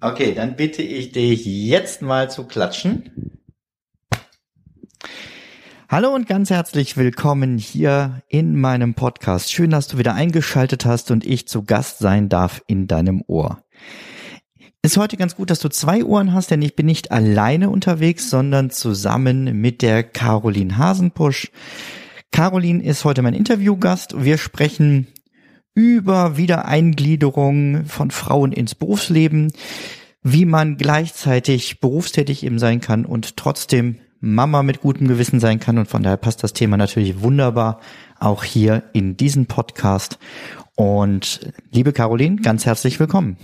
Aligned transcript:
Okay, 0.00 0.34
dann 0.34 0.54
bitte 0.54 0.82
ich 0.82 1.10
dich 1.10 1.44
jetzt 1.44 2.02
mal 2.02 2.30
zu 2.30 2.44
klatschen. 2.44 3.40
Hallo 5.88 6.14
und 6.14 6.28
ganz 6.28 6.50
herzlich 6.50 6.96
willkommen 6.96 7.58
hier 7.58 8.22
in 8.28 8.60
meinem 8.60 8.94
Podcast. 8.94 9.50
Schön, 9.50 9.70
dass 9.70 9.88
du 9.88 9.98
wieder 9.98 10.14
eingeschaltet 10.14 10.84
hast 10.84 11.10
und 11.10 11.26
ich 11.26 11.48
zu 11.48 11.64
Gast 11.64 11.98
sein 11.98 12.28
darf 12.28 12.62
in 12.68 12.86
deinem 12.86 13.24
Ohr. 13.26 13.64
Ist 14.82 14.96
heute 14.96 15.16
ganz 15.16 15.34
gut, 15.34 15.50
dass 15.50 15.58
du 15.58 15.68
zwei 15.70 16.04
Ohren 16.04 16.32
hast, 16.32 16.52
denn 16.52 16.62
ich 16.62 16.76
bin 16.76 16.86
nicht 16.86 17.10
alleine 17.10 17.70
unterwegs, 17.70 18.30
sondern 18.30 18.70
zusammen 18.70 19.60
mit 19.60 19.82
der 19.82 20.04
Caroline 20.04 20.76
Hasenpusch. 20.76 21.50
Caroline 22.34 22.82
ist 22.82 23.04
heute 23.04 23.22
mein 23.22 23.32
Interviewgast. 23.32 24.24
Wir 24.24 24.38
sprechen 24.38 25.06
über 25.72 26.36
Wiedereingliederung 26.36 27.84
von 27.86 28.10
Frauen 28.10 28.50
ins 28.50 28.74
Berufsleben, 28.74 29.52
wie 30.24 30.44
man 30.44 30.76
gleichzeitig 30.76 31.78
berufstätig 31.78 32.42
eben 32.42 32.58
sein 32.58 32.80
kann 32.80 33.06
und 33.06 33.36
trotzdem 33.36 34.00
Mama 34.18 34.64
mit 34.64 34.80
gutem 34.80 35.06
Gewissen 35.06 35.38
sein 35.38 35.60
kann. 35.60 35.78
Und 35.78 35.86
von 35.86 36.02
daher 36.02 36.16
passt 36.16 36.42
das 36.42 36.52
Thema 36.52 36.76
natürlich 36.76 37.22
wunderbar 37.22 37.78
auch 38.18 38.42
hier 38.42 38.82
in 38.92 39.16
diesen 39.16 39.46
Podcast. 39.46 40.18
Und 40.74 41.52
liebe 41.70 41.92
Caroline, 41.92 42.42
ganz 42.42 42.66
herzlich 42.66 42.98
willkommen. 42.98 43.36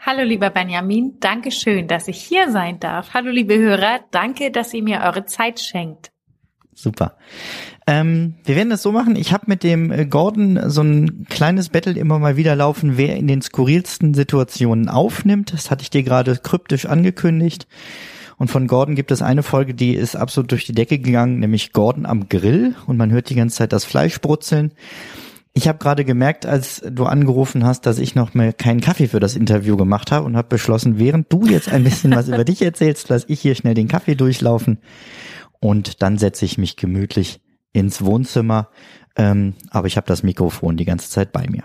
Hallo 0.00 0.24
lieber 0.24 0.50
Benjamin, 0.50 1.18
danke 1.20 1.52
schön, 1.52 1.86
dass 1.86 2.08
ich 2.08 2.20
hier 2.20 2.50
sein 2.50 2.80
darf. 2.80 3.14
Hallo 3.14 3.30
liebe 3.30 3.56
Hörer, 3.56 4.00
danke, 4.10 4.50
dass 4.50 4.74
ihr 4.74 4.82
mir 4.82 5.02
eure 5.02 5.26
Zeit 5.26 5.60
schenkt. 5.60 6.10
Super. 6.78 7.16
Ähm, 7.86 8.34
wir 8.44 8.54
werden 8.54 8.68
das 8.68 8.82
so 8.82 8.92
machen. 8.92 9.16
Ich 9.16 9.32
habe 9.32 9.44
mit 9.46 9.62
dem 9.62 9.90
äh, 9.90 10.04
Gordon 10.04 10.68
so 10.68 10.82
ein 10.82 11.24
kleines 11.30 11.70
Battle 11.70 11.94
immer 11.94 12.18
mal 12.18 12.36
wieder 12.36 12.54
laufen, 12.54 12.98
wer 12.98 13.16
in 13.16 13.26
den 13.26 13.40
skurrilsten 13.40 14.12
Situationen 14.12 14.90
aufnimmt. 14.90 15.54
Das 15.54 15.70
hatte 15.70 15.82
ich 15.82 15.90
dir 15.90 16.02
gerade 16.02 16.36
kryptisch 16.36 16.84
angekündigt. 16.84 17.66
Und 18.36 18.50
von 18.50 18.66
Gordon 18.66 18.94
gibt 18.94 19.10
es 19.10 19.22
eine 19.22 19.42
Folge, 19.42 19.72
die 19.72 19.94
ist 19.94 20.16
absolut 20.16 20.50
durch 20.50 20.66
die 20.66 20.74
Decke 20.74 20.98
gegangen, 20.98 21.40
nämlich 21.40 21.72
Gordon 21.72 22.04
am 22.04 22.28
Grill. 22.28 22.74
Und 22.86 22.98
man 22.98 23.10
hört 23.10 23.30
die 23.30 23.36
ganze 23.36 23.56
Zeit 23.56 23.72
das 23.72 23.86
Fleisch 23.86 24.20
brutzeln. 24.20 24.72
Ich 25.54 25.66
habe 25.66 25.78
gerade 25.78 26.04
gemerkt, 26.04 26.44
als 26.44 26.82
du 26.86 27.06
angerufen 27.06 27.64
hast, 27.64 27.86
dass 27.86 27.98
ich 27.98 28.14
noch 28.14 28.34
mal 28.34 28.52
keinen 28.52 28.82
Kaffee 28.82 29.08
für 29.08 29.20
das 29.20 29.34
Interview 29.34 29.78
gemacht 29.78 30.12
habe 30.12 30.26
und 30.26 30.36
habe 30.36 30.48
beschlossen, 30.48 30.98
während 30.98 31.32
du 31.32 31.46
jetzt 31.46 31.72
ein 31.72 31.84
bisschen 31.84 32.14
was 32.14 32.28
über 32.28 32.44
dich 32.44 32.60
erzählst, 32.60 33.08
lass 33.08 33.24
ich 33.28 33.40
hier 33.40 33.54
schnell 33.54 33.72
den 33.72 33.88
Kaffee 33.88 34.14
durchlaufen 34.14 34.76
und 35.60 36.02
dann 36.02 36.18
setze 36.18 36.44
ich 36.44 36.58
mich 36.58 36.76
gemütlich 36.76 37.40
ins 37.72 38.04
Wohnzimmer. 38.04 38.68
Ähm, 39.16 39.54
aber 39.70 39.86
ich 39.86 39.96
habe 39.96 40.06
das 40.06 40.22
Mikrofon 40.22 40.76
die 40.76 40.84
ganze 40.84 41.10
Zeit 41.10 41.32
bei 41.32 41.46
mir. 41.48 41.64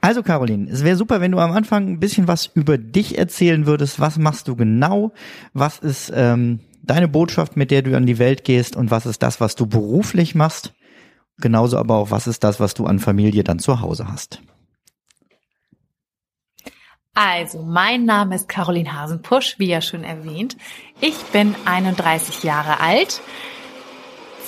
Also 0.00 0.22
Caroline, 0.22 0.68
es 0.70 0.82
wäre 0.82 0.96
super, 0.96 1.20
wenn 1.20 1.32
du 1.32 1.38
am 1.38 1.52
Anfang 1.52 1.88
ein 1.88 2.00
bisschen 2.00 2.26
was 2.26 2.46
über 2.46 2.78
dich 2.78 3.18
erzählen 3.18 3.66
würdest. 3.66 4.00
Was 4.00 4.18
machst 4.18 4.48
du 4.48 4.56
genau? 4.56 5.12
Was 5.52 5.78
ist 5.78 6.10
ähm, 6.14 6.60
deine 6.82 7.08
Botschaft, 7.08 7.56
mit 7.56 7.70
der 7.70 7.82
du 7.82 7.96
an 7.96 8.06
die 8.06 8.18
Welt 8.18 8.44
gehst? 8.44 8.76
Und 8.76 8.90
was 8.90 9.06
ist 9.06 9.22
das, 9.22 9.40
was 9.40 9.54
du 9.54 9.66
beruflich 9.66 10.34
machst? 10.34 10.72
Genauso 11.38 11.78
aber 11.78 11.96
auch, 11.96 12.10
was 12.10 12.26
ist 12.26 12.44
das, 12.44 12.60
was 12.60 12.74
du 12.74 12.86
an 12.86 12.98
Familie 12.98 13.44
dann 13.44 13.58
zu 13.58 13.80
Hause 13.80 14.08
hast? 14.08 14.42
Also, 17.14 17.62
mein 17.62 18.04
Name 18.04 18.36
ist 18.36 18.48
Caroline 18.48 18.92
Hasenpusch, 18.92 19.58
wie 19.58 19.66
ja 19.66 19.80
schon 19.80 20.04
erwähnt. 20.04 20.56
Ich 21.00 21.16
bin 21.32 21.54
31 21.64 22.44
Jahre 22.44 22.80
alt, 22.80 23.20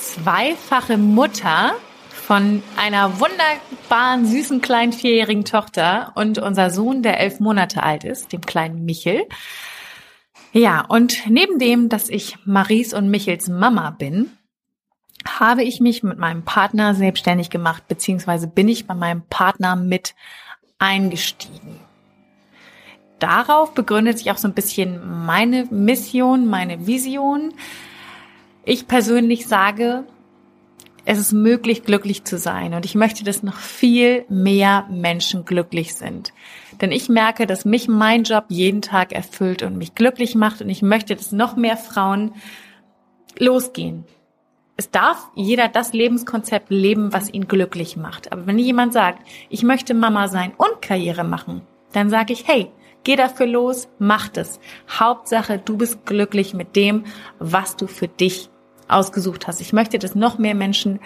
zweifache 0.00 0.96
Mutter 0.96 1.72
von 2.08 2.62
einer 2.76 3.18
wunderbaren, 3.18 4.26
süßen, 4.26 4.60
kleinen 4.60 4.92
vierjährigen 4.92 5.44
Tochter 5.44 6.12
und 6.14 6.38
unser 6.38 6.70
Sohn, 6.70 7.02
der 7.02 7.18
elf 7.18 7.40
Monate 7.40 7.82
alt 7.82 8.04
ist, 8.04 8.32
dem 8.32 8.42
kleinen 8.42 8.84
Michel. 8.84 9.26
Ja, 10.52 10.82
und 10.82 11.28
neben 11.28 11.58
dem, 11.58 11.88
dass 11.88 12.08
ich 12.08 12.38
Maries 12.44 12.94
und 12.94 13.10
Michels 13.10 13.48
Mama 13.48 13.90
bin, 13.90 14.30
habe 15.26 15.64
ich 15.64 15.80
mich 15.80 16.02
mit 16.02 16.18
meinem 16.18 16.44
Partner 16.44 16.94
selbstständig 16.94 17.50
gemacht, 17.50 17.88
beziehungsweise 17.88 18.46
bin 18.46 18.68
ich 18.68 18.86
bei 18.86 18.94
meinem 18.94 19.22
Partner 19.28 19.74
mit 19.74 20.14
eingestiegen 20.78 21.80
darauf 23.22 23.72
begründet 23.74 24.18
sich 24.18 24.30
auch 24.30 24.38
so 24.38 24.48
ein 24.48 24.54
bisschen 24.54 25.24
meine 25.26 25.66
Mission, 25.70 26.46
meine 26.46 26.86
Vision. 26.86 27.54
Ich 28.64 28.86
persönlich 28.86 29.46
sage, 29.46 30.04
es 31.04 31.18
ist 31.18 31.32
möglich, 31.32 31.82
glücklich 31.84 32.24
zu 32.24 32.38
sein. 32.38 32.74
Und 32.74 32.84
ich 32.84 32.94
möchte, 32.94 33.24
dass 33.24 33.42
noch 33.42 33.56
viel 33.56 34.24
mehr 34.28 34.86
Menschen 34.90 35.44
glücklich 35.44 35.94
sind. 35.94 36.32
Denn 36.80 36.92
ich 36.92 37.08
merke, 37.08 37.46
dass 37.46 37.64
mich 37.64 37.88
mein 37.88 38.22
Job 38.22 38.44
jeden 38.48 38.82
Tag 38.82 39.12
erfüllt 39.12 39.62
und 39.62 39.76
mich 39.76 39.94
glücklich 39.94 40.34
macht. 40.34 40.62
Und 40.62 40.68
ich 40.68 40.82
möchte, 40.82 41.16
dass 41.16 41.32
noch 41.32 41.56
mehr 41.56 41.76
Frauen 41.76 42.34
losgehen. 43.38 44.04
Es 44.76 44.90
darf 44.90 45.28
jeder 45.34 45.68
das 45.68 45.92
Lebenskonzept 45.92 46.70
leben, 46.70 47.12
was 47.12 47.32
ihn 47.32 47.46
glücklich 47.48 47.96
macht. 47.96 48.32
Aber 48.32 48.46
wenn 48.46 48.58
jemand 48.58 48.92
sagt, 48.92 49.26
ich 49.48 49.62
möchte 49.62 49.94
Mama 49.94 50.28
sein 50.28 50.52
und 50.56 50.80
Karriere 50.80 51.24
machen, 51.24 51.62
dann 51.92 52.10
sage 52.10 52.32
ich, 52.32 52.46
hey, 52.48 52.70
Geh 53.04 53.16
dafür 53.16 53.46
los, 53.46 53.88
mach 53.98 54.30
es. 54.36 54.60
Hauptsache, 54.88 55.58
du 55.58 55.76
bist 55.76 56.06
glücklich 56.06 56.54
mit 56.54 56.76
dem, 56.76 57.04
was 57.38 57.76
du 57.76 57.86
für 57.86 58.08
dich 58.08 58.50
ausgesucht 58.88 59.46
hast. 59.46 59.60
Ich 59.60 59.72
möchte, 59.72 59.98
dass 59.98 60.14
noch 60.14 60.38
mehr 60.38 60.54
Menschen 60.54 61.00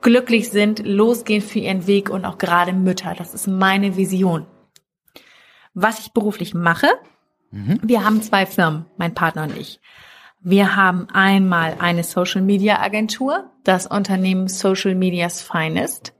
glücklich 0.00 0.50
sind, 0.50 0.84
losgehen 0.84 1.42
für 1.42 1.58
ihren 1.58 1.86
Weg 1.86 2.10
und 2.10 2.24
auch 2.24 2.38
gerade 2.38 2.72
Mütter. 2.72 3.14
Das 3.16 3.34
ist 3.34 3.46
meine 3.46 3.96
Vision. 3.96 4.46
Was 5.74 6.00
ich 6.00 6.12
beruflich 6.12 6.54
mache, 6.54 6.88
mhm. 7.50 7.78
wir 7.82 8.04
haben 8.04 8.22
zwei 8.22 8.46
Firmen, 8.46 8.86
mein 8.96 9.14
Partner 9.14 9.44
und 9.44 9.56
ich. 9.56 9.80
Wir 10.40 10.74
haben 10.74 11.08
einmal 11.12 11.76
eine 11.78 12.02
Social 12.02 12.42
Media 12.42 12.80
Agentur, 12.80 13.50
das 13.62 13.86
Unternehmen 13.86 14.48
Social 14.48 14.94
Media's 14.94 15.40
Finest. 15.40 16.14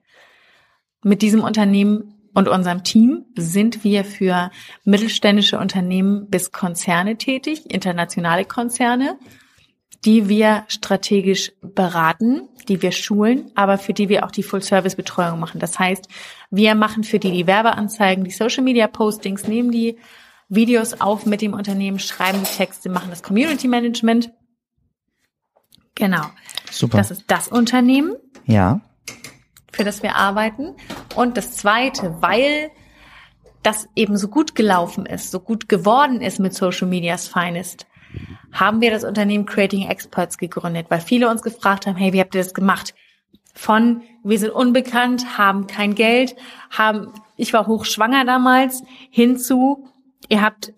Mit 1.03 1.23
diesem 1.23 1.43
Unternehmen 1.43 2.12
und 2.35 2.49
unserem 2.49 2.83
Team 2.83 3.27
sind 3.37 3.85
wir 3.85 4.05
für 4.05 4.51
mittelständische 4.85 5.59
Unternehmen 5.59 6.29
bis 6.29 6.51
Konzerne 6.51 7.17
tätig, 7.17 7.71
internationale 7.71 8.45
Konzerne, 8.45 9.19
die 10.05 10.29
wir 10.29 10.65
strategisch 10.69 11.53
beraten, 11.61 12.49
die 12.69 12.83
wir 12.83 12.93
schulen, 12.93 13.51
aber 13.55 13.79
für 13.79 13.93
die 13.93 14.09
wir 14.09 14.25
auch 14.25 14.31
die 14.31 14.43
Full-Service-Betreuung 14.43 15.39
machen. 15.39 15.61
Das 15.61 15.79
heißt, 15.79 16.09
wir 16.51 16.75
machen 16.75 17.05
für 17.05 17.19
die 17.19 17.31
die 17.31 17.47
Werbeanzeigen, 17.47 18.25
die 18.25 18.31
Social-Media-Postings, 18.31 19.47
nehmen 19.47 19.71
die 19.71 19.99
Videos 20.49 21.01
auf 21.01 21.27
mit 21.27 21.41
dem 21.41 21.55
Unternehmen, 21.55 21.99
schreiben 21.99 22.41
die 22.41 22.57
Texte, 22.57 22.89
machen 22.89 23.11
das 23.11 23.23
Community-Management. 23.23 24.33
Genau. 25.95 26.25
Super. 26.71 26.99
Das 26.99 27.11
ist 27.11 27.25
das 27.29 27.49
Unternehmen. 27.49 28.17
Ja 28.47 28.81
für 29.73 29.85
das 29.85 30.03
wir 30.03 30.17
arbeiten. 30.17 30.75
Und 31.15 31.37
das 31.37 31.53
Zweite, 31.57 32.17
weil 32.21 32.71
das 33.63 33.89
eben 33.95 34.17
so 34.17 34.29
gut 34.29 34.55
gelaufen 34.55 35.07
ist, 35.07 35.31
so 35.31 35.41
gut 35.41 35.69
geworden 35.69 36.21
ist 36.21 36.41
mit 36.41 36.55
Social 36.55 36.89
Media's 36.89 37.29
Finest, 37.29 37.87
haben 38.53 38.81
wir 38.81 38.91
das 38.91 39.05
Unternehmen 39.05 39.47
Creating 39.47 39.89
Experts 39.89 40.37
gegründet, 40.37 40.87
weil 40.91 41.01
viele 41.01 41.31
uns 41.31 41.43
gefragt 41.43 41.87
haben, 41.87 41.97
hey, 41.97 42.13
wie 42.13 42.21
habt 42.21 42.35
ihr 42.35 42.43
das 42.43 42.55
gemacht? 42.55 42.95
Von 43.55 44.03
wir 44.25 44.39
sind 44.39 44.51
unbekannt, 44.51 45.39
haben 45.39 45.67
kein 45.67 45.95
Geld, 45.95 46.37
haben, 46.71 47.13
ich 47.37 47.53
war 47.53 47.67
hochschwanger 47.67 48.25
damals, 48.25 48.83
hinzu, 49.11 49.89
ihr 50.29 50.43
habt 50.43 50.73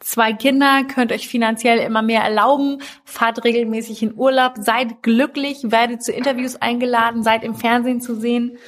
zwei 0.00 0.32
Kinder, 0.32 0.84
könnt 0.84 1.12
euch 1.12 1.28
finanziell 1.28 1.78
immer 1.78 2.02
mehr 2.02 2.22
erlauben, 2.22 2.82
fahrt 3.04 3.44
regelmäßig 3.44 4.02
in 4.02 4.14
Urlaub, 4.14 4.54
seid 4.58 5.02
glücklich, 5.02 5.58
werdet 5.64 6.02
zu 6.02 6.12
Interviews 6.12 6.56
eingeladen, 6.56 7.22
seid 7.22 7.44
im 7.44 7.54
Fernsehen 7.54 8.00
zu 8.00 8.14
sehen, 8.14 8.58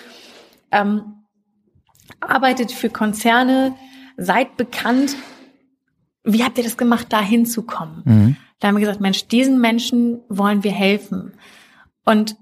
ähm, 0.72 1.24
arbeitet 2.20 2.72
für 2.72 2.90
Konzerne, 2.90 3.74
seid 4.16 4.56
bekannt. 4.56 5.16
Wie 6.24 6.44
habt 6.44 6.58
ihr 6.58 6.64
das 6.64 6.76
gemacht, 6.76 7.06
da 7.10 7.20
hinzukommen? 7.20 8.02
Mhm. 8.04 8.36
Da 8.58 8.68
haben 8.68 8.76
wir 8.76 8.80
gesagt, 8.80 9.00
Mensch, 9.00 9.28
diesen 9.28 9.60
Menschen 9.60 10.20
wollen 10.28 10.64
wir 10.64 10.72
helfen. 10.72 11.32
Und 12.04 12.36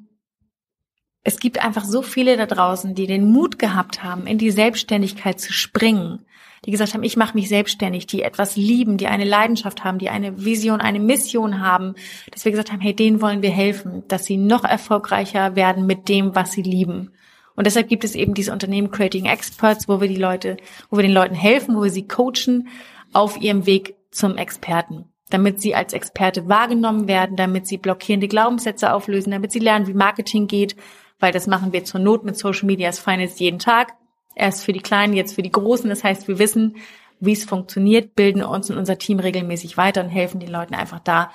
es 1.22 1.40
gibt 1.40 1.62
einfach 1.62 1.84
so 1.84 2.02
viele 2.02 2.36
da 2.36 2.46
draußen, 2.46 2.94
die 2.94 3.06
den 3.06 3.30
Mut 3.30 3.58
gehabt 3.58 4.02
haben, 4.02 4.26
in 4.26 4.38
die 4.38 4.52
Selbstständigkeit 4.52 5.40
zu 5.40 5.52
springen, 5.52 6.24
die 6.64 6.70
gesagt 6.70 6.94
haben, 6.94 7.02
ich 7.02 7.16
mache 7.16 7.34
mich 7.34 7.48
selbstständig, 7.48 8.06
die 8.06 8.22
etwas 8.22 8.56
lieben, 8.56 8.96
die 8.96 9.08
eine 9.08 9.24
Leidenschaft 9.24 9.84
haben, 9.84 9.98
die 9.98 10.08
eine 10.08 10.44
Vision, 10.44 10.80
eine 10.80 11.00
Mission 11.00 11.60
haben, 11.60 11.94
dass 12.30 12.44
wir 12.44 12.52
gesagt 12.52 12.72
haben, 12.72 12.80
hey, 12.80 12.94
denen 12.94 13.20
wollen 13.20 13.42
wir 13.42 13.50
helfen, 13.50 14.04
dass 14.08 14.24
sie 14.24 14.36
noch 14.36 14.64
erfolgreicher 14.64 15.56
werden 15.56 15.84
mit 15.86 16.08
dem, 16.08 16.34
was 16.34 16.52
sie 16.52 16.62
lieben. 16.62 17.12
Und 17.56 17.66
deshalb 17.66 17.88
gibt 17.88 18.04
es 18.04 18.14
eben 18.14 18.34
diese 18.34 18.52
Unternehmen 18.52 18.90
Creating 18.90 19.24
Experts, 19.24 19.88
wo 19.88 20.00
wir 20.00 20.08
die 20.08 20.16
Leute, 20.16 20.58
wo 20.90 20.98
wir 20.98 21.02
den 21.02 21.12
Leuten 21.12 21.34
helfen, 21.34 21.74
wo 21.74 21.82
wir 21.82 21.90
sie 21.90 22.06
coachen 22.06 22.68
auf 23.12 23.40
ihrem 23.40 23.66
Weg 23.66 23.96
zum 24.10 24.36
Experten 24.36 25.06
damit 25.30 25.60
sie 25.60 25.74
als 25.74 25.92
Experte 25.92 26.48
wahrgenommen 26.48 27.08
werden, 27.08 27.36
damit 27.36 27.66
sie 27.66 27.78
blockierende 27.78 28.28
Glaubenssätze 28.28 28.92
auflösen, 28.92 29.32
damit 29.32 29.50
sie 29.52 29.58
lernen, 29.58 29.86
wie 29.86 29.94
Marketing 29.94 30.46
geht, 30.46 30.76
weil 31.18 31.32
das 31.32 31.46
machen 31.46 31.72
wir 31.72 31.84
zur 31.84 32.00
Not 32.00 32.24
mit 32.24 32.36
Social 32.36 32.66
Media 32.66 32.92
Finance 32.92 33.42
jeden 33.42 33.58
Tag. 33.58 33.94
Erst 34.34 34.64
für 34.64 34.72
die 34.72 34.80
Kleinen, 34.80 35.14
jetzt 35.14 35.34
für 35.34 35.42
die 35.42 35.50
Großen. 35.50 35.88
Das 35.88 36.04
heißt, 36.04 36.28
wir 36.28 36.38
wissen, 36.38 36.76
wie 37.20 37.32
es 37.32 37.44
funktioniert, 37.44 38.14
bilden 38.14 38.42
uns 38.42 38.70
und 38.70 38.76
unser 38.76 38.98
Team 38.98 39.18
regelmäßig 39.18 39.76
weiter 39.76 40.04
und 40.04 40.10
helfen 40.10 40.40
den 40.40 40.50
Leuten 40.50 40.74
einfach 40.74 41.00
da. 41.00 41.30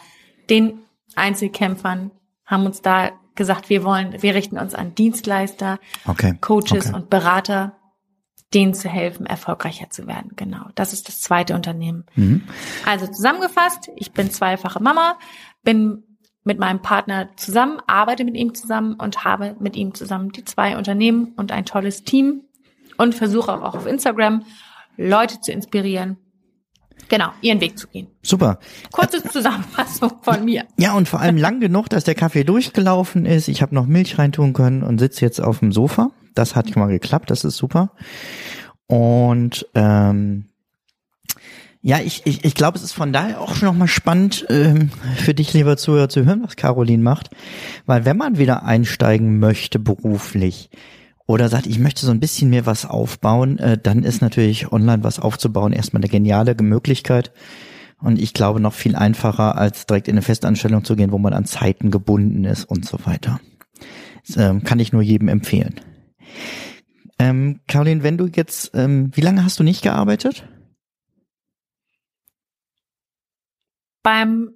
Den 0.49 0.83
Einzelkämpfern 1.15 2.11
haben 2.45 2.65
uns 2.65 2.81
da 2.81 3.11
gesagt, 3.35 3.69
wir 3.69 3.83
wollen, 3.83 4.21
wir 4.21 4.35
richten 4.35 4.57
uns 4.57 4.75
an 4.75 4.95
Dienstleister, 4.95 5.79
okay. 6.05 6.37
Coaches 6.41 6.87
okay. 6.87 6.95
und 6.95 7.09
Berater, 7.09 7.77
denen 8.53 8.73
zu 8.73 8.89
helfen, 8.89 9.25
erfolgreicher 9.25 9.89
zu 9.89 10.07
werden. 10.07 10.31
Genau. 10.35 10.65
Das 10.75 10.93
ist 10.93 11.07
das 11.07 11.21
zweite 11.21 11.55
Unternehmen. 11.55 12.05
Mhm. 12.15 12.43
Also 12.85 13.07
zusammengefasst, 13.07 13.89
ich 13.95 14.11
bin 14.11 14.29
zweifache 14.29 14.81
Mama, 14.81 15.17
bin 15.63 16.03
mit 16.43 16.59
meinem 16.59 16.81
Partner 16.81 17.29
zusammen, 17.37 17.79
arbeite 17.87 18.25
mit 18.25 18.35
ihm 18.35 18.53
zusammen 18.53 18.95
und 18.95 19.23
habe 19.23 19.55
mit 19.59 19.75
ihm 19.75 19.93
zusammen 19.93 20.31
die 20.31 20.43
zwei 20.43 20.77
Unternehmen 20.77 21.33
und 21.37 21.51
ein 21.51 21.65
tolles 21.65 22.03
Team 22.03 22.41
und 22.97 23.15
versuche 23.15 23.53
auch 23.53 23.75
auf 23.75 23.85
Instagram 23.85 24.43
Leute 24.97 25.39
zu 25.39 25.51
inspirieren, 25.51 26.17
genau, 27.09 27.29
ihren 27.41 27.61
Weg 27.61 27.77
zu 27.77 27.87
gehen. 27.87 28.07
Super. 28.21 28.59
Kurze 28.91 29.23
Zusammenfassung 29.23 30.11
von 30.21 30.45
mir. 30.45 30.65
Ja, 30.77 30.93
und 30.93 31.07
vor 31.07 31.19
allem 31.19 31.37
lang 31.37 31.59
genug, 31.59 31.89
dass 31.89 32.03
der 32.03 32.15
Kaffee 32.15 32.43
durchgelaufen 32.43 33.25
ist. 33.25 33.47
Ich 33.47 33.61
habe 33.61 33.75
noch 33.75 33.85
Milch 33.85 34.17
reintun 34.17 34.53
können 34.53 34.83
und 34.83 34.99
sitze 34.99 35.25
jetzt 35.25 35.41
auf 35.41 35.59
dem 35.59 35.71
Sofa. 35.71 36.11
Das 36.33 36.55
hat 36.55 36.75
mal 36.75 36.87
geklappt, 36.87 37.29
das 37.29 37.43
ist 37.43 37.57
super. 37.57 37.91
Und 38.87 39.67
ähm, 39.75 40.45
ja, 41.81 41.99
ich, 41.99 42.21
ich, 42.25 42.45
ich 42.45 42.53
glaube, 42.53 42.77
es 42.77 42.83
ist 42.83 42.93
von 42.93 43.11
daher 43.11 43.41
auch 43.41 43.55
schon 43.55 43.67
nochmal 43.67 43.87
spannend 43.87 44.45
ähm, 44.49 44.91
für 45.17 45.33
dich, 45.33 45.53
lieber 45.53 45.77
Zuhörer, 45.77 46.09
zu 46.09 46.25
hören, 46.25 46.43
was 46.43 46.55
Caroline 46.55 47.01
macht. 47.01 47.31
Weil 47.85 48.05
wenn 48.05 48.17
man 48.17 48.37
wieder 48.37 48.63
einsteigen 48.63 49.39
möchte 49.39 49.79
beruflich 49.79 50.69
oder 51.31 51.49
sagt, 51.49 51.65
ich 51.65 51.79
möchte 51.79 52.05
so 52.05 52.11
ein 52.11 52.19
bisschen 52.19 52.49
mehr 52.49 52.65
was 52.65 52.85
aufbauen, 52.85 53.57
äh, 53.57 53.77
dann 53.77 54.03
ist 54.03 54.21
natürlich 54.21 54.71
online 54.71 55.03
was 55.03 55.19
aufzubauen 55.19 55.73
erstmal 55.73 56.01
eine 56.01 56.09
geniale 56.09 56.55
Möglichkeit. 56.61 57.31
Und 57.99 58.19
ich 58.19 58.33
glaube 58.33 58.59
noch 58.59 58.73
viel 58.73 58.95
einfacher, 58.95 59.57
als 59.57 59.85
direkt 59.85 60.07
in 60.07 60.15
eine 60.15 60.23
Festanstellung 60.23 60.83
zu 60.83 60.95
gehen, 60.95 61.11
wo 61.11 61.17
man 61.17 61.33
an 61.33 61.45
Zeiten 61.45 61.91
gebunden 61.91 62.43
ist 62.43 62.65
und 62.65 62.85
so 62.85 63.05
weiter. 63.05 63.39
Das, 64.27 64.37
ähm, 64.37 64.63
kann 64.63 64.79
ich 64.79 64.91
nur 64.91 65.01
jedem 65.01 65.29
empfehlen. 65.29 65.79
Ähm, 67.17 67.61
Caroline, 67.67 68.03
wenn 68.03 68.17
du 68.17 68.27
jetzt, 68.27 68.71
ähm, 68.73 69.11
wie 69.15 69.21
lange 69.21 69.43
hast 69.43 69.59
du 69.59 69.63
nicht 69.63 69.83
gearbeitet? 69.83 70.47
Beim 74.03 74.55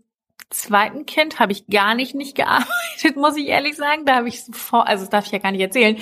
zweiten 0.50 1.06
Kind 1.06 1.40
habe 1.40 1.52
ich 1.52 1.68
gar 1.68 1.96
nicht 1.96 2.16
nicht 2.16 2.36
gearbeitet, 2.36 3.16
muss 3.16 3.38
ich 3.38 3.48
ehrlich 3.48 3.76
sagen. 3.76 4.06
Da 4.06 4.16
habe 4.16 4.28
ich 4.28 4.42
vor, 4.52 4.88
also 4.88 5.04
das 5.04 5.10
darf 5.10 5.26
ich 5.28 5.32
ja 5.32 5.38
gar 5.38 5.52
nicht 5.52 5.62
erzählen. 5.62 5.98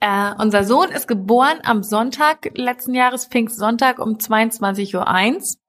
Äh, 0.00 0.32
unser 0.38 0.64
Sohn 0.64 0.88
ist 0.90 1.06
geboren 1.06 1.58
am 1.62 1.82
Sonntag 1.82 2.50
letzten 2.54 2.94
Jahres, 2.94 3.26
Pfingstsonntag 3.26 3.98
um 3.98 4.16
22.01 4.16 4.94
Uhr. 4.96 5.60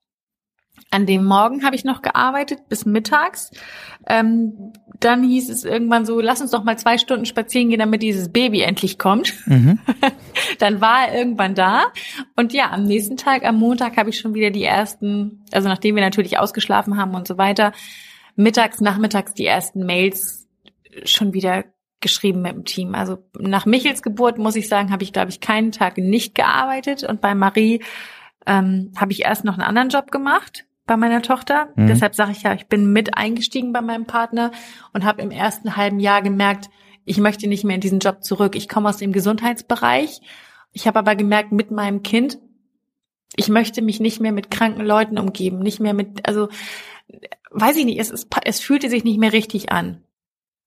An 0.90 1.06
dem 1.06 1.26
Morgen 1.26 1.64
habe 1.64 1.76
ich 1.76 1.84
noch 1.84 2.02
gearbeitet 2.02 2.68
bis 2.70 2.86
mittags. 2.86 3.52
Ähm, 4.08 4.74
dann 5.00 5.24
hieß 5.24 5.50
es 5.50 5.66
irgendwann 5.66 6.06
so, 6.06 6.20
lass 6.22 6.42
uns 6.42 6.52
doch 6.52 6.64
mal 6.64 6.78
zwei 6.78 6.98
Stunden 6.98 7.26
spazieren 7.26 7.70
gehen, 7.70 7.80
damit 7.80 8.02
dieses 8.02 8.32
Baby 8.32 8.62
endlich 8.62 8.98
kommt. 8.98 9.34
Mhm. 9.48 9.80
dann 10.60 10.80
war 10.80 11.08
er 11.08 11.18
irgendwann 11.18 11.56
da. 11.56 11.86
Und 12.36 12.54
ja, 12.54 12.72
am 12.72 12.84
nächsten 12.84 13.18
Tag, 13.18 13.44
am 13.46 13.58
Montag, 13.58 13.98
habe 13.98 14.10
ich 14.10 14.20
schon 14.20 14.34
wieder 14.34 14.50
die 14.50 14.64
ersten, 14.64 15.44
also 15.52 15.68
nachdem 15.68 15.96
wir 15.96 16.04
natürlich 16.04 16.40
ausgeschlafen 16.40 16.98
haben 16.98 17.16
und 17.16 17.28
so 17.28 17.38
weiter, 17.38 17.74
mittags, 18.36 18.80
nachmittags 18.80 19.34
die 19.34 19.46
ersten 19.46 19.86
Mails 19.86 20.48
schon 21.04 21.34
wieder 21.34 21.66
geschrieben 22.02 22.42
mit 22.42 22.54
dem 22.54 22.66
Team. 22.66 22.96
Also 22.96 23.20
nach 23.38 23.66
Michels 23.66 24.02
Geburt, 24.02 24.38
muss 24.38 24.56
ich 24.56 24.68
sagen, 24.68 24.92
habe 24.92 25.04
ich, 25.04 25.14
glaube 25.14 25.30
ich, 25.30 25.40
keinen 25.40 25.72
Tag 25.72 25.98
nicht 25.98 26.36
gearbeitet. 26.36 27.04
Und 27.04 27.22
bei 27.22 27.36
Marie 27.36 27.82
ähm, 28.46 28.92
habe 28.98 29.12
ich 29.12 29.24
erst 29.24 29.46
noch 29.46 29.54
einen 29.54 29.64
anderen 29.64 29.90
Job 29.90 30.12
gemacht 30.12 30.66
bei 30.86 30.98
meiner 30.98 31.22
Tochter. 31.22 31.70
Mhm. 31.76 31.88
Deshalb 31.88 32.16
sage 32.16 32.32
ich 32.32 32.44
ja, 32.44 32.54
ich 32.54 32.68
bin 32.68 32.92
mit 32.92 33.18
eingestiegen 33.18 33.72
bei 33.72 33.82
meinem 33.82 34.06
Partner 34.06 34.52
und 34.94 35.06
habe 35.06 35.22
im 35.22 35.32
ersten 35.32 35.78
halben 35.78 36.00
Jahr 36.00 36.22
gemerkt, 36.22 36.70
ich 37.06 37.18
möchte 37.18 37.48
nicht 37.48 37.64
mehr 37.64 37.76
in 37.76 37.82
diesen 37.82 38.00
Job 38.00 38.24
zurück. 38.24 38.56
Ich 38.56 38.68
komme 38.68 38.90
aus 38.90 38.98
dem 38.98 39.12
Gesundheitsbereich. 39.12 40.22
Ich 40.72 40.88
habe 40.88 41.00
aber 41.00 41.16
gemerkt, 41.16 41.52
mit 41.52 41.72
meinem 41.72 42.04
Kind, 42.04 42.40
ich 43.36 43.50
möchte 43.50 43.82
mich 43.82 44.00
nicht 44.00 44.20
mehr 44.20 44.32
mit 44.32 44.52
kranken 44.52 44.86
Leuten 44.86 45.18
umgeben, 45.18 45.60
nicht 45.60 45.80
mehr 45.80 45.94
mit, 45.94 46.28
also 46.28 46.50
weiß 47.52 47.76
ich 47.78 47.86
nicht, 47.86 48.00
es, 48.00 48.10
ist, 48.10 48.28
es 48.46 48.60
fühlte 48.60 48.90
sich 48.90 49.04
nicht 49.04 49.20
mehr 49.20 49.34
richtig 49.34 49.72
an. 49.72 50.04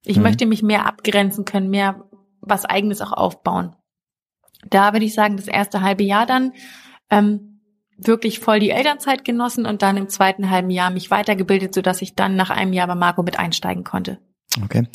Ich 0.04 0.16
Mhm. 0.16 0.22
möchte 0.22 0.46
mich 0.46 0.62
mehr 0.62 0.86
abgrenzen 0.86 1.44
können, 1.44 1.70
mehr 1.70 2.04
was 2.40 2.64
eigenes 2.64 3.00
auch 3.00 3.12
aufbauen. 3.12 3.74
Da 4.68 4.92
würde 4.92 5.04
ich 5.04 5.14
sagen, 5.14 5.36
das 5.36 5.48
erste 5.48 5.82
halbe 5.82 6.04
Jahr 6.04 6.26
dann 6.26 6.52
ähm, 7.10 7.60
wirklich 7.96 8.40
voll 8.40 8.60
die 8.60 8.70
Elternzeit 8.70 9.24
genossen 9.24 9.66
und 9.66 9.82
dann 9.82 9.96
im 9.96 10.08
zweiten 10.08 10.50
halben 10.50 10.70
Jahr 10.70 10.90
mich 10.90 11.10
weitergebildet, 11.10 11.74
sodass 11.74 12.02
ich 12.02 12.14
dann 12.14 12.36
nach 12.36 12.50
einem 12.50 12.72
Jahr 12.72 12.86
bei 12.86 12.94
Marco 12.94 13.22
mit 13.22 13.38
einsteigen 13.38 13.84
konnte. 13.84 14.18
Okay. 14.62 14.86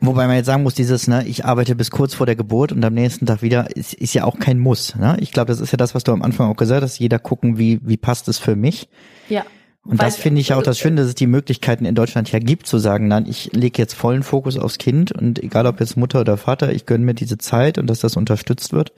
Wobei 0.00 0.26
man 0.26 0.36
jetzt 0.36 0.46
sagen 0.46 0.64
muss, 0.64 0.74
dieses, 0.74 1.06
ne, 1.06 1.24
ich 1.26 1.44
arbeite 1.44 1.76
bis 1.76 1.92
kurz 1.92 2.14
vor 2.14 2.26
der 2.26 2.34
Geburt 2.34 2.72
und 2.72 2.84
am 2.84 2.94
nächsten 2.94 3.24
Tag 3.26 3.40
wieder, 3.40 3.76
ist, 3.76 3.94
ist 3.94 4.14
ja 4.14 4.24
auch 4.24 4.38
kein 4.38 4.58
Muss. 4.58 4.96
Ne? 4.96 5.16
Ich 5.20 5.30
glaube, 5.30 5.48
das 5.48 5.60
ist 5.60 5.70
ja 5.70 5.76
das, 5.76 5.94
was 5.94 6.02
du 6.02 6.12
am 6.12 6.22
Anfang 6.22 6.50
auch 6.50 6.56
gesagt 6.56 6.82
hast, 6.82 6.98
jeder 6.98 7.20
gucken, 7.20 7.56
wie, 7.56 7.78
wie 7.84 7.96
passt 7.96 8.26
es 8.26 8.38
für 8.38 8.56
mich. 8.56 8.88
Ja. 9.28 9.44
Und 9.84 9.98
Weil- 9.98 10.06
das 10.06 10.16
finde 10.16 10.40
ich 10.40 10.54
auch 10.54 10.62
das 10.62 10.78
Schöne, 10.78 10.96
dass 10.96 11.08
es 11.08 11.14
die 11.16 11.26
Möglichkeiten 11.26 11.84
in 11.84 11.94
Deutschland 11.94 12.30
ja 12.30 12.38
gibt, 12.38 12.66
zu 12.66 12.78
sagen, 12.78 13.08
nein, 13.08 13.26
ich 13.28 13.52
lege 13.52 13.82
jetzt 13.82 13.94
vollen 13.94 14.22
Fokus 14.22 14.56
aufs 14.56 14.78
Kind 14.78 15.10
und 15.10 15.42
egal 15.42 15.66
ob 15.66 15.80
jetzt 15.80 15.96
Mutter 15.96 16.20
oder 16.20 16.36
Vater, 16.36 16.72
ich 16.72 16.86
gönne 16.86 17.04
mir 17.04 17.14
diese 17.14 17.38
Zeit 17.38 17.78
und 17.78 17.88
dass 17.88 18.00
das 18.00 18.16
unterstützt 18.16 18.72
wird. 18.72 18.92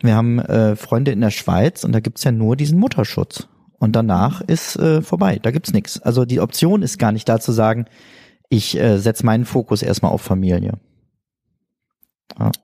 Wir 0.00 0.14
haben 0.14 0.38
äh, 0.38 0.76
Freunde 0.76 1.12
in 1.12 1.22
der 1.22 1.30
Schweiz 1.30 1.82
und 1.82 1.92
da 1.92 2.00
gibt's 2.00 2.24
ja 2.24 2.32
nur 2.32 2.56
diesen 2.56 2.78
Mutterschutz. 2.78 3.48
Und 3.78 3.92
danach 3.96 4.42
ist 4.42 4.76
äh, 4.76 5.00
vorbei, 5.00 5.38
da 5.42 5.50
gibt's 5.50 5.72
nichts. 5.72 6.00
Also 6.00 6.24
die 6.26 6.40
Option 6.40 6.82
ist 6.82 6.98
gar 6.98 7.12
nicht 7.12 7.28
da 7.28 7.40
zu 7.40 7.52
sagen, 7.52 7.86
ich 8.48 8.78
äh, 8.78 8.98
setze 8.98 9.24
meinen 9.24 9.44
Fokus 9.46 9.82
erstmal 9.82 10.12
auf 10.12 10.22
Familie. 10.22 10.74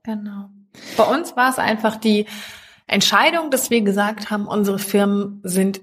Genau. 0.02 0.50
Bei 0.96 1.04
uns 1.04 1.36
war 1.36 1.50
es 1.50 1.58
einfach 1.58 1.96
die 1.96 2.26
Entscheidung, 2.86 3.50
dass 3.50 3.70
wir 3.70 3.80
gesagt 3.82 4.30
haben, 4.30 4.46
unsere 4.46 4.78
Firmen 4.78 5.40
sind 5.42 5.80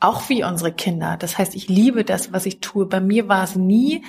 auch 0.00 0.28
wie 0.28 0.42
unsere 0.42 0.72
Kinder. 0.72 1.16
Das 1.18 1.38
heißt, 1.38 1.54
ich 1.54 1.68
liebe 1.68 2.04
das, 2.04 2.32
was 2.32 2.46
ich 2.46 2.60
tue. 2.60 2.86
Bei 2.86 3.00
mir 3.00 3.28
war 3.28 3.44
es 3.44 3.54
nie 3.54 4.02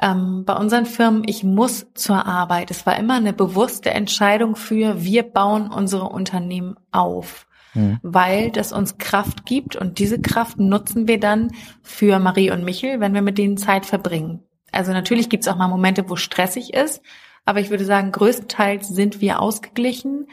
ähm, 0.00 0.44
bei 0.46 0.54
unseren 0.54 0.86
Firmen, 0.86 1.22
ich 1.26 1.44
muss 1.44 1.86
zur 1.94 2.26
Arbeit. 2.26 2.70
Es 2.70 2.86
war 2.86 2.96
immer 2.96 3.14
eine 3.14 3.34
bewusste 3.34 3.90
Entscheidung 3.90 4.56
für, 4.56 5.04
wir 5.04 5.22
bauen 5.22 5.70
unsere 5.70 6.08
Unternehmen 6.08 6.76
auf, 6.90 7.46
Hm. 7.72 8.00
weil 8.02 8.50
das 8.50 8.72
uns 8.72 8.98
Kraft 8.98 9.46
gibt 9.46 9.76
und 9.76 10.00
diese 10.00 10.20
Kraft 10.20 10.58
nutzen 10.58 11.06
wir 11.06 11.20
dann 11.20 11.52
für 11.82 12.18
Marie 12.18 12.50
und 12.50 12.64
Michel, 12.64 12.98
wenn 12.98 13.14
wir 13.14 13.22
mit 13.22 13.38
denen 13.38 13.58
Zeit 13.58 13.86
verbringen. 13.86 14.42
Also 14.72 14.92
natürlich 14.92 15.28
gibt 15.28 15.44
es 15.44 15.48
auch 15.48 15.56
mal 15.56 15.68
Momente, 15.68 16.10
wo 16.10 16.16
stressig 16.16 16.74
ist, 16.74 17.00
aber 17.44 17.60
ich 17.60 17.70
würde 17.70 17.84
sagen, 17.84 18.10
größtenteils 18.10 18.88
sind 18.88 19.20
wir 19.20 19.38
ausgeglichen, 19.38 20.26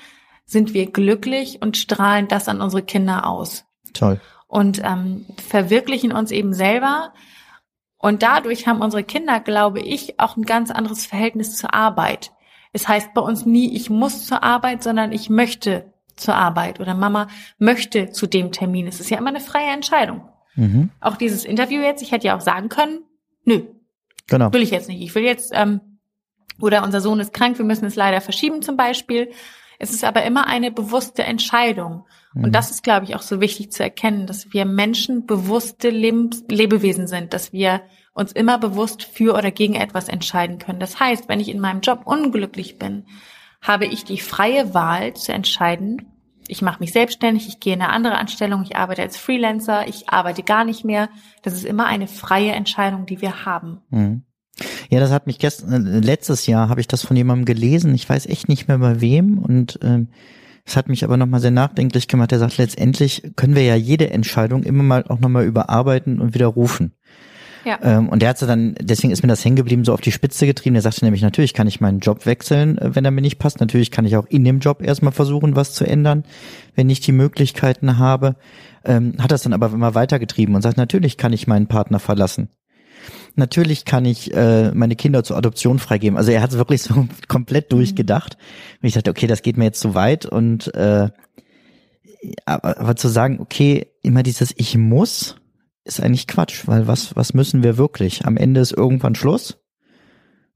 sind 0.46 0.74
wir 0.74 0.92
glücklich 0.92 1.62
und 1.62 1.78
strahlen 1.78 2.28
das 2.28 2.48
an 2.48 2.60
unsere 2.60 2.82
Kinder 2.82 3.28
aus 3.28 3.66
Toll. 3.94 4.20
Und 4.48 4.82
ähm, 4.84 5.26
verwirklichen 5.48 6.12
uns 6.12 6.32
eben 6.32 6.54
selber. 6.54 7.14
Und 7.98 8.24
dadurch 8.24 8.68
haben 8.68 8.82
unsere 8.82 9.04
Kinder, 9.04 9.40
glaube 9.40 9.80
ich, 9.82 10.20
auch 10.20 10.38
ein 10.38 10.44
ganz 10.44 10.72
anderes 10.72 11.06
Verhältnis 11.06 11.56
zur 11.56 11.74
Arbeit. 11.74 12.32
Es 12.74 12.88
heißt 12.88 13.14
bei 13.14 13.22
uns 13.22 13.46
nie, 13.46 13.76
ich 13.76 13.90
muss 13.90 14.26
zur 14.26 14.44
Arbeit, 14.44 14.84
sondern 14.84 15.12
ich 15.12 15.30
möchte 15.30 15.92
zur 16.16 16.36
Arbeit 16.36 16.80
oder 16.80 16.94
Mama 16.96 17.28
möchte 17.58 18.12
zu 18.12 18.28
dem 18.28 18.52
Termin. 18.52 18.88
Es 18.88 19.00
ist 19.00 19.10
ja 19.10 19.18
immer 19.18 19.30
eine 19.30 19.40
freie 19.40 19.72
Entscheidung. 19.72 20.28
Mhm. 20.56 20.90
Auch 21.00 21.18
dieses 21.18 21.46
Interview 21.46 21.82
jetzt, 21.82 22.02
ich 22.02 22.12
hätte 22.12 22.28
ja 22.28 22.36
auch 22.36 22.42
sagen 22.42 22.70
können, 22.70 23.00
nö, 23.46 23.64
Genau. 24.28 24.52
will 24.52 24.62
ich 24.62 24.72
jetzt 24.72 24.90
nicht. 24.90 25.02
Ich 25.02 25.16
will 25.16 25.24
jetzt, 25.24 25.52
ähm, 25.54 25.80
oder 26.60 26.84
unser 26.84 27.02
Sohn 27.02 27.20
ist 27.20 27.34
krank, 27.34 27.58
wir 27.58 27.66
müssen 27.66 27.86
es 27.86 27.96
leider 27.96 28.20
verschieben 28.20 28.62
zum 28.62 28.76
Beispiel. 28.78 29.32
Es 29.80 29.92
ist 29.92 30.04
aber 30.04 30.24
immer 30.24 30.48
eine 30.48 30.72
bewusste 30.72 31.24
Entscheidung. 31.24 32.06
Mhm. 32.34 32.46
Und 32.46 32.52
das 32.54 32.72
ist, 32.72 32.84
glaube 32.84 33.06
ich, 33.06 33.16
auch 33.16 33.22
so 33.22 33.42
wichtig 33.42 33.72
zu 33.72 33.84
erkennen, 33.84 34.28
dass 34.28 34.54
wir 34.54 34.66
Menschen 34.66 35.26
bewusste 35.26 35.90
Lebens 35.90 36.44
Lebewesen 36.50 37.08
sind, 37.08 37.34
dass 37.34 37.54
wir 37.54 37.82
uns 38.14 38.32
immer 38.32 38.58
bewusst 38.58 39.04
für 39.04 39.36
oder 39.36 39.52
gegen 39.52 39.76
etwas 39.76 40.10
entscheiden 40.10 40.58
können. 40.58 40.80
Das 40.80 41.00
heißt, 41.00 41.30
wenn 41.30 41.40
ich 41.40 41.50
in 41.50 41.60
meinem 41.60 41.82
Job 41.82 42.02
unglücklich 42.06 42.80
bin, 42.80 43.06
habe 43.62 43.86
ich 43.86 44.06
die 44.06 44.20
freie 44.20 44.74
Wahl 44.74 45.14
zu 45.14 45.34
entscheiden, 45.34 46.14
ich 46.48 46.62
mache 46.62 46.80
mich 46.80 46.94
selbstständig, 46.94 47.48
ich 47.48 47.60
gehe 47.60 47.74
in 47.74 47.82
eine 47.82 47.92
andere 47.92 48.16
Anstellung, 48.16 48.64
ich 48.64 48.78
arbeite 48.78 49.02
als 49.02 49.18
Freelancer, 49.18 49.88
ich 49.88 50.10
arbeite 50.10 50.44
gar 50.44 50.64
nicht 50.64 50.86
mehr. 50.86 51.10
Das 51.44 51.54
ist 51.54 51.66
immer 51.66 51.86
eine 51.86 52.08
freie 52.08 52.54
Entscheidung, 52.54 53.06
die 53.06 53.22
wir 53.22 53.46
haben. 53.46 53.82
Mhm. 53.90 54.24
Ja, 54.90 55.00
das 55.00 55.12
hat 55.12 55.28
mich 55.28 55.40
gestern, 55.40 55.86
äh, 55.86 56.00
letztes 56.00 56.48
Jahr 56.48 56.70
habe 56.70 56.82
ich 56.82 56.88
das 56.88 57.04
von 57.04 57.16
jemandem 57.16 57.46
gelesen, 57.46 57.94
ich 57.94 58.08
weiß 58.08 58.26
echt 58.26 58.50
nicht 58.50 58.68
mehr 58.68 58.80
bei 58.80 59.02
wem 59.02 59.38
und 59.38 59.80
ähm, 59.84 60.10
es 60.66 60.76
hat 60.76 60.90
mich 60.90 61.04
aber 61.06 61.16
nochmal 61.16 61.40
sehr 61.40 61.52
nachdenklich 61.52 62.10
gemacht. 62.10 62.34
Er 62.34 62.40
sagt, 62.40 62.58
letztendlich 62.58 63.32
können 63.38 63.56
wir 63.56 63.64
ja 63.64 63.76
jede 63.76 64.10
Entscheidung 64.10 64.64
immer 64.64 64.84
mal 64.84 65.06
auch 65.08 65.20
nochmal 65.20 65.46
überarbeiten 65.46 66.20
und 66.20 66.34
widerrufen. 66.34 66.92
Ja. 67.64 67.80
Ähm, 67.82 68.10
und 68.10 68.22
der 68.22 68.30
hat 68.30 68.42
dann, 68.42 68.76
deswegen 68.82 69.12
ist 69.12 69.24
mir 69.24 69.30
das 69.30 69.44
hängen 69.44 69.56
geblieben, 69.56 69.86
so 69.86 69.94
auf 69.94 70.02
die 70.02 70.12
Spitze 70.12 70.46
getrieben. 70.46 70.74
Der 70.74 70.82
sagte 70.82 71.06
nämlich, 71.06 71.22
natürlich 71.22 71.54
kann 71.54 71.68
ich 71.68 71.80
meinen 71.80 72.00
Job 72.00 72.26
wechseln, 72.26 72.78
äh, 72.78 72.96
wenn 72.96 73.06
er 73.06 73.12
mir 73.12 73.22
nicht 73.22 73.40
passt. 73.40 73.62
Natürlich 73.62 73.92
kann 73.92 74.06
ich 74.06 74.18
auch 74.18 74.26
in 74.28 74.44
dem 74.44 74.60
Job 74.60 74.82
erstmal 74.82 75.14
versuchen, 75.14 75.56
was 75.56 75.74
zu 75.74 75.86
ändern, 75.86 76.24
wenn 76.76 76.90
ich 76.90 77.00
die 77.00 77.14
Möglichkeiten 77.14 77.98
habe. 77.98 78.36
Ähm, 78.84 79.16
hat 79.20 79.32
das 79.32 79.44
dann 79.44 79.54
aber 79.54 79.72
immer 79.72 79.96
weitergetrieben 79.96 80.56
und 80.56 80.62
sagt, 80.62 80.78
natürlich 80.78 81.18
kann 81.18 81.34
ich 81.34 81.48
meinen 81.48 81.68
Partner 81.68 82.00
verlassen 82.00 82.50
natürlich 83.36 83.86
kann 83.86 84.06
ich 84.06 84.34
äh, 84.34 84.72
meine 84.74 84.96
Kinder 84.96 85.24
zur 85.24 85.38
Adoption 85.38 85.80
freigeben. 85.80 86.18
Also 86.18 86.32
er 86.32 86.42
hat 86.42 86.52
es 86.52 86.58
wirklich 86.58 86.82
so 86.82 87.08
komplett 87.28 87.72
mhm. 87.72 87.78
durchgedacht. 87.78 88.38
Und 88.82 88.88
ich 88.88 88.94
dachte, 88.94 89.12
okay, 89.12 89.28
das 89.28 89.42
geht 89.42 89.58
mir 89.58 89.66
jetzt 89.66 89.80
zu 89.80 89.96
weit 89.96 90.26
und 90.26 90.74
äh, 90.76 91.10
aber, 92.46 92.80
aber 92.80 92.96
zu 92.96 93.08
sagen, 93.08 93.40
okay, 93.40 93.88
immer 94.04 94.24
dieses 94.24 94.54
Ich 94.58 94.78
muss, 94.78 95.36
ist 95.84 96.02
eigentlich 96.02 96.28
Quatsch, 96.28 96.68
weil 96.68 96.88
was, 96.88 97.16
was 97.16 97.34
müssen 97.34 97.64
wir 97.64 97.78
wirklich? 97.78 98.26
Am 98.26 98.38
Ende 98.38 98.62
ist 98.62 98.72
irgendwann 98.72 99.16
Schluss. 99.16 99.60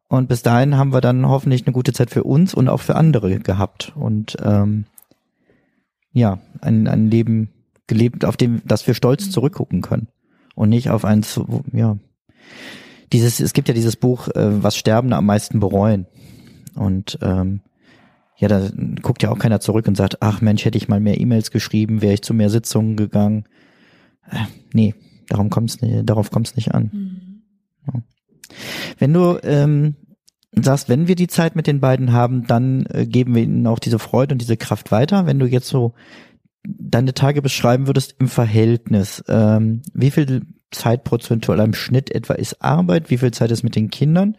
Und 0.07 0.27
bis 0.27 0.41
dahin 0.41 0.75
haben 0.75 0.91
wir 0.91 0.99
dann 0.99 1.27
hoffentlich 1.27 1.65
eine 1.65 1.73
gute 1.73 1.93
Zeit 1.93 2.09
für 2.11 2.23
uns 2.23 2.53
und 2.53 2.67
auch 2.67 2.81
für 2.81 2.95
andere 2.95 3.39
gehabt. 3.39 3.93
Und 3.95 4.35
ähm, 4.43 4.85
ja, 6.11 6.39
ein, 6.59 6.87
ein 6.87 7.09
Leben 7.09 7.49
gelebt, 7.87 8.25
auf 8.25 8.35
dem, 8.35 8.61
dass 8.65 8.85
wir 8.87 8.93
stolz 8.93 9.25
mhm. 9.27 9.31
zurückgucken 9.31 9.81
können. 9.81 10.09
Und 10.53 10.69
nicht 10.69 10.89
auf 10.89 11.05
eins, 11.05 11.39
ja, 11.71 11.97
dieses, 13.11 13.39
es 13.39 13.53
gibt 13.53 13.67
ja 13.67 13.73
dieses 13.73 13.95
Buch, 13.95 14.27
äh, 14.29 14.63
was 14.63 14.77
Sterbende 14.77 15.17
am 15.17 15.25
meisten 15.25 15.59
bereuen. 15.59 16.07
Und 16.75 17.19
ähm, 17.21 17.61
ja, 18.37 18.47
da 18.47 18.69
guckt 19.01 19.21
ja 19.23 19.29
auch 19.29 19.37
keiner 19.37 19.59
zurück 19.59 19.87
und 19.87 19.95
sagt, 19.95 20.21
ach 20.21 20.41
Mensch, 20.41 20.65
hätte 20.65 20.77
ich 20.77 20.87
mal 20.87 20.99
mehr 20.99 21.19
E-Mails 21.19 21.51
geschrieben, 21.51 22.01
wäre 22.01 22.13
ich 22.13 22.23
zu 22.23 22.33
mehr 22.33 22.49
Sitzungen 22.49 22.95
gegangen. 22.95 23.45
Äh, 24.29 24.45
nee, 24.73 24.95
darum 25.27 25.49
kommt's 25.49 25.81
nicht, 25.81 26.09
darauf 26.09 26.31
kommt 26.31 26.47
es 26.47 26.55
nicht 26.55 26.73
an. 26.73 26.89
Mhm. 26.91 27.41
Ja. 27.87 28.01
Wenn 28.97 29.13
du 29.13 29.37
ähm, 29.43 29.95
sagst, 30.51 30.89
wenn 30.89 31.07
wir 31.07 31.15
die 31.15 31.27
Zeit 31.27 31.55
mit 31.55 31.67
den 31.67 31.79
beiden 31.79 32.13
haben, 32.13 32.47
dann 32.47 32.85
äh, 32.87 33.05
geben 33.05 33.35
wir 33.35 33.43
ihnen 33.43 33.67
auch 33.67 33.79
diese 33.79 33.99
Freude 33.99 34.33
und 34.33 34.41
diese 34.41 34.57
Kraft 34.57 34.91
weiter. 34.91 35.25
Wenn 35.25 35.39
du 35.39 35.45
jetzt 35.45 35.67
so 35.67 35.93
deine 36.63 37.13
Tage 37.13 37.41
beschreiben 37.41 37.87
würdest 37.87 38.15
im 38.19 38.27
Verhältnis, 38.27 39.23
ähm, 39.27 39.81
wie 39.93 40.11
viel 40.11 40.45
Zeit 40.71 41.03
prozentual 41.03 41.59
im 41.59 41.73
Schnitt 41.73 42.11
etwa 42.11 42.33
ist 42.33 42.61
Arbeit, 42.61 43.09
wie 43.09 43.17
viel 43.17 43.31
Zeit 43.31 43.51
ist 43.51 43.63
mit 43.63 43.75
den 43.75 43.89
Kindern 43.89 44.37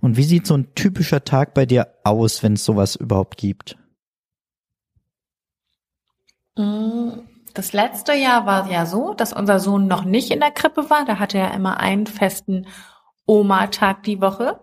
und 0.00 0.16
wie 0.16 0.24
sieht 0.24 0.46
so 0.46 0.54
ein 0.54 0.74
typischer 0.74 1.24
Tag 1.24 1.54
bei 1.54 1.66
dir 1.66 1.88
aus, 2.04 2.42
wenn 2.42 2.54
es 2.54 2.64
sowas 2.64 2.96
überhaupt 2.96 3.36
gibt? 3.36 3.76
Mm, 6.56 7.10
das 7.54 7.72
letzte 7.72 8.12
Jahr 8.14 8.46
war 8.46 8.70
ja 8.70 8.86
so, 8.86 9.14
dass 9.14 9.32
unser 9.32 9.58
Sohn 9.58 9.86
noch 9.88 10.04
nicht 10.04 10.30
in 10.30 10.40
der 10.40 10.50
Krippe 10.50 10.90
war. 10.90 11.04
Da 11.04 11.18
hatte 11.18 11.38
er 11.38 11.54
immer 11.54 11.80
einen 11.80 12.06
festen 12.06 12.66
Oma-Tag 13.26 14.02
die 14.02 14.20
Woche. 14.20 14.60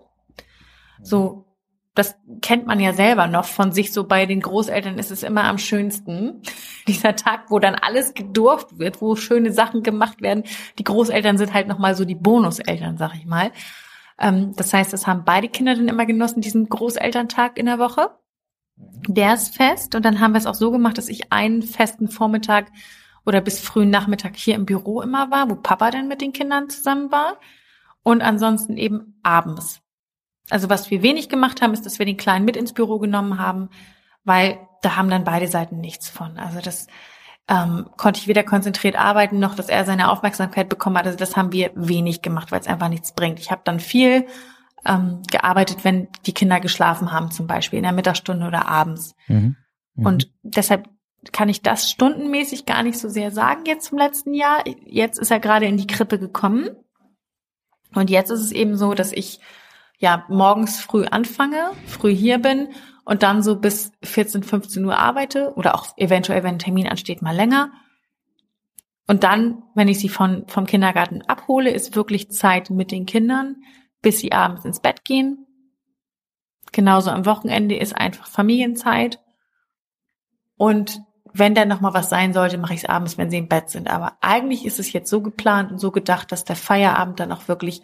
So 1.02 1.47
das 1.98 2.16
kennt 2.42 2.68
man 2.68 2.80
ja 2.80 2.94
selber 2.94 3.28
noch 3.28 3.46
von 3.46 3.72
sich 3.72 3.92
so 3.92 4.04
bei 4.04 4.26
den 4.26 4.42
Großeltern 4.42 5.00
ist 5.00 5.10
es 5.10 5.24
immer 5.24 5.46
am 5.46 5.58
schönsten. 5.58 6.42
Dieser 6.88 7.16
Tag, 7.16 7.50
wo 7.50 7.60
dann 7.60 7.76
alles 7.76 8.14
gedurft 8.14 8.78
wird, 8.78 9.02
wo 9.02 9.16
schöne 9.16 9.52
Sachen 9.52 9.82
gemacht 9.82 10.22
werden. 10.22 10.44
Die 10.78 10.84
Großeltern 10.84 11.38
sind 11.38 11.54
halt 11.54 11.68
nochmal 11.68 11.96
so 11.96 12.06
die 12.06 12.16
Bonuseltern, 12.16 12.98
sag 12.98 13.16
ich 13.16 13.26
mal. 13.26 13.52
Ähm, 14.20 14.54
das 14.56 14.74
heißt, 14.74 14.94
das 14.94 15.08
haben 15.08 15.26
beide 15.26 15.50
Kinder 15.50 15.76
dann 15.76 15.88
immer 15.88 16.06
genossen, 16.06 16.42
diesen 16.42 16.70
Großelterntag 16.70 17.58
in 17.58 17.66
der 17.66 17.80
Woche. 17.80 18.12
Der 19.08 19.34
ist 19.34 19.56
fest 19.56 19.96
und 19.96 20.06
dann 20.06 20.20
haben 20.20 20.34
wir 20.34 20.40
es 20.40 20.46
auch 20.46 20.54
so 20.54 20.70
gemacht, 20.70 21.00
dass 21.00 21.10
ich 21.10 21.32
einen 21.32 21.64
festen 21.64 22.10
Vormittag 22.10 22.68
oder 23.26 23.42
bis 23.42 23.60
frühen 23.60 23.90
Nachmittag 23.90 24.36
hier 24.36 24.54
im 24.54 24.68
Büro 24.68 25.02
immer 25.02 25.32
war, 25.32 25.50
wo 25.50 25.56
Papa 25.56 25.90
dann 25.90 26.08
mit 26.08 26.22
den 26.22 26.32
Kindern 26.32 26.70
zusammen 26.70 27.12
war 27.12 27.40
und 28.04 28.22
ansonsten 28.22 28.78
eben 28.78 29.20
abends 29.24 29.82
also 30.50 30.70
was 30.70 30.90
wir 30.90 31.02
wenig 31.02 31.30
gemacht 31.30 31.62
haben, 31.62 31.74
ist, 31.74 31.86
dass 31.86 32.00
wir 32.00 32.06
den 32.06 32.18
Kleinen 32.18 32.46
mit 32.46 32.56
ins 32.56 32.74
Büro 32.74 33.00
genommen 33.00 33.40
haben, 33.40 33.70
weil 34.24 34.60
da 34.82 34.96
haben 34.96 35.10
dann 35.10 35.24
beide 35.24 35.48
Seiten 35.48 35.80
nichts 35.80 36.10
von. 36.10 36.38
Also 36.38 36.60
das 36.62 36.88
ähm, 37.50 37.90
konnte 37.98 38.20
ich 38.20 38.28
weder 38.28 38.44
konzentriert 38.44 38.96
arbeiten, 38.98 39.40
noch 39.40 39.56
dass 39.56 39.70
er 39.70 39.86
seine 39.86 40.10
Aufmerksamkeit 40.12 40.70
bekommen 40.70 40.98
hat. 40.98 41.06
Also 41.06 41.18
das 41.18 41.36
haben 41.36 41.52
wir 41.52 41.72
wenig 41.76 42.22
gemacht, 42.22 42.52
weil 42.52 42.60
es 42.60 42.68
einfach 42.68 42.90
nichts 42.90 43.14
bringt. 43.14 43.40
Ich 43.40 43.52
habe 43.52 43.62
dann 43.64 43.80
viel 43.80 44.28
ähm, 44.86 45.22
gearbeitet, 45.30 45.84
wenn 45.84 46.08
die 46.26 46.34
Kinder 46.34 46.60
geschlafen 46.60 47.12
haben, 47.12 47.32
zum 47.32 47.48
Beispiel 47.48 47.78
in 47.78 47.84
der 47.84 47.94
Mittagsstunde 47.94 48.46
oder 48.48 48.68
abends. 48.68 49.16
Mhm. 49.28 49.56
Mhm. 49.96 50.06
Und 50.06 50.32
deshalb 50.44 50.90
kann 51.32 51.50
ich 51.50 51.62
das 51.62 51.90
stundenmäßig 51.90 52.66
gar 52.66 52.84
nicht 52.84 53.00
so 53.00 53.10
sehr 53.10 53.32
sagen 53.32 53.66
jetzt 53.66 53.88
zum 53.88 53.98
letzten 53.98 54.34
Jahr. 54.34 54.64
Jetzt 54.86 55.20
ist 55.20 55.32
er 55.32 55.40
gerade 55.40 55.66
in 55.66 55.78
die 55.78 55.88
Krippe 55.88 56.20
gekommen. 56.20 56.70
Und 57.94 58.10
jetzt 58.10 58.30
ist 58.30 58.42
es 58.42 58.52
eben 58.52 58.78
so, 58.78 58.94
dass 58.94 59.12
ich 59.12 59.40
ja 59.98 60.26
morgens 60.30 60.80
früh 60.80 61.06
anfange, 61.06 61.72
früh 61.86 62.16
hier 62.16 62.38
bin 62.38 62.70
und 63.04 63.24
dann 63.24 63.42
so 63.42 63.60
bis 63.60 63.92
14, 64.04 64.44
15 64.44 64.86
Uhr 64.86 64.98
arbeite 64.98 65.54
oder 65.56 65.76
auch 65.76 65.98
eventuell, 65.98 66.44
wenn 66.44 66.56
ein 66.56 66.60
Termin 66.60 66.88
ansteht, 66.88 67.22
mal 67.22 67.36
länger. 67.36 67.72
Und 69.08 69.24
dann, 69.24 69.64
wenn 69.74 69.88
ich 69.88 70.00
sie 70.00 70.10
von, 70.10 70.46
vom 70.48 70.66
Kindergarten 70.66 71.22
abhole, 71.24 71.72
ist 71.72 71.96
wirklich 71.96 72.30
Zeit 72.30 72.70
mit 72.70 72.92
den 72.92 73.06
Kindern, 73.06 73.56
bis 74.02 74.20
sie 74.20 74.34
abends 74.34 74.66
ins 74.66 74.82
Bett 74.82 75.06
gehen. 75.06 75.46
Genauso 76.74 77.10
am 77.10 77.26
Wochenende 77.26 77.76
ist 77.76 77.96
einfach 77.96 78.28
Familienzeit. 78.28 79.22
Und 80.58 81.02
wenn 81.34 81.56
dann 81.56 81.70
noch 81.70 81.82
mal 81.82 81.94
was 81.94 82.10
sein 82.10 82.34
sollte, 82.34 82.58
mache 82.58 82.74
ich 82.74 82.84
es 82.84 82.90
abends, 82.90 83.18
wenn 83.18 83.30
sie 83.30 83.38
im 83.38 83.48
Bett 83.48 83.70
sind. 83.70 83.90
Aber 83.90 84.18
eigentlich 84.22 84.66
ist 84.66 84.80
es 84.80 84.92
jetzt 84.92 85.10
so 85.10 85.22
geplant 85.22 85.72
und 85.72 85.78
so 85.78 85.92
gedacht, 85.92 86.32
dass 86.32 86.44
der 86.44 86.56
Feierabend 86.56 87.20
dann 87.20 87.32
auch 87.32 87.48
wirklich 87.48 87.82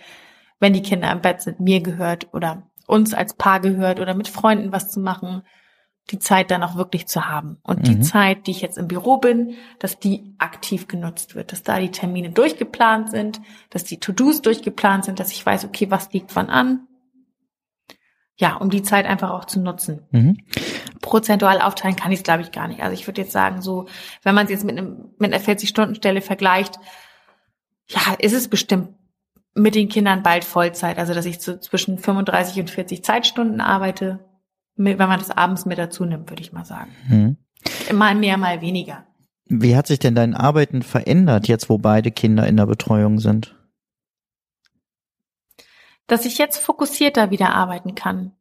wenn 0.59 0.73
die 0.73 0.81
Kinder 0.81 1.11
im 1.11 1.21
Bett 1.21 1.41
sind, 1.41 1.59
mir 1.59 1.81
gehört 1.81 2.33
oder 2.33 2.63
uns 2.87 3.13
als 3.13 3.33
Paar 3.33 3.59
gehört 3.59 3.99
oder 3.99 4.13
mit 4.13 4.27
Freunden 4.27 4.71
was 4.71 4.91
zu 4.91 4.99
machen, 4.99 5.43
die 6.09 6.19
Zeit 6.19 6.51
dann 6.51 6.63
auch 6.63 6.75
wirklich 6.75 7.07
zu 7.07 7.27
haben. 7.27 7.57
Und 7.63 7.79
mhm. 7.79 7.83
die 7.83 7.99
Zeit, 8.01 8.47
die 8.47 8.51
ich 8.51 8.61
jetzt 8.61 8.77
im 8.77 8.87
Büro 8.87 9.17
bin, 9.17 9.55
dass 9.79 9.99
die 9.99 10.35
aktiv 10.37 10.87
genutzt 10.87 11.35
wird, 11.35 11.51
dass 11.51 11.63
da 11.63 11.79
die 11.79 11.91
Termine 11.91 12.31
durchgeplant 12.31 13.09
sind, 13.09 13.41
dass 13.69 13.83
die 13.83 13.99
To-Dos 13.99 14.41
durchgeplant 14.41 15.05
sind, 15.05 15.19
dass 15.19 15.31
ich 15.31 15.45
weiß, 15.45 15.65
okay, 15.65 15.89
was 15.89 16.11
liegt 16.11 16.35
wann 16.35 16.49
an. 16.49 16.87
Ja, 18.35 18.55
um 18.55 18.69
die 18.69 18.83
Zeit 18.83 19.05
einfach 19.05 19.29
auch 19.29 19.45
zu 19.45 19.61
nutzen. 19.61 20.01
Mhm. 20.11 20.37
Prozentual 21.01 21.61
aufteilen 21.61 21.95
kann 21.95 22.11
ich 22.11 22.19
es, 22.19 22.23
glaube 22.23 22.41
ich, 22.41 22.51
gar 22.51 22.67
nicht. 22.67 22.81
Also 22.81 22.93
ich 22.93 23.07
würde 23.07 23.21
jetzt 23.21 23.31
sagen, 23.31 23.61
so, 23.61 23.85
wenn 24.23 24.35
man 24.35 24.45
es 24.45 24.51
jetzt 24.51 24.65
mit, 24.65 24.77
einem, 24.77 25.13
mit 25.19 25.33
einer 25.33 25.43
40-Stunden-Stelle 25.43 26.21
vergleicht, 26.21 26.79
ja, 27.87 28.15
ist 28.19 28.33
es 28.33 28.49
bestimmt 28.49 28.89
mit 29.55 29.75
den 29.75 29.89
Kindern 29.89 30.23
bald 30.23 30.43
Vollzeit, 30.43 30.97
also 30.97 31.13
dass 31.13 31.25
ich 31.25 31.39
so 31.39 31.57
zwischen 31.57 31.99
35 31.99 32.59
und 32.59 32.69
40 32.69 33.03
Zeitstunden 33.03 33.61
arbeite, 33.61 34.19
wenn 34.75 34.97
man 34.97 35.19
das 35.19 35.29
abends 35.29 35.65
mit 35.65 35.77
dazu 35.77 36.05
nimmt, 36.05 36.29
würde 36.29 36.41
ich 36.41 36.53
mal 36.53 36.65
sagen. 36.65 36.91
Hm. 37.07 37.37
Mal 37.95 38.15
mehr, 38.15 38.37
mal 38.37 38.61
weniger. 38.61 39.05
Wie 39.45 39.75
hat 39.75 39.87
sich 39.87 39.99
denn 39.99 40.15
dein 40.15 40.33
Arbeiten 40.33 40.81
verändert, 40.81 41.47
jetzt 41.47 41.69
wo 41.69 41.77
beide 41.77 42.11
Kinder 42.11 42.47
in 42.47 42.57
der 42.57 42.65
Betreuung 42.65 43.19
sind? 43.19 43.55
Dass 46.07 46.25
ich 46.25 46.37
jetzt 46.37 46.57
fokussierter 46.57 47.29
wieder 47.29 47.53
arbeiten 47.53 47.95
kann. 47.95 48.33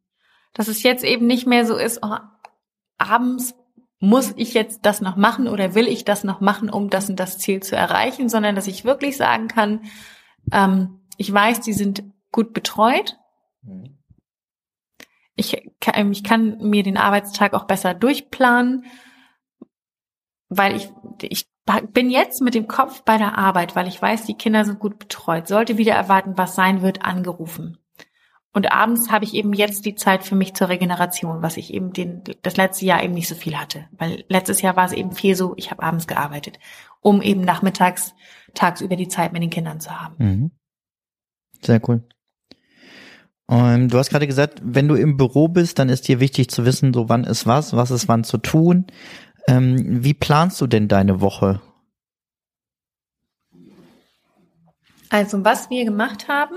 Dass 0.53 0.67
es 0.67 0.83
jetzt 0.83 1.03
eben 1.03 1.27
nicht 1.27 1.45
mehr 1.45 1.65
so 1.65 1.75
ist, 1.75 1.99
oh, 2.03 2.17
abends 2.97 3.55
muss 3.99 4.33
ich 4.35 4.53
jetzt 4.53 4.85
das 4.85 5.01
noch 5.01 5.15
machen 5.15 5.47
oder 5.47 5.75
will 5.75 5.87
ich 5.87 6.03
das 6.03 6.23
noch 6.23 6.41
machen, 6.41 6.69
um 6.69 6.89
das 6.89 7.09
und 7.09 7.19
das 7.19 7.37
Ziel 7.37 7.61
zu 7.61 7.75
erreichen, 7.75 8.27
sondern 8.27 8.55
dass 8.55 8.67
ich 8.67 8.83
wirklich 8.83 9.15
sagen 9.15 9.47
kann, 9.47 9.81
ähm, 10.51 10.99
ich 11.23 11.31
weiß, 11.31 11.61
die 11.61 11.71
sind 11.71 12.03
gut 12.33 12.51
betreut. 12.51 13.17
Mhm. 13.61 13.97
Ich 15.35 15.71
kann, 15.79 16.11
ich 16.11 16.23
kann 16.25 16.57
mir 16.57 16.83
den 16.83 16.97
Arbeitstag 16.97 17.53
auch 17.53 17.63
besser 17.63 17.93
durchplanen, 17.93 18.83
weil 20.49 20.75
ich, 20.75 20.89
ich 21.21 21.47
bin 21.93 22.09
jetzt 22.09 22.41
mit 22.41 22.55
dem 22.55 22.67
Kopf 22.67 23.03
bei 23.03 23.17
der 23.17 23.37
Arbeit, 23.37 23.73
weil 23.73 23.87
ich 23.87 24.01
weiß, 24.01 24.25
die 24.25 24.35
Kinder 24.35 24.65
sind 24.65 24.79
gut 24.79 24.99
betreut. 24.99 25.47
Sollte 25.47 25.77
wieder 25.77 25.93
erwarten, 25.93 26.37
was 26.37 26.55
sein 26.55 26.81
wird, 26.81 27.05
angerufen. 27.05 27.77
Und 28.51 28.73
abends 28.73 29.09
habe 29.09 29.23
ich 29.23 29.33
eben 29.33 29.53
jetzt 29.53 29.85
die 29.85 29.95
Zeit 29.95 30.25
für 30.25 30.35
mich 30.35 30.53
zur 30.53 30.67
Regeneration, 30.67 31.41
was 31.41 31.55
ich 31.55 31.73
eben 31.73 31.93
den, 31.93 32.23
das 32.41 32.57
letzte 32.57 32.85
Jahr 32.85 33.01
eben 33.01 33.13
nicht 33.13 33.29
so 33.29 33.33
viel 33.33 33.57
hatte. 33.57 33.87
Weil 33.93 34.25
letztes 34.27 34.61
Jahr 34.61 34.75
war 34.75 34.85
es 34.85 34.91
eben 34.91 35.13
viel 35.13 35.35
so, 35.35 35.53
ich 35.55 35.71
habe 35.71 35.81
abends 35.81 36.05
gearbeitet, 36.05 36.59
um 36.99 37.21
eben 37.21 37.41
nachmittags, 37.41 38.13
tagsüber 38.53 38.97
die 38.97 39.07
Zeit 39.07 39.31
mit 39.31 39.41
den 39.41 39.49
Kindern 39.49 39.79
zu 39.79 39.99
haben. 39.99 40.15
Mhm. 40.17 40.51
Sehr 41.63 41.81
cool. 41.87 42.03
Ähm, 43.49 43.89
du 43.89 43.97
hast 43.97 44.09
gerade 44.09 44.27
gesagt, 44.27 44.61
wenn 44.63 44.87
du 44.87 44.95
im 44.95 45.17
Büro 45.17 45.47
bist, 45.47 45.79
dann 45.79 45.89
ist 45.89 46.07
dir 46.07 46.19
wichtig 46.19 46.49
zu 46.49 46.65
wissen, 46.65 46.93
so 46.93 47.09
wann 47.09 47.23
ist 47.23 47.45
was, 47.45 47.75
was 47.75 47.91
ist 47.91 48.07
wann 48.07 48.23
zu 48.23 48.37
tun. 48.37 48.87
Ähm, 49.47 50.03
wie 50.03 50.13
planst 50.13 50.61
du 50.61 50.67
denn 50.67 50.87
deine 50.87 51.21
Woche? 51.21 51.61
Also 55.09 55.43
was 55.43 55.69
wir 55.69 55.85
gemacht 55.85 56.27
haben, 56.27 56.55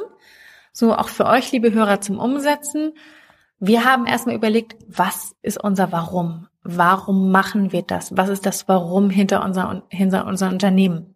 so 0.73 0.95
auch 0.95 1.09
für 1.09 1.27
euch, 1.27 1.53
liebe 1.53 1.73
Hörer, 1.73 2.01
zum 2.01 2.19
Umsetzen. 2.19 2.93
Wir 3.59 3.85
haben 3.85 4.07
erstmal 4.07 4.37
überlegt, 4.37 4.77
was 4.87 5.35
ist 5.43 5.63
unser 5.63 5.91
Warum? 5.91 6.49
Warum 6.63 7.31
machen 7.31 7.73
wir 7.73 7.83
das? 7.83 8.17
Was 8.17 8.29
ist 8.29 8.47
das 8.47 8.69
Warum 8.69 9.11
hinter 9.11 9.45
unser, 9.45 9.83
hinter 9.89 10.27
unser 10.27 10.49
Unternehmen? 10.49 11.16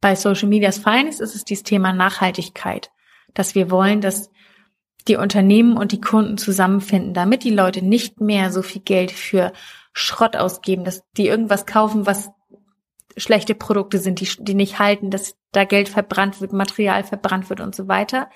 Bei 0.00 0.14
Social 0.14 0.48
Media's 0.48 0.78
Finest 0.78 1.20
ist 1.20 1.34
es 1.34 1.44
dieses 1.44 1.64
Thema 1.64 1.92
Nachhaltigkeit, 1.92 2.90
dass 3.34 3.54
wir 3.54 3.70
wollen, 3.70 4.00
dass 4.00 4.30
die 5.08 5.16
Unternehmen 5.16 5.76
und 5.76 5.92
die 5.92 6.00
Kunden 6.00 6.38
zusammenfinden, 6.38 7.14
damit 7.14 7.44
die 7.44 7.50
Leute 7.50 7.84
nicht 7.84 8.20
mehr 8.20 8.50
so 8.50 8.62
viel 8.62 8.82
Geld 8.82 9.10
für 9.10 9.52
Schrott 9.92 10.36
ausgeben, 10.36 10.84
dass 10.84 11.02
die 11.16 11.26
irgendwas 11.26 11.66
kaufen, 11.66 12.06
was 12.06 12.30
schlechte 13.16 13.54
Produkte 13.54 13.98
sind, 13.98 14.20
die, 14.20 14.28
die 14.38 14.54
nicht 14.54 14.78
halten, 14.78 15.10
dass 15.10 15.36
da 15.52 15.64
Geld 15.64 15.88
verbrannt 15.88 16.40
wird, 16.40 16.52
Material 16.52 17.04
verbrannt 17.04 17.50
wird 17.50 17.60
und 17.60 17.74
so 17.74 17.88
weiter. 17.88 18.30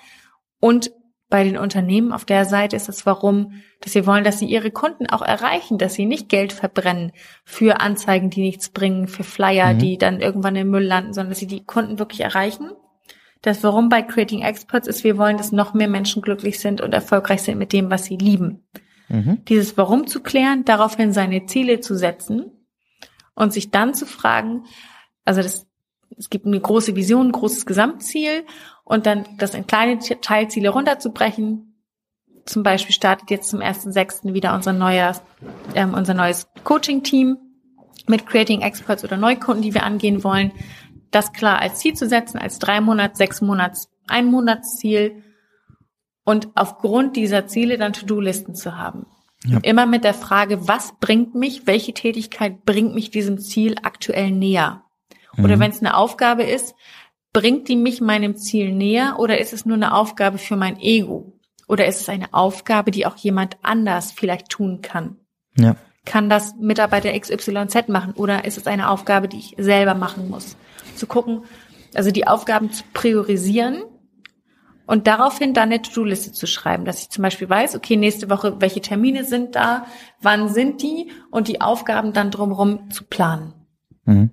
Und 0.59 0.91
bei 1.29 1.43
den 1.43 1.57
Unternehmen 1.57 2.11
auf 2.11 2.25
der 2.25 2.45
Seite 2.45 2.75
ist 2.75 2.87
es 2.87 3.05
warum, 3.05 3.53
dass 3.81 3.93
sie 3.93 4.05
wollen, 4.05 4.23
dass 4.23 4.39
sie 4.39 4.45
ihre 4.45 4.71
Kunden 4.71 5.07
auch 5.07 5.23
erreichen, 5.23 5.77
dass 5.77 5.95
sie 5.95 6.05
nicht 6.05 6.29
Geld 6.29 6.53
verbrennen 6.53 7.11
für 7.43 7.79
Anzeigen, 7.81 8.29
die 8.29 8.41
nichts 8.41 8.69
bringen, 8.69 9.07
für 9.07 9.23
Flyer, 9.23 9.73
mhm. 9.73 9.79
die 9.79 9.97
dann 9.97 10.21
irgendwann 10.21 10.55
im 10.55 10.69
Müll 10.69 10.83
landen, 10.83 11.13
sondern 11.13 11.31
dass 11.31 11.39
sie 11.39 11.47
die 11.47 11.65
Kunden 11.65 11.97
wirklich 11.97 12.21
erreichen. 12.21 12.69
Das 13.41 13.63
Warum 13.63 13.89
bei 13.89 14.01
Creating 14.01 14.41
Experts 14.41 14.87
ist, 14.87 15.03
wir 15.03 15.17
wollen, 15.17 15.37
dass 15.37 15.51
noch 15.51 15.73
mehr 15.73 15.87
Menschen 15.87 16.21
glücklich 16.21 16.59
sind 16.59 16.81
und 16.81 16.93
erfolgreich 16.93 17.41
sind 17.41 17.57
mit 17.57 17.73
dem, 17.73 17.89
was 17.89 18.05
sie 18.05 18.17
lieben. 18.17 18.67
Mhm. 19.07 19.43
Dieses 19.47 19.77
Warum 19.77 20.07
zu 20.07 20.21
klären, 20.21 20.65
daraufhin 20.65 21.11
seine 21.11 21.45
Ziele 21.45 21.79
zu 21.79 21.95
setzen 21.95 22.51
und 23.33 23.51
sich 23.51 23.71
dann 23.71 23.93
zu 23.93 24.05
fragen, 24.05 24.63
also 25.25 25.41
das, 25.41 25.67
es 26.17 26.29
gibt 26.29 26.45
eine 26.45 26.59
große 26.59 26.95
Vision, 26.95 27.27
ein 27.27 27.31
großes 27.31 27.65
Gesamtziel 27.65 28.45
und 28.85 29.05
dann 29.05 29.25
das 29.37 29.53
in 29.53 29.67
kleine 29.67 29.99
Teilziele 29.99 30.69
runterzubrechen. 30.69 31.75
Zum 32.45 32.63
Beispiel 32.63 32.93
startet 32.93 33.31
jetzt 33.31 33.49
zum 33.49 33.59
1.6. 33.59 34.33
wieder 34.33 34.53
unser 34.53 34.71
neuer, 34.71 35.19
ähm, 35.73 35.93
unser 35.93 36.13
neues 36.13 36.47
Coaching-Team 36.63 37.37
mit 38.07 38.27
Creating 38.27 38.61
Experts 38.61 39.03
oder 39.03 39.17
Neukunden, 39.17 39.63
die 39.63 39.73
wir 39.73 39.83
angehen 39.83 40.23
wollen. 40.23 40.51
Das 41.09 41.33
klar 41.33 41.59
als 41.59 41.79
Ziel 41.79 41.95
zu 41.95 42.07
setzen, 42.07 42.37
als 42.37 42.59
drei 42.59 42.79
Monats, 42.79 43.17
sechs 43.17 43.41
Monats, 43.41 43.89
ein 44.07 44.27
Monatsziel 44.27 45.23
und 46.23 46.49
aufgrund 46.53 47.15
dieser 47.15 47.47
Ziele 47.47 47.79
dann 47.79 47.93
To-Do-Listen 47.93 48.53
zu 48.53 48.77
haben. 48.77 49.07
Ja. 49.45 49.59
Immer 49.63 49.87
mit 49.87 50.03
der 50.03 50.13
Frage, 50.13 50.67
was 50.67 50.93
bringt 50.99 51.33
mich, 51.33 51.65
welche 51.65 51.93
Tätigkeit 51.93 52.65
bringt 52.65 52.93
mich 52.93 53.09
diesem 53.09 53.39
Ziel 53.39 53.75
aktuell 53.81 54.31
näher? 54.31 54.83
Oder 55.37 55.57
mhm. 55.57 55.59
wenn 55.59 55.71
es 55.71 55.79
eine 55.79 55.97
Aufgabe 55.97 56.43
ist, 56.43 56.75
bringt 57.35 57.67
die 57.67 57.75
mich 57.75 57.99
meinem 57.99 58.37
Ziel 58.37 58.71
näher 58.71 59.17
oder 59.19 59.39
ist 59.39 59.51
es 59.51 59.65
nur 59.65 59.75
eine 59.75 59.93
Aufgabe 59.93 60.37
für 60.37 60.55
mein 60.55 60.79
Ego? 60.79 61.33
Oder 61.67 61.85
ist 61.85 61.99
es 61.99 62.07
eine 62.07 62.33
Aufgabe, 62.33 62.91
die 62.91 63.05
auch 63.05 63.17
jemand 63.17 63.57
anders 63.61 64.13
vielleicht 64.13 64.47
tun 64.47 64.79
kann? 64.81 65.17
Ja. 65.57 65.75
Kann 66.05 66.29
das 66.29 66.55
Mitarbeiter 66.57 67.11
XYZ 67.19 67.89
machen 67.89 68.13
oder 68.13 68.45
ist 68.45 68.57
es 68.57 68.67
eine 68.67 68.89
Aufgabe, 68.89 69.27
die 69.27 69.39
ich 69.39 69.55
selber 69.57 69.95
machen 69.95 70.29
muss? 70.29 70.55
Zu 70.95 71.07
gucken, 71.07 71.43
also 71.93 72.09
die 72.09 72.25
Aufgaben 72.25 72.71
zu 72.71 72.85
priorisieren 72.93 73.83
und 74.85 75.05
daraufhin 75.05 75.53
dann 75.53 75.73
eine 75.73 75.81
To-Do-Liste 75.81 76.31
zu 76.31 76.47
schreiben, 76.47 76.85
dass 76.85 77.01
ich 77.01 77.09
zum 77.09 77.21
Beispiel 77.21 77.49
weiß, 77.49 77.75
okay, 77.75 77.97
nächste 77.97 78.29
Woche, 78.29 78.61
welche 78.61 78.79
Termine 78.79 79.25
sind 79.25 79.55
da, 79.55 79.87
wann 80.21 80.47
sind 80.47 80.81
die 80.81 81.11
und 81.31 81.49
die 81.49 81.59
Aufgaben 81.59 82.13
dann 82.13 82.31
drumherum 82.31 82.91
zu 82.91 83.03
planen. 83.03 83.64
Mhm. 84.05 84.29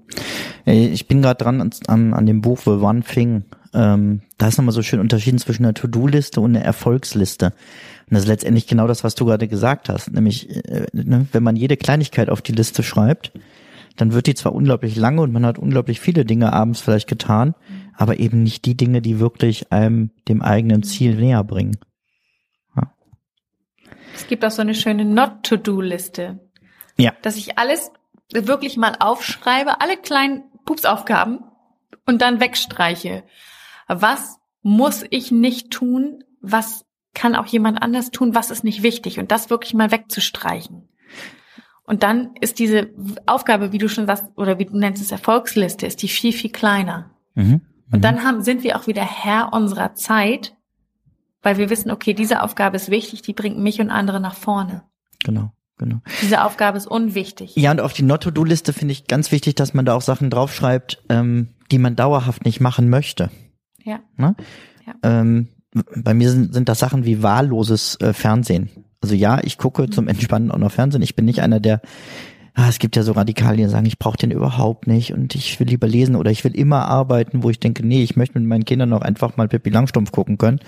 Ich 0.64 1.08
bin 1.08 1.22
gerade 1.22 1.42
dran 1.42 1.60
an, 1.86 2.14
an, 2.14 2.26
dem 2.26 2.40
Buch 2.40 2.60
The 2.60 2.70
One 2.70 3.02
Thing. 3.02 3.44
Ähm, 3.74 4.22
da 4.38 4.48
ist 4.48 4.58
nochmal 4.58 4.74
so 4.74 4.82
schön 4.82 5.00
unterschieden 5.00 5.38
zwischen 5.38 5.64
einer 5.64 5.74
To-Do-Liste 5.74 6.40
und 6.40 6.54
einer 6.54 6.64
Erfolgsliste. 6.64 7.46
Und 7.46 8.14
das 8.14 8.22
ist 8.22 8.28
letztendlich 8.28 8.66
genau 8.66 8.86
das, 8.86 9.02
was 9.02 9.14
du 9.14 9.24
gerade 9.24 9.48
gesagt 9.48 9.88
hast. 9.88 10.12
Nämlich, 10.12 10.54
äh, 10.68 10.86
ne, 10.92 11.26
wenn 11.32 11.42
man 11.42 11.56
jede 11.56 11.76
Kleinigkeit 11.76 12.28
auf 12.28 12.42
die 12.42 12.52
Liste 12.52 12.82
schreibt, 12.82 13.32
dann 13.96 14.12
wird 14.12 14.26
die 14.26 14.34
zwar 14.34 14.54
unglaublich 14.54 14.96
lange 14.96 15.22
und 15.22 15.32
man 15.32 15.46
hat 15.46 15.58
unglaublich 15.58 16.00
viele 16.00 16.24
Dinge 16.24 16.52
abends 16.52 16.80
vielleicht 16.80 17.08
getan, 17.08 17.54
aber 17.94 18.18
eben 18.18 18.42
nicht 18.42 18.64
die 18.64 18.76
Dinge, 18.76 19.02
die 19.02 19.20
wirklich 19.20 19.70
einem 19.72 20.10
dem 20.28 20.42
eigenen 20.42 20.82
Ziel 20.82 21.14
näher 21.14 21.44
bringen. 21.44 21.76
Ja. 22.76 22.92
Es 24.14 24.26
gibt 24.26 24.44
auch 24.44 24.50
so 24.50 24.62
eine 24.62 24.74
schöne 24.74 25.04
Not-to-Do-Liste. 25.04 26.40
Ja. 26.98 27.12
Dass 27.22 27.36
ich 27.36 27.58
alles 27.58 27.90
wirklich 28.32 28.76
mal 28.76 28.96
aufschreibe, 28.98 29.80
alle 29.80 29.96
kleinen 29.96 30.44
Pupsaufgaben 30.64 31.40
und 32.06 32.22
dann 32.22 32.40
wegstreiche. 32.40 33.24
Was 33.88 34.38
muss 34.62 35.04
ich 35.10 35.30
nicht 35.30 35.70
tun? 35.70 36.24
Was 36.40 36.84
kann 37.14 37.36
auch 37.36 37.46
jemand 37.46 37.82
anders 37.82 38.10
tun? 38.10 38.34
Was 38.34 38.50
ist 38.50 38.64
nicht 38.64 38.82
wichtig? 38.82 39.18
Und 39.18 39.30
das 39.30 39.50
wirklich 39.50 39.74
mal 39.74 39.90
wegzustreichen. 39.90 40.88
Und 41.84 42.02
dann 42.02 42.34
ist 42.40 42.58
diese 42.58 42.90
Aufgabe, 43.26 43.72
wie 43.72 43.78
du 43.78 43.88
schon 43.88 44.06
sagst, 44.06 44.24
oder 44.36 44.58
wie 44.58 44.64
du 44.64 44.76
nennst 44.76 45.02
es 45.02 45.10
Erfolgsliste, 45.10 45.86
ist 45.86 46.00
die 46.02 46.08
viel, 46.08 46.32
viel 46.32 46.50
kleiner. 46.50 47.10
Mhm. 47.34 47.60
Und 47.90 47.98
mhm. 47.98 48.00
dann 48.00 48.24
haben, 48.24 48.42
sind 48.42 48.62
wir 48.62 48.76
auch 48.76 48.86
wieder 48.86 49.02
Herr 49.02 49.52
unserer 49.52 49.94
Zeit, 49.94 50.56
weil 51.42 51.58
wir 51.58 51.70
wissen, 51.70 51.90
okay, 51.90 52.14
diese 52.14 52.42
Aufgabe 52.42 52.76
ist 52.76 52.90
wichtig, 52.90 53.22
die 53.22 53.34
bringt 53.34 53.58
mich 53.58 53.80
und 53.80 53.90
andere 53.90 54.20
nach 54.20 54.36
vorne. 54.36 54.84
Genau. 55.24 55.52
Genau. 55.78 56.00
Diese 56.20 56.44
Aufgabe 56.44 56.78
ist 56.78 56.86
unwichtig. 56.86 57.56
Ja, 57.56 57.70
und 57.70 57.80
auf 57.80 57.92
die 57.92 58.02
Not-to-Do-Liste 58.02 58.72
finde 58.72 58.92
ich 58.92 59.06
ganz 59.06 59.32
wichtig, 59.32 59.54
dass 59.54 59.74
man 59.74 59.84
da 59.84 59.94
auch 59.94 60.02
Sachen 60.02 60.30
draufschreibt, 60.30 61.02
ähm, 61.08 61.48
die 61.70 61.78
man 61.78 61.96
dauerhaft 61.96 62.44
nicht 62.44 62.60
machen 62.60 62.88
möchte. 62.88 63.30
Ja. 63.82 64.00
Ne? 64.16 64.36
ja. 64.86 64.94
Ähm, 65.02 65.48
bei 65.96 66.14
mir 66.14 66.30
sind, 66.30 66.54
sind 66.54 66.68
das 66.68 66.78
Sachen 66.78 67.04
wie 67.04 67.22
wahlloses 67.22 67.98
äh, 68.00 68.12
Fernsehen. 68.12 68.70
Also 69.00 69.14
ja, 69.14 69.40
ich 69.42 69.58
gucke 69.58 69.90
zum 69.90 70.06
Entspannen 70.06 70.50
auch 70.50 70.58
noch 70.58 70.70
Fernsehen. 70.70 71.02
Ich 71.02 71.16
bin 71.16 71.24
nicht 71.24 71.40
einer, 71.40 71.58
der 71.58 71.80
ah, 72.54 72.68
es 72.68 72.78
gibt 72.78 72.96
ja 72.96 73.02
so 73.02 73.12
Radikalien, 73.12 73.68
die 73.68 73.72
sagen, 73.72 73.86
ich 73.86 73.98
brauche 73.98 74.16
den 74.16 74.30
überhaupt 74.30 74.86
nicht 74.86 75.12
und 75.12 75.34
ich 75.34 75.58
will 75.58 75.66
lieber 75.66 75.86
lesen 75.86 76.16
oder 76.16 76.30
ich 76.30 76.44
will 76.44 76.54
immer 76.54 76.86
arbeiten, 76.86 77.42
wo 77.42 77.50
ich 77.50 77.60
denke, 77.60 77.86
nee, 77.86 78.02
ich 78.02 78.16
möchte 78.16 78.38
mit 78.38 78.48
meinen 78.48 78.64
Kindern 78.64 78.90
noch 78.90 79.02
einfach 79.02 79.36
mal 79.36 79.48
Pippi 79.48 79.70
Langstumpf 79.70 80.12
gucken 80.12 80.38
können 80.38 80.60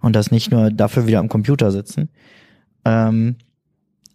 und 0.00 0.16
das 0.16 0.30
nicht 0.30 0.50
nur 0.50 0.70
dafür 0.70 1.06
wieder 1.06 1.18
am 1.18 1.28
Computer 1.28 1.70
sitzen. 1.70 2.08
Ähm, 2.84 3.36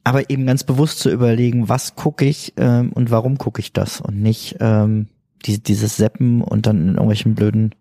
aber 0.05 0.29
eben 0.29 0.45
ganz 0.45 0.63
bewusst 0.63 0.99
zu 0.99 1.09
überlegen, 1.09 1.67
was 1.67 1.95
gucke 1.95 2.25
ich 2.25 2.53
ähm, 2.57 2.93
und 2.93 3.09
warum 3.09 3.39
gucke 3.39 3.59
ich 3.59 3.73
das 3.73 3.99
und 3.99 4.21
nicht 4.21 4.55
ähm, 4.59 5.07
die, 5.45 5.61
dieses 5.61 5.97
Seppen 5.97 6.41
und 6.41 6.67
dann 6.67 6.81
in 6.81 6.87
irgendwelchen 6.89 7.33
blöden 7.33 7.73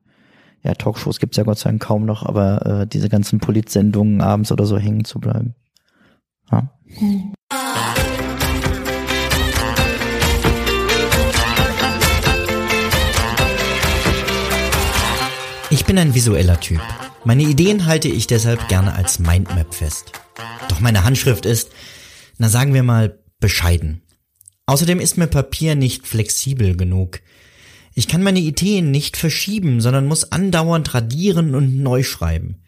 ja, 0.63 0.73
Talkshows 0.73 1.21
gibt's 1.21 1.37
ja 1.37 1.45
Gott 1.45 1.59
sei 1.59 1.69
Dank 1.69 1.83
kaum 1.83 2.07
noch, 2.07 2.25
aber 2.25 2.65
äh, 2.65 2.87
diese 2.87 3.11
ganzen 3.11 3.41
Politsendungen 3.41 4.23
abends 4.23 4.51
oder 4.51 4.65
so 4.65 4.79
hängen 4.79 5.05
zu 5.05 5.21
bleiben. 5.21 5.55
Ja. 6.51 6.71
Ich 15.69 15.85
bin 15.85 15.99
ein 15.99 16.15
visueller 16.15 16.59
Typ. 16.59 16.81
Meine 17.25 17.43
Ideen 17.43 17.85
halte 17.85 18.09
ich 18.09 18.27
deshalb 18.27 18.69
gerne 18.69 18.95
als 18.95 19.19
Mindmap 19.19 19.75
fest. 19.75 20.13
Doch 20.69 20.81
meine 20.81 21.05
Handschrift 21.05 21.45
ist, 21.45 21.71
na 22.39 22.49
sagen 22.49 22.75
wir 22.75 22.83
mal, 22.83 23.19
bescheiden. 23.41 24.03
Außerdem 24.67 25.01
ist 25.01 25.19
mir 25.19 25.27
Papier 25.27 25.75
nicht 25.75 26.07
flexibel 26.07 26.77
genug. 26.77 27.21
Ich 27.95 28.09
kann 28.09 28.23
meine 28.23 28.41
Ideen 28.41 28.91
nicht 28.91 29.17
verschieben, 29.17 29.81
sondern 29.81 30.07
muss 30.07 30.33
andauernd 30.33 30.95
radieren 30.95 31.55
und 31.55 31.77
neu 31.77 32.03
schreiben. 32.03 32.63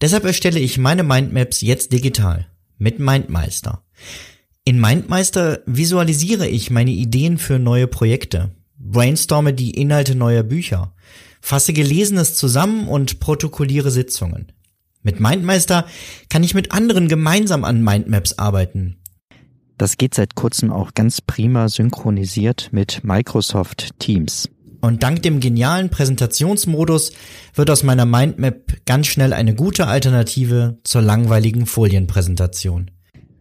Deshalb 0.00 0.24
erstelle 0.24 0.58
ich 0.58 0.78
meine 0.78 1.04
Mindmaps 1.04 1.60
jetzt 1.60 1.92
digital 1.92 2.46
mit 2.78 2.98
Mindmeister. 2.98 3.84
In 4.64 4.80
Mindmeister 4.80 5.60
visualisiere 5.66 6.48
ich 6.48 6.70
meine 6.70 6.90
Ideen 6.90 7.38
für 7.38 7.58
neue 7.58 7.86
Projekte, 7.86 8.50
brainstorme 8.78 9.54
die 9.54 9.70
Inhalte 9.70 10.14
neuer 10.14 10.42
Bücher, 10.42 10.94
fasse 11.40 11.72
Gelesenes 11.72 12.34
zusammen 12.34 12.88
und 12.88 13.20
protokolliere 13.20 13.90
Sitzungen. 13.90 14.52
Mit 15.02 15.20
Mindmeister 15.20 15.86
kann 16.28 16.44
ich 16.44 16.54
mit 16.54 16.72
anderen 16.72 17.08
gemeinsam 17.08 17.64
an 17.64 17.82
Mindmaps 17.82 18.38
arbeiten, 18.38 18.98
das 19.78 19.96
geht 19.96 20.14
seit 20.14 20.34
kurzem 20.34 20.72
auch 20.72 20.94
ganz 20.94 21.20
prima 21.20 21.68
synchronisiert 21.68 22.68
mit 22.72 23.04
Microsoft 23.04 23.98
Teams. 23.98 24.48
Und 24.80 25.02
dank 25.02 25.22
dem 25.22 25.40
genialen 25.40 25.90
Präsentationsmodus 25.90 27.12
wird 27.54 27.70
aus 27.70 27.82
meiner 27.82 28.04
Mindmap 28.04 28.84
ganz 28.84 29.06
schnell 29.06 29.32
eine 29.32 29.54
gute 29.54 29.86
Alternative 29.86 30.78
zur 30.82 31.02
langweiligen 31.02 31.66
Folienpräsentation. 31.66 32.90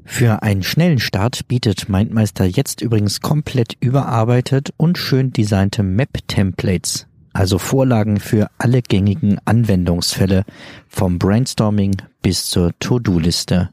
Für 0.04 0.44
einen 0.44 0.64
schnellen 0.64 1.00
Start 1.00 1.48
bietet 1.48 1.90
Mindmeister 1.90 2.46
jetzt 2.46 2.82
übrigens 2.82 3.22
komplett 3.22 3.76
überarbeitet 3.80 4.74
und 4.78 4.98
schön 4.98 5.32
designte 5.32 5.84
Map-Templates 5.84 7.08
also 7.34 7.58
Vorlagen 7.58 8.20
für 8.20 8.50
alle 8.58 8.82
gängigen 8.82 9.40
Anwendungsfälle 9.46 10.44
vom 10.88 11.20
Brainstorming 11.20 11.96
bis 12.22 12.46
zur 12.48 12.72
To-Do-Liste. 12.80 13.70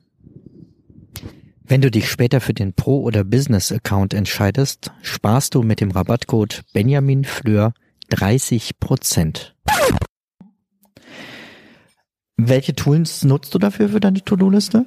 Wenn 1.70 1.82
du 1.82 1.90
dich 1.90 2.08
später 2.08 2.40
für 2.40 2.54
den 2.54 2.72
Pro- 2.72 3.02
oder 3.02 3.24
Business-Account 3.24 4.14
entscheidest, 4.14 4.90
sparst 5.02 5.54
du 5.54 5.62
mit 5.62 5.82
dem 5.82 5.90
Rabattcode 5.90 6.62
Benjamin 6.72 7.26
Fleur 7.26 7.74
30 8.08 8.80
Prozent. 8.80 9.54
Welche 12.38 12.74
Tools 12.74 13.22
nutzt 13.22 13.54
du 13.54 13.58
dafür 13.58 13.90
für 13.90 14.00
deine 14.00 14.24
To-Do-Liste? 14.24 14.86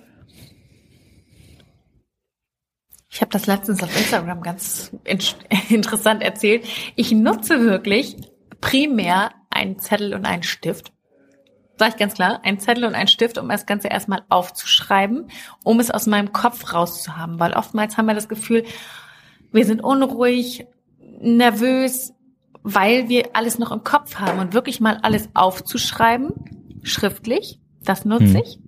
Ich 3.12 3.22
habe 3.22 3.32
das 3.32 3.46
letztens 3.46 3.84
auf 3.84 3.96
Instagram 3.96 4.42
ganz 4.42 4.92
in 5.04 5.20
interessant 5.70 6.24
erzählt. 6.24 6.66
Ich 6.96 7.12
nutze 7.12 7.62
wirklich 7.62 8.16
primär 8.60 9.34
einen 9.52 9.78
Zettel 9.78 10.16
und 10.16 10.26
einen 10.26 10.42
Stift. 10.42 10.92
Sag 11.82 11.94
ich 11.94 11.98
ganz 11.98 12.14
klar, 12.14 12.42
ein 12.44 12.60
Zettel 12.60 12.86
und 12.86 12.94
ein 12.94 13.08
Stift, 13.08 13.40
um 13.40 13.50
das 13.50 13.66
Ganze 13.66 13.88
erstmal 13.88 14.22
aufzuschreiben, 14.30 15.32
um 15.64 15.80
es 15.80 15.90
aus 15.90 16.06
meinem 16.06 16.32
Kopf 16.32 16.76
rauszuhaben. 16.76 17.40
Weil 17.40 17.54
oftmals 17.54 17.98
haben 17.98 18.06
wir 18.06 18.14
das 18.14 18.30
Gefühl, 18.30 18.66
wir 19.52 19.66
sind 19.66 19.84
unruhig, 19.84 20.68
nervös, 21.00 22.14
weil 22.62 23.10
wir 23.10 23.32
alles 23.34 23.58
noch 23.58 23.72
im 23.72 23.84
Kopf 23.84 24.20
haben 24.20 24.38
und 24.38 24.54
wirklich 24.54 24.80
mal 24.80 25.00
alles 25.02 25.30
aufzuschreiben, 25.34 26.30
schriftlich, 26.84 27.60
das 27.82 28.06
nutze 28.06 28.26
mhm. 28.26 28.36
ich. 28.36 28.60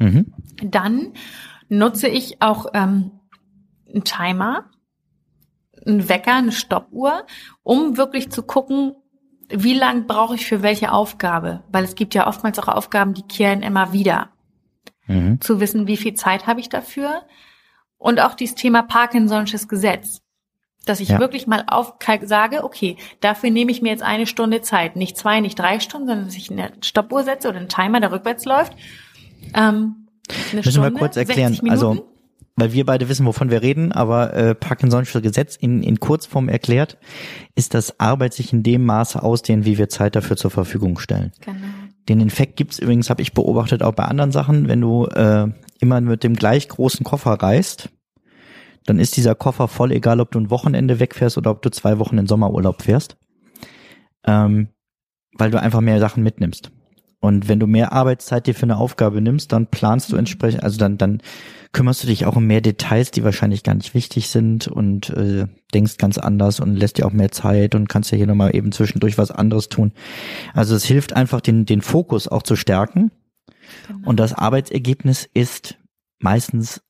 Mhm. 0.00 0.34
Dann 0.64 1.12
nutze 1.68 2.08
ich 2.08 2.42
auch 2.42 2.66
ähm, 2.74 3.12
einen 3.88 4.02
Timer, 4.02 4.64
einen 5.86 6.08
Wecker, 6.08 6.34
eine 6.34 6.50
Stoppuhr, 6.50 7.26
um 7.62 7.96
wirklich 7.96 8.32
zu 8.32 8.42
gucken, 8.42 8.96
wie 9.48 9.74
lang 9.74 10.06
brauche 10.06 10.34
ich 10.34 10.46
für 10.46 10.62
welche 10.62 10.92
Aufgabe? 10.92 11.62
Weil 11.70 11.84
es 11.84 11.94
gibt 11.94 12.14
ja 12.14 12.26
oftmals 12.26 12.58
auch 12.58 12.68
Aufgaben, 12.68 13.14
die 13.14 13.22
kehren 13.22 13.62
immer 13.62 13.92
wieder. 13.92 14.30
Mhm. 15.06 15.40
Zu 15.40 15.60
wissen, 15.60 15.86
wie 15.86 15.96
viel 15.96 16.14
Zeit 16.14 16.46
habe 16.46 16.60
ich 16.60 16.68
dafür? 16.68 17.22
Und 17.98 18.20
auch 18.20 18.34
dieses 18.34 18.56
Thema 18.56 18.80
Parkinson'sches 18.82 19.68
Gesetz. 19.68 20.22
Dass 20.84 21.00
ich 21.00 21.08
ja. 21.08 21.18
wirklich 21.18 21.46
mal 21.46 21.64
auf 21.66 21.94
sage, 22.22 22.62
okay, 22.62 22.96
dafür 23.20 23.50
nehme 23.50 23.72
ich 23.72 23.82
mir 23.82 23.88
jetzt 23.88 24.04
eine 24.04 24.26
Stunde 24.26 24.62
Zeit. 24.62 24.94
Nicht 24.94 25.16
zwei, 25.16 25.40
nicht 25.40 25.58
drei 25.58 25.80
Stunden, 25.80 26.06
sondern 26.06 26.26
dass 26.26 26.36
ich 26.36 26.50
eine 26.50 26.72
Stoppuhr 26.80 27.24
setze 27.24 27.48
oder 27.48 27.58
einen 27.58 27.68
Timer, 27.68 27.98
der 28.00 28.12
rückwärts 28.12 28.44
läuft. 28.44 28.72
Ähm, 29.54 30.06
Müssen 30.52 30.70
Stunde, 30.70 30.92
wir 30.92 30.98
kurz 30.98 31.16
erklären. 31.16 31.58
Also 31.68 32.15
weil 32.56 32.72
wir 32.72 32.86
beide 32.86 33.08
wissen, 33.08 33.26
wovon 33.26 33.50
wir 33.50 33.62
reden, 33.62 33.92
aber 33.92 34.32
äh, 34.34 34.54
Parkinson'sche 34.54 35.20
Gesetz 35.20 35.56
in, 35.56 35.82
in 35.82 36.00
Kurzform 36.00 36.48
erklärt, 36.48 36.96
ist, 37.54 37.74
dass 37.74 38.00
Arbeit 38.00 38.32
sich 38.32 38.52
in 38.52 38.62
dem 38.62 38.84
Maße 38.84 39.22
ausdehnt, 39.22 39.66
wie 39.66 39.76
wir 39.76 39.90
Zeit 39.90 40.16
dafür 40.16 40.36
zur 40.36 40.50
Verfügung 40.50 40.98
stellen. 40.98 41.32
Genau. 41.44 41.58
Den 42.08 42.20
Infekt 42.20 42.56
gibt's 42.56 42.78
übrigens, 42.78 43.10
habe 43.10 43.20
ich 43.20 43.34
beobachtet, 43.34 43.82
auch 43.82 43.92
bei 43.92 44.04
anderen 44.04 44.32
Sachen, 44.32 44.68
wenn 44.68 44.80
du 44.80 45.06
äh, 45.06 45.48
immer 45.80 46.00
mit 46.00 46.24
dem 46.24 46.34
gleich 46.34 46.68
großen 46.68 47.04
Koffer 47.04 47.32
reist, 47.32 47.90
dann 48.86 48.98
ist 48.98 49.16
dieser 49.16 49.34
Koffer 49.34 49.68
voll, 49.68 49.92
egal 49.92 50.20
ob 50.20 50.30
du 50.30 50.38
ein 50.38 50.50
Wochenende 50.50 50.98
wegfährst 50.98 51.36
oder 51.36 51.50
ob 51.50 51.60
du 51.60 51.70
zwei 51.70 51.98
Wochen 51.98 52.16
in 52.16 52.26
Sommerurlaub 52.26 52.82
fährst, 52.82 53.18
ähm, 54.24 54.68
weil 55.36 55.50
du 55.50 55.60
einfach 55.60 55.80
mehr 55.80 55.98
Sachen 56.00 56.22
mitnimmst. 56.22 56.70
Und 57.26 57.48
wenn 57.48 57.58
du 57.58 57.66
mehr 57.66 57.92
Arbeitszeit 57.92 58.46
dir 58.46 58.54
für 58.54 58.62
eine 58.62 58.76
Aufgabe 58.76 59.20
nimmst, 59.20 59.50
dann 59.50 59.66
planst 59.66 60.12
du 60.12 60.16
entsprechend, 60.16 60.62
also 60.62 60.78
dann, 60.78 60.96
dann 60.96 61.20
kümmerst 61.72 62.04
du 62.04 62.06
dich 62.06 62.24
auch 62.24 62.36
um 62.36 62.46
mehr 62.46 62.60
Details, 62.60 63.10
die 63.10 63.24
wahrscheinlich 63.24 63.64
gar 63.64 63.74
nicht 63.74 63.94
wichtig 63.94 64.28
sind 64.28 64.68
und 64.68 65.10
äh, 65.10 65.48
denkst 65.74 65.98
ganz 65.98 66.18
anders 66.18 66.60
und 66.60 66.76
lässt 66.76 66.98
dir 66.98 67.04
auch 67.04 67.12
mehr 67.12 67.32
Zeit 67.32 67.74
und 67.74 67.88
kannst 67.88 68.12
ja 68.12 68.16
hier 68.16 68.28
nochmal 68.28 68.54
eben 68.54 68.70
zwischendurch 68.70 69.18
was 69.18 69.32
anderes 69.32 69.68
tun. 69.68 69.90
Also 70.54 70.76
es 70.76 70.84
hilft 70.84 71.14
einfach, 71.14 71.40
den, 71.40 71.66
den 71.66 71.82
Fokus 71.82 72.28
auch 72.28 72.44
zu 72.44 72.54
stärken. 72.54 73.10
Genau. 73.88 74.08
Und 74.08 74.20
das 74.20 74.32
Arbeitsergebnis 74.32 75.28
ist 75.34 75.78
meistens, 76.20 76.80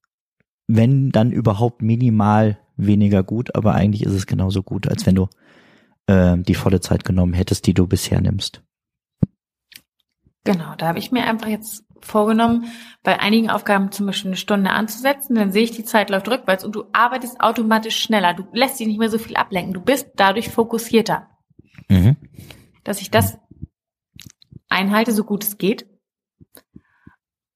wenn 0.66 1.12
dann 1.12 1.32
überhaupt 1.32 1.80
minimal 1.80 2.58
weniger 2.76 3.22
gut, 3.22 3.54
aber 3.54 3.74
eigentlich 3.74 4.04
ist 4.04 4.12
es 4.12 4.26
genauso 4.26 4.62
gut, 4.62 4.86
als 4.86 5.06
wenn 5.06 5.14
du 5.14 5.28
äh, 6.08 6.36
die 6.36 6.54
volle 6.54 6.80
Zeit 6.80 7.06
genommen 7.06 7.32
hättest, 7.32 7.66
die 7.66 7.72
du 7.72 7.86
bisher 7.86 8.20
nimmst. 8.20 8.65
Genau, 10.46 10.74
da 10.76 10.88
habe 10.88 10.98
ich 10.98 11.12
mir 11.12 11.24
einfach 11.24 11.48
jetzt 11.48 11.84
vorgenommen, 12.00 12.66
bei 13.02 13.20
einigen 13.20 13.50
Aufgaben 13.50 13.90
zum 13.92 14.06
Beispiel 14.06 14.30
eine 14.30 14.36
Stunde 14.36 14.70
anzusetzen, 14.70 15.34
dann 15.34 15.52
sehe 15.52 15.64
ich, 15.64 15.72
die 15.72 15.84
Zeit 15.84 16.10
läuft 16.10 16.28
rückwärts 16.28 16.64
und 16.64 16.74
du 16.74 16.84
arbeitest 16.92 17.40
automatisch 17.40 18.00
schneller. 18.00 18.34
Du 18.34 18.46
lässt 18.52 18.78
dich 18.78 18.86
nicht 18.86 18.98
mehr 18.98 19.10
so 19.10 19.18
viel 19.18 19.36
ablenken. 19.36 19.74
Du 19.74 19.80
bist 19.80 20.10
dadurch 20.16 20.50
fokussierter. 20.50 21.28
Mhm. 21.88 22.16
Dass 22.84 23.00
ich 23.00 23.10
das 23.10 23.38
einhalte, 24.68 25.12
so 25.12 25.24
gut 25.24 25.44
es 25.44 25.58
geht. 25.58 25.86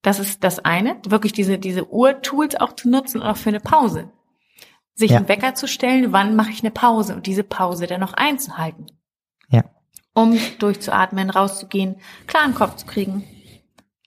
Das 0.03 0.19
ist 0.19 0.43
das 0.45 0.59
eine, 0.61 0.97
wirklich 1.07 1.33
diese, 1.33 1.59
diese 1.59 1.91
Uhr-Tools 1.91 2.57
auch 2.57 2.73
zu 2.73 2.89
nutzen 2.89 3.21
und 3.21 3.27
auch 3.27 3.37
für 3.37 3.51
eine 3.51 3.61
Pause. 3.61 4.11
Sich 4.95 5.11
ja. 5.11 5.19
einen 5.19 5.29
Wecker 5.29 5.55
zu 5.55 5.69
stellen, 5.69 6.13
wann 6.13 6.37
mache 6.37 6.51
ich 6.51 6.63
eine 6.63 6.71
Pause 6.71 7.15
und 7.15 7.27
diese 7.27 7.45
Pause 7.45 7.87
dann 7.87 8.01
noch 8.01 8.15
einzuhalten. 8.15 8.87
Ja 9.49 9.65
um 10.15 10.37
durchzuatmen, 10.59 11.31
rauszugehen, 11.31 11.97
klaren 12.27 12.55
Kopf 12.55 12.77
zu 12.77 12.87
kriegen. 12.87 13.25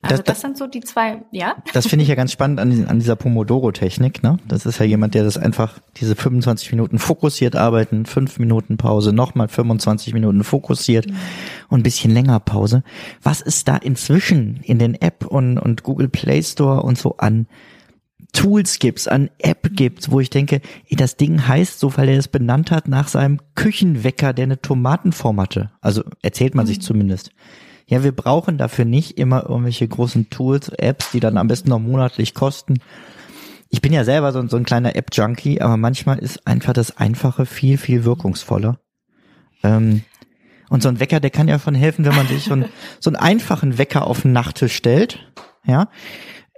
Also 0.03 0.17
das, 0.17 0.25
das, 0.25 0.41
sind 0.41 0.57
so 0.57 0.67
die 0.67 0.81
zwei, 0.81 1.23
ja. 1.31 1.55
Das 1.71 1.87
finde 1.87 2.03
ich 2.03 2.09
ja 2.09 2.15
ganz 2.15 2.33
spannend 2.33 2.59
an, 2.59 2.87
an 2.87 2.99
dieser 2.99 3.15
Pomodoro-Technik. 3.15 4.21
Ne? 4.21 4.35
Das 4.49 4.65
ist 4.65 4.77
ja 4.77 4.85
jemand, 4.85 5.15
der 5.15 5.23
das 5.23 5.37
einfach, 5.37 5.79
diese 5.95 6.17
25 6.17 6.71
Minuten 6.73 6.99
fokussiert 6.99 7.55
arbeiten, 7.55 8.05
5 8.05 8.37
Minuten 8.37 8.75
Pause, 8.75 9.13
nochmal 9.13 9.47
25 9.47 10.13
Minuten 10.13 10.43
fokussiert 10.43 11.07
mhm. 11.07 11.15
und 11.69 11.79
ein 11.79 11.83
bisschen 11.83 12.11
länger 12.11 12.41
Pause. 12.41 12.83
Was 13.21 13.39
ist 13.39 13.69
da 13.69 13.77
inzwischen 13.77 14.59
in 14.63 14.77
den 14.77 14.95
App 14.95 15.25
und, 15.25 15.57
und 15.57 15.83
Google 15.83 16.09
Play 16.09 16.43
Store 16.43 16.83
und 16.83 16.97
so 16.97 17.15
an 17.17 17.47
Tools 18.33 18.79
gibt's, 18.79 19.07
an 19.07 19.29
App 19.37 19.69
gibt's, 19.71 20.11
wo 20.11 20.19
ich 20.19 20.29
denke, 20.29 20.61
ey, 20.89 20.97
das 20.97 21.15
Ding 21.15 21.47
heißt 21.47 21.79
so, 21.79 21.95
weil 21.95 22.09
er 22.09 22.17
es 22.17 22.27
benannt 22.27 22.71
hat 22.71 22.87
nach 22.87 23.07
seinem 23.07 23.39
Küchenwecker, 23.55 24.33
der 24.33 24.43
eine 24.43 24.61
Tomatenform 24.61 25.39
hatte. 25.39 25.71
Also 25.81 26.03
erzählt 26.21 26.55
man 26.55 26.65
mhm. 26.65 26.67
sich 26.67 26.81
zumindest. 26.81 27.31
Ja, 27.85 28.03
wir 28.03 28.11
brauchen 28.11 28.57
dafür 28.57 28.85
nicht 28.85 29.17
immer 29.17 29.43
irgendwelche 29.47 29.87
großen 29.87 30.29
Tools, 30.29 30.69
Apps, 30.69 31.11
die 31.11 31.19
dann 31.19 31.37
am 31.37 31.47
besten 31.47 31.69
noch 31.69 31.79
monatlich 31.79 32.33
kosten. 32.33 32.79
Ich 33.69 33.81
bin 33.81 33.93
ja 33.93 34.03
selber 34.03 34.31
so, 34.31 34.45
so 34.47 34.57
ein 34.57 34.65
kleiner 34.65 34.95
App-Junkie, 34.95 35.61
aber 35.61 35.77
manchmal 35.77 36.19
ist 36.19 36.47
einfach 36.47 36.73
das 36.73 36.97
Einfache 36.97 37.45
viel, 37.45 37.77
viel 37.77 38.03
wirkungsvoller. 38.03 38.79
Ähm, 39.63 40.03
und 40.69 40.81
so 40.81 40.89
ein 40.89 40.99
Wecker, 40.99 41.19
der 41.19 41.29
kann 41.29 41.47
ja 41.47 41.59
von 41.59 41.75
helfen, 41.75 42.03
wenn 42.05 42.15
man 42.15 42.27
sich 42.27 42.45
so, 42.45 42.53
ein, 42.53 42.65
so 42.99 43.09
einen 43.09 43.15
einfachen 43.15 43.77
Wecker 43.77 44.07
auf 44.07 44.21
den 44.21 44.31
Nachttisch 44.31 44.75
stellt. 44.75 45.19
Ja, 45.65 45.89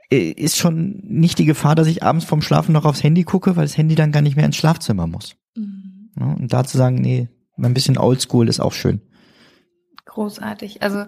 ist 0.09 0.57
schon 0.57 1.01
nicht 1.03 1.39
die 1.39 1.45
Gefahr, 1.45 1.75
dass 1.75 1.87
ich 1.87 2.03
abends 2.03 2.25
vorm 2.25 2.41
Schlafen 2.41 2.73
noch 2.73 2.85
aufs 2.85 3.03
Handy 3.03 3.23
gucke, 3.23 3.55
weil 3.55 3.65
das 3.65 3.77
Handy 3.77 3.95
dann 3.95 4.11
gar 4.11 4.21
nicht 4.21 4.35
mehr 4.35 4.45
ins 4.45 4.57
Schlafzimmer 4.57 5.07
muss. 5.07 5.35
Mhm. 5.55 6.11
Und 6.15 6.53
da 6.53 6.63
zu 6.63 6.77
sagen, 6.77 6.95
nee, 6.95 7.27
ein 7.57 7.73
bisschen 7.73 7.97
oldschool 7.97 8.47
ist 8.47 8.59
auch 8.59 8.73
schön. 8.73 9.01
Großartig. 10.05 10.81
Also 10.81 11.05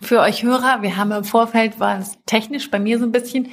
für 0.00 0.20
euch 0.20 0.42
Hörer, 0.42 0.80
wir 0.80 0.96
haben 0.96 1.12
im 1.12 1.24
Vorfeld, 1.24 1.80
war 1.80 1.98
es 1.98 2.18
technisch 2.24 2.70
bei 2.70 2.78
mir 2.78 2.98
so 2.98 3.04
ein 3.04 3.12
bisschen, 3.12 3.48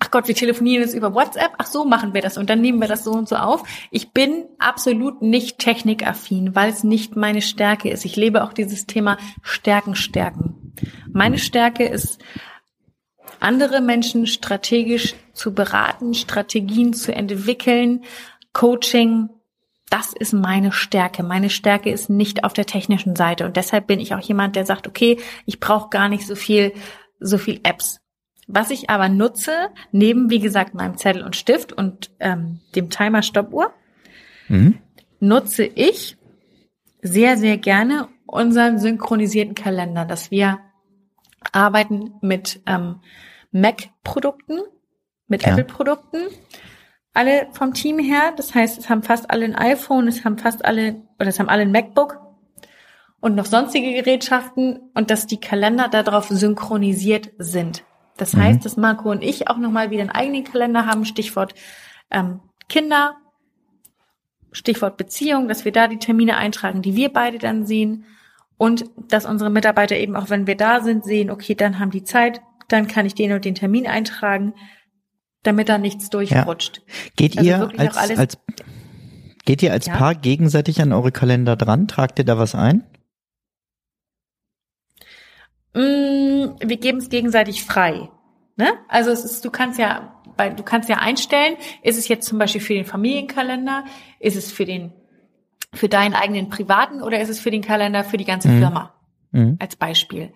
ach 0.00 0.10
Gott, 0.10 0.26
wir 0.26 0.34
telefonieren 0.34 0.82
jetzt 0.82 0.94
über 0.94 1.14
WhatsApp, 1.14 1.52
ach 1.58 1.66
so 1.66 1.84
machen 1.84 2.14
wir 2.14 2.22
das 2.22 2.38
und 2.38 2.50
dann 2.50 2.60
nehmen 2.60 2.80
wir 2.80 2.88
das 2.88 3.04
so 3.04 3.12
und 3.12 3.28
so 3.28 3.36
auf. 3.36 3.62
Ich 3.90 4.12
bin 4.12 4.46
absolut 4.58 5.22
nicht 5.22 5.58
technikaffin, 5.58 6.56
weil 6.56 6.70
es 6.70 6.82
nicht 6.82 7.14
meine 7.14 7.42
Stärke 7.42 7.90
ist. 7.90 8.04
Ich 8.04 8.16
lebe 8.16 8.42
auch 8.42 8.52
dieses 8.52 8.86
Thema 8.86 9.18
Stärken, 9.42 9.94
Stärken. 9.94 10.72
Meine 11.12 11.38
Stärke 11.38 11.84
ist 11.84 12.18
andere 13.40 13.80
Menschen 13.80 14.26
strategisch 14.26 15.14
zu 15.32 15.54
beraten, 15.54 16.14
Strategien 16.14 16.92
zu 16.92 17.14
entwickeln, 17.14 18.04
Coaching, 18.52 19.28
das 19.90 20.12
ist 20.12 20.32
meine 20.32 20.72
Stärke. 20.72 21.22
Meine 21.22 21.50
Stärke 21.50 21.90
ist 21.90 22.10
nicht 22.10 22.44
auf 22.44 22.52
der 22.52 22.66
technischen 22.66 23.16
Seite. 23.16 23.46
Und 23.46 23.56
deshalb 23.56 23.86
bin 23.86 24.00
ich 24.00 24.14
auch 24.14 24.20
jemand, 24.20 24.56
der 24.56 24.66
sagt, 24.66 24.86
okay, 24.86 25.18
ich 25.46 25.60
brauche 25.60 25.88
gar 25.88 26.08
nicht 26.08 26.26
so 26.26 26.34
viel, 26.34 26.72
so 27.20 27.38
viel 27.38 27.60
Apps. 27.62 28.00
Was 28.46 28.70
ich 28.70 28.90
aber 28.90 29.08
nutze, 29.08 29.68
neben, 29.92 30.30
wie 30.30 30.40
gesagt, 30.40 30.74
meinem 30.74 30.96
Zettel 30.96 31.22
und 31.22 31.36
Stift 31.36 31.72
und 31.72 32.10
ähm, 32.18 32.60
dem 32.74 32.90
Timer 32.90 33.22
Stoppuhr, 33.22 33.72
mhm. 34.48 34.78
nutze 35.20 35.64
ich 35.64 36.16
sehr, 37.02 37.36
sehr 37.36 37.58
gerne 37.58 38.08
unseren 38.26 38.78
synchronisierten 38.78 39.54
Kalender, 39.54 40.04
dass 40.04 40.30
wir 40.30 40.58
arbeiten 41.52 42.14
mit 42.20 42.60
ähm, 42.66 43.00
Mac-Produkten, 43.50 44.60
mit 45.28 45.42
ja. 45.42 45.52
Apple-Produkten. 45.52 46.28
Alle 47.14 47.48
vom 47.52 47.74
Team 47.74 47.98
her. 47.98 48.32
Das 48.36 48.54
heißt, 48.54 48.78
es 48.78 48.88
haben 48.88 49.02
fast 49.02 49.30
alle 49.30 49.44
ein 49.44 49.54
iPhone, 49.54 50.08
es 50.08 50.24
haben 50.24 50.38
fast 50.38 50.64
alle, 50.64 51.02
oder 51.18 51.28
es 51.28 51.38
haben 51.38 51.48
alle 51.48 51.62
ein 51.62 51.72
MacBook 51.72 52.20
und 53.20 53.34
noch 53.34 53.46
sonstige 53.46 53.92
Gerätschaften 53.92 54.90
und 54.94 55.10
dass 55.10 55.26
die 55.26 55.40
Kalender 55.40 55.88
darauf 55.88 56.28
synchronisiert 56.28 57.30
sind. 57.38 57.84
Das 58.16 58.34
mhm. 58.34 58.42
heißt, 58.42 58.64
dass 58.64 58.76
Marco 58.76 59.10
und 59.10 59.22
ich 59.22 59.48
auch 59.48 59.58
nochmal 59.58 59.90
wieder 59.90 60.02
einen 60.02 60.10
eigenen 60.10 60.44
Kalender 60.44 60.86
haben, 60.86 61.04
Stichwort 61.04 61.54
ähm, 62.10 62.40
Kinder, 62.68 63.16
Stichwort 64.52 64.96
Beziehung, 64.96 65.48
dass 65.48 65.64
wir 65.64 65.72
da 65.72 65.88
die 65.88 65.98
Termine 65.98 66.36
eintragen, 66.36 66.82
die 66.82 66.96
wir 66.96 67.12
beide 67.12 67.38
dann 67.38 67.66
sehen 67.66 68.04
und 68.56 68.84
dass 68.96 69.24
unsere 69.24 69.50
Mitarbeiter 69.50 69.96
eben 69.96 70.16
auch, 70.16 70.30
wenn 70.30 70.46
wir 70.46 70.56
da 70.56 70.80
sind, 70.80 71.04
sehen, 71.04 71.30
okay, 71.30 71.54
dann 71.54 71.78
haben 71.78 71.90
die 71.90 72.04
Zeit, 72.04 72.40
dann 72.68 72.86
kann 72.86 73.06
ich 73.06 73.14
den 73.14 73.32
und 73.32 73.44
den 73.44 73.54
Termin 73.54 73.86
eintragen, 73.86 74.54
damit 75.42 75.68
da 75.68 75.78
nichts 75.78 76.10
durchrutscht. 76.10 76.78
Ja. 76.86 76.92
Geht 77.16 77.38
Also 77.38 77.48
ihr 77.50 77.72
als, 77.78 77.96
als 77.96 78.38
geht 79.44 79.62
ihr 79.62 79.72
als 79.72 79.86
Ja. 79.86 79.96
Paar 79.96 80.14
gegenseitig 80.14 80.80
an 80.82 80.92
eure 80.92 81.12
Kalender 81.12 81.56
dran? 81.56 81.88
Tragt 81.88 82.18
ihr 82.18 82.24
da 82.24 82.38
was 82.38 82.54
ein? 82.54 82.84
Mm, 85.74 86.56
wir 86.60 86.76
geben 86.78 86.98
es 86.98 87.08
gegenseitig 87.08 87.64
frei. 87.64 88.08
Ne? 88.56 88.68
Also 88.88 89.10
es 89.10 89.24
ist, 89.24 89.44
du 89.44 89.50
kannst 89.50 89.78
ja, 89.78 90.20
du 90.56 90.62
kannst 90.62 90.88
ja 90.88 90.96
einstellen, 90.96 91.56
ist 91.82 91.98
es 91.98 92.08
jetzt 92.08 92.26
zum 92.26 92.38
Beispiel 92.38 92.60
für 92.60 92.74
den 92.74 92.84
Familienkalender, 92.84 93.84
ist 94.18 94.36
es 94.36 94.50
für 94.50 94.64
den, 94.64 94.92
für 95.72 95.88
deinen 95.88 96.14
eigenen 96.14 96.48
privaten 96.48 97.02
oder 97.02 97.20
ist 97.20 97.28
es 97.28 97.38
für 97.38 97.50
den 97.50 97.62
Kalender 97.62 98.02
für 98.04 98.16
die 98.16 98.24
ganze 98.24 98.48
Mhm. 98.48 98.58
Firma 98.58 98.94
Mhm. 99.30 99.56
als 99.60 99.76
Beispiel. 99.76 100.32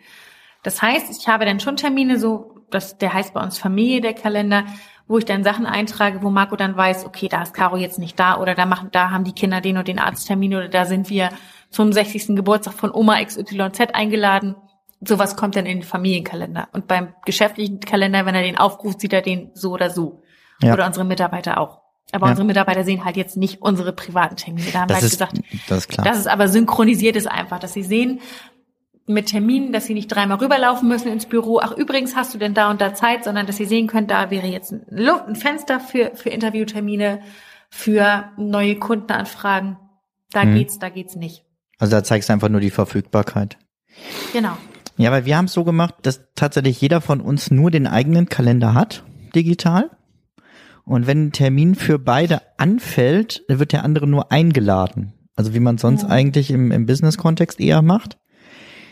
Das 0.62 0.80
heißt, 0.82 1.06
ich 1.10 1.28
habe 1.28 1.44
dann 1.44 1.60
schon 1.60 1.76
Termine, 1.76 2.18
so, 2.18 2.54
das, 2.70 2.98
der 2.98 3.12
heißt 3.12 3.34
bei 3.34 3.42
uns 3.42 3.58
Familie, 3.58 4.00
der 4.00 4.14
Kalender, 4.14 4.64
wo 5.08 5.18
ich 5.18 5.24
dann 5.24 5.44
Sachen 5.44 5.66
eintrage, 5.66 6.22
wo 6.22 6.30
Marco 6.30 6.56
dann 6.56 6.76
weiß, 6.76 7.04
okay, 7.04 7.28
da 7.28 7.42
ist 7.42 7.52
Caro 7.54 7.76
jetzt 7.76 7.98
nicht 7.98 8.18
da 8.18 8.38
oder 8.40 8.54
da 8.54 8.64
machen, 8.66 8.88
da 8.92 9.10
haben 9.10 9.24
die 9.24 9.32
Kinder 9.32 9.60
den 9.60 9.76
und 9.76 9.88
den 9.88 9.98
Arzttermin 9.98 10.54
oder 10.54 10.68
da 10.68 10.84
sind 10.84 11.10
wir 11.10 11.30
zum 11.70 11.92
60. 11.92 12.28
Geburtstag 12.36 12.74
von 12.74 12.90
Oma 12.92 13.22
XYZ 13.22 13.80
eingeladen. 13.92 14.54
Sowas 15.00 15.36
kommt 15.36 15.56
dann 15.56 15.66
in 15.66 15.78
den 15.80 15.82
Familienkalender. 15.86 16.68
Und 16.72 16.86
beim 16.86 17.12
geschäftlichen 17.24 17.80
Kalender, 17.80 18.24
wenn 18.24 18.36
er 18.36 18.42
den 18.42 18.56
aufruft, 18.56 19.00
sieht 19.00 19.12
er 19.12 19.22
den 19.22 19.50
so 19.54 19.72
oder 19.72 19.90
so. 19.90 20.22
Ja. 20.62 20.72
Oder 20.74 20.86
unsere 20.86 21.04
Mitarbeiter 21.04 21.58
auch. 21.58 21.80
Aber 22.12 22.26
Ja. 22.26 22.30
unsere 22.32 22.46
Mitarbeiter 22.46 22.84
sehen 22.84 23.04
halt 23.04 23.16
jetzt 23.16 23.36
nicht 23.36 23.62
unsere 23.62 23.92
privaten 23.92 24.36
Termine. 24.36 24.68
Da 24.72 24.80
haben 24.82 24.90
wir 24.90 24.94
Das 24.94 25.02
halt 25.02 25.12
ist, 25.12 25.18
gesagt, 25.18 25.38
das 25.68 25.78
ist 25.78 25.88
klar. 25.88 26.06
das 26.06 26.18
ist 26.18 26.28
aber 26.28 26.46
synchronisiert 26.46 27.16
ist 27.16 27.26
einfach, 27.26 27.58
dass 27.58 27.72
sie 27.72 27.82
sehen 27.82 28.20
mit 29.12 29.26
Terminen, 29.26 29.72
dass 29.72 29.86
sie 29.86 29.94
nicht 29.94 30.08
dreimal 30.08 30.38
rüberlaufen 30.38 30.88
müssen 30.88 31.08
ins 31.12 31.26
Büro. 31.26 31.60
Ach, 31.62 31.72
übrigens 31.76 32.16
hast 32.16 32.34
du 32.34 32.38
denn 32.38 32.54
da 32.54 32.70
und 32.70 32.80
da 32.80 32.94
Zeit, 32.94 33.24
sondern 33.24 33.46
dass 33.46 33.56
sie 33.56 33.64
sehen 33.64 33.86
können, 33.86 34.06
da 34.06 34.30
wäre 34.30 34.46
jetzt 34.46 34.72
ein, 34.72 35.34
Fenster 35.36 35.80
für, 35.80 36.12
für 36.14 36.30
Interviewtermine, 36.30 37.20
für 37.70 38.24
neue 38.36 38.76
Kundenanfragen. 38.76 39.76
Da 40.32 40.44
Mhm. 40.44 40.54
geht's, 40.54 40.78
da 40.78 40.88
geht's 40.88 41.16
nicht. 41.16 41.44
also 41.78 41.90
da 41.96 42.04
zeigst 42.04 42.28
du 42.28 42.32
einfach 42.32 42.48
nur 42.48 42.60
die 42.60 42.70
Verfügbarkeit. 42.70 43.58
Genau. 44.32 44.56
Ja, 44.96 45.10
weil 45.10 45.24
wir 45.24 45.36
haben 45.36 45.46
es 45.46 45.52
so 45.52 45.64
gemacht, 45.64 45.94
dass 46.02 46.20
tatsächlich 46.34 46.80
jeder 46.80 47.00
von 47.00 47.20
uns 47.20 47.50
nur 47.50 47.70
den 47.70 47.86
eigenen 47.86 48.28
Kalender 48.28 48.74
hat, 48.74 49.02
digital. 49.34 49.90
Und 50.84 51.06
wenn 51.06 51.26
ein 51.26 51.32
Termin 51.32 51.74
für 51.74 51.98
beide 51.98 52.40
anfällt, 52.58 53.44
dann 53.48 53.58
wird 53.58 53.72
der 53.72 53.84
andere 53.84 54.06
nur 54.06 54.30
eingeladen. 54.32 55.12
Also 55.34 55.54
wie 55.54 55.60
man 55.60 55.78
sonst 55.78 56.04
Mhm. 56.04 56.10
eigentlich 56.10 56.50
im, 56.50 56.70
im 56.72 56.86
Business-Kontext 56.86 57.58
eher 57.60 57.82
macht. 57.82 58.18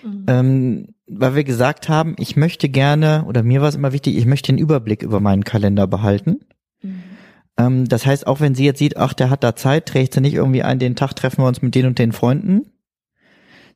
Mhm. 0.02 0.24
Ähm, 0.26 0.86
weil 1.06 1.34
wir 1.34 1.44
gesagt 1.44 1.88
haben, 1.88 2.14
ich 2.18 2.36
möchte 2.36 2.68
gerne, 2.68 3.24
oder 3.26 3.42
mir 3.42 3.60
war 3.60 3.68
es 3.68 3.74
immer 3.74 3.92
wichtig, 3.92 4.16
ich 4.16 4.26
möchte 4.26 4.52
den 4.52 4.58
Überblick 4.58 5.02
über 5.02 5.20
meinen 5.20 5.44
Kalender 5.44 5.86
behalten. 5.86 6.40
Mhm. 6.82 7.02
Ähm, 7.56 7.88
das 7.88 8.06
heißt, 8.06 8.26
auch 8.26 8.40
wenn 8.40 8.54
sie 8.54 8.64
jetzt 8.64 8.78
sieht, 8.78 8.96
ach, 8.96 9.12
der 9.12 9.30
hat 9.30 9.44
da 9.44 9.56
Zeit, 9.56 9.86
trägt 9.86 10.14
sie 10.14 10.20
nicht 10.20 10.34
irgendwie 10.34 10.62
ein, 10.62 10.78
den 10.78 10.96
Tag 10.96 11.14
treffen 11.14 11.42
wir 11.42 11.48
uns 11.48 11.62
mit 11.62 11.74
den 11.74 11.86
und 11.86 11.98
den 11.98 12.12
Freunden, 12.12 12.72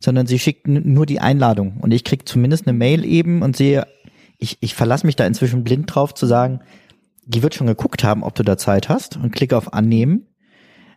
sondern 0.00 0.26
sie 0.26 0.38
schickt 0.38 0.66
nur 0.68 1.06
die 1.06 1.20
Einladung. 1.20 1.78
Und 1.80 1.92
ich 1.92 2.04
krieg 2.04 2.28
zumindest 2.28 2.66
eine 2.66 2.76
Mail 2.76 3.04
eben 3.04 3.42
und 3.42 3.56
sehe, 3.56 3.86
ich, 4.38 4.58
ich 4.60 4.74
verlasse 4.74 5.06
mich 5.06 5.16
da 5.16 5.26
inzwischen 5.26 5.64
blind 5.64 5.94
drauf 5.94 6.14
zu 6.14 6.26
sagen, 6.26 6.60
die 7.26 7.42
wird 7.42 7.54
schon 7.54 7.66
geguckt 7.66 8.04
haben, 8.04 8.22
ob 8.22 8.34
du 8.34 8.42
da 8.42 8.56
Zeit 8.56 8.88
hast 8.88 9.16
und 9.16 9.32
klicke 9.32 9.56
auf 9.56 9.72
Annehmen. 9.72 10.26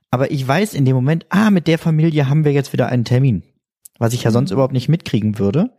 Aber 0.09 0.31
ich 0.31 0.45
weiß 0.47 0.73
in 0.73 0.85
dem 0.85 0.95
Moment, 0.95 1.25
ah, 1.29 1.51
mit 1.51 1.67
der 1.67 1.77
Familie 1.77 2.29
haben 2.29 2.45
wir 2.45 2.51
jetzt 2.51 2.73
wieder 2.73 2.87
einen 2.87 3.05
Termin, 3.05 3.43
was 3.99 4.13
ich 4.13 4.23
ja 4.23 4.31
sonst 4.31 4.51
überhaupt 4.51 4.73
nicht 4.73 4.89
mitkriegen 4.89 5.39
würde. 5.39 5.71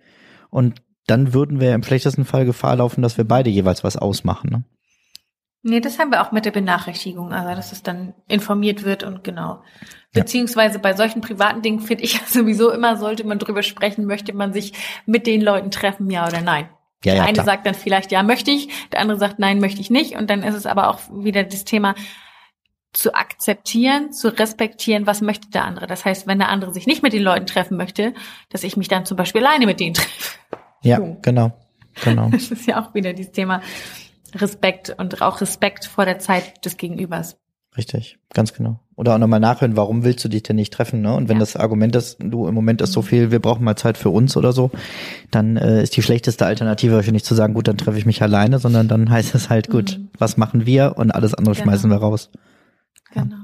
Und 0.51 0.83
dann 1.07 1.33
würden 1.33 1.61
wir 1.61 1.75
im 1.75 1.83
schlechtesten 1.83 2.25
Fall 2.25 2.45
Gefahr 2.45 2.77
laufen, 2.77 3.03
dass 3.03 3.17
wir 3.17 3.25
beide 3.25 3.51
jeweils 3.51 3.85
was 3.85 3.97
ausmachen. 3.97 4.51
Ne? 4.51 4.65
Nee, 5.63 5.81
das 5.81 5.99
haben 5.99 6.11
wir 6.11 6.23
auch 6.23 6.33
mit 6.33 6.45
der 6.45 6.51
Benachrichtigung, 6.51 7.33
also 7.33 7.55
dass 7.55 7.73
es 7.73 7.83
dann 7.83 8.15
informiert 8.29 8.85
wird 8.85 9.03
und 9.03 9.25
genau. 9.25 9.63
Beziehungsweise 10.13 10.79
bei 10.79 10.95
solchen 10.95 11.21
privaten 11.21 11.63
Dingen 11.63 11.81
finde 11.81 12.05
ich 12.05 12.21
sowieso 12.27 12.71
immer, 12.71 12.97
sollte 12.97 13.25
man 13.25 13.39
drüber 13.39 13.63
sprechen, 13.63 14.05
möchte 14.05 14.33
man 14.33 14.53
sich 14.53 14.73
mit 15.07 15.27
den 15.27 15.41
Leuten 15.41 15.71
treffen, 15.71 16.11
ja 16.11 16.27
oder 16.27 16.41
nein. 16.41 16.69
Ja, 17.05 17.13
der 17.13 17.15
ja, 17.15 17.23
eine 17.25 17.35
klar. 17.35 17.47
sagt 17.47 17.67
dann 17.67 17.75
vielleicht, 17.75 18.11
ja, 18.11 18.23
möchte 18.23 18.51
ich, 18.51 18.69
der 18.91 19.01
andere 19.01 19.19
sagt, 19.19 19.39
nein, 19.39 19.61
möchte 19.61 19.81
ich 19.81 19.91
nicht. 19.91 20.17
Und 20.17 20.31
dann 20.31 20.43
ist 20.43 20.55
es 20.55 20.67
aber 20.67 20.89
auch 20.89 21.01
wieder 21.13 21.45
das 21.45 21.65
Thema 21.65 21.95
zu 22.93 23.15
akzeptieren, 23.15 24.13
zu 24.13 24.29
respektieren, 24.29 25.07
was 25.07 25.21
möchte 25.21 25.49
der 25.51 25.65
andere. 25.65 25.87
Das 25.87 26.05
heißt, 26.05 26.27
wenn 26.27 26.39
der 26.39 26.49
andere 26.49 26.73
sich 26.73 26.87
nicht 26.87 27.03
mit 27.03 27.13
den 27.13 27.23
Leuten 27.23 27.47
treffen 27.47 27.77
möchte, 27.77 28.15
dass 28.51 28.65
ich 28.65 28.77
mich 28.77 28.89
dann 28.89 29.05
zum 29.05 29.17
Beispiel 29.17 29.45
alleine 29.47 29.67
mit 29.67 29.79
denen 29.81 29.95
treffe. 29.95 30.39
Ja, 30.83 30.97
So. 30.99 31.17
genau. 31.23 31.53
Genau. 32.05 32.29
Das 32.33 32.51
ist 32.51 32.67
ja 32.67 32.81
auch 32.83 32.95
wieder 32.95 33.13
dieses 33.13 33.33
Thema 33.33 33.61
Respekt 34.35 34.95
und 34.99 35.21
auch 35.23 35.41
Respekt 35.41 35.85
vor 35.87 36.05
der 36.05 36.19
Zeit 36.19 36.65
des 36.65 36.77
Gegenübers. 36.77 37.37
Richtig, 37.77 38.19
ganz 38.35 38.53
genau. 38.55 38.81
Oder 38.97 39.15
auch 39.15 39.19
nochmal 39.19 39.39
nachhören, 39.39 39.77
warum 39.77 40.03
willst 40.03 40.25
du 40.25 40.29
dich 40.29 40.43
denn 40.43 40.57
nicht 40.57 40.73
treffen, 40.73 41.01
ne? 41.01 41.15
Und 41.15 41.29
wenn 41.29 41.37
Ja. 41.37 41.41
das 41.41 41.55
Argument 41.55 41.95
ist, 41.95 42.17
du 42.21 42.49
im 42.49 42.55
Moment 42.55 42.81
ist 42.83 42.93
so 42.93 43.03
viel, 43.03 43.31
wir 43.31 43.39
brauchen 43.39 43.63
mal 43.63 43.77
Zeit 43.77 43.97
für 43.97 44.11
uns 44.11 44.37
oder 44.37 44.53
so, 44.53 44.71
dann 45.31 45.57
äh, 45.57 45.83
ist 45.83 45.97
die 45.97 46.03
schlechteste 46.03 46.45
Alternative 46.45 46.95
wahrscheinlich 46.95 47.23
zu 47.25 47.35
sagen, 47.37 47.55
gut, 47.55 47.69
dann 47.69 47.77
treffe 47.79 47.97
ich 47.99 48.07
mich 48.07 48.21
alleine, 48.23 48.59
sondern 48.59 48.89
dann 48.89 49.11
heißt 49.11 49.35
es 49.35 49.49
halt, 49.51 49.69
gut, 49.71 49.99
Mhm. 49.99 50.09
was 50.19 50.37
machen 50.37 50.67
wir 50.67 50.95
und 50.97 51.13
alles 51.13 51.35
andere 51.35 51.55
Genau. 51.55 51.65
schmeißen 51.65 51.89
wir 51.91 51.99
raus. 51.99 52.31
Genau. 53.13 53.37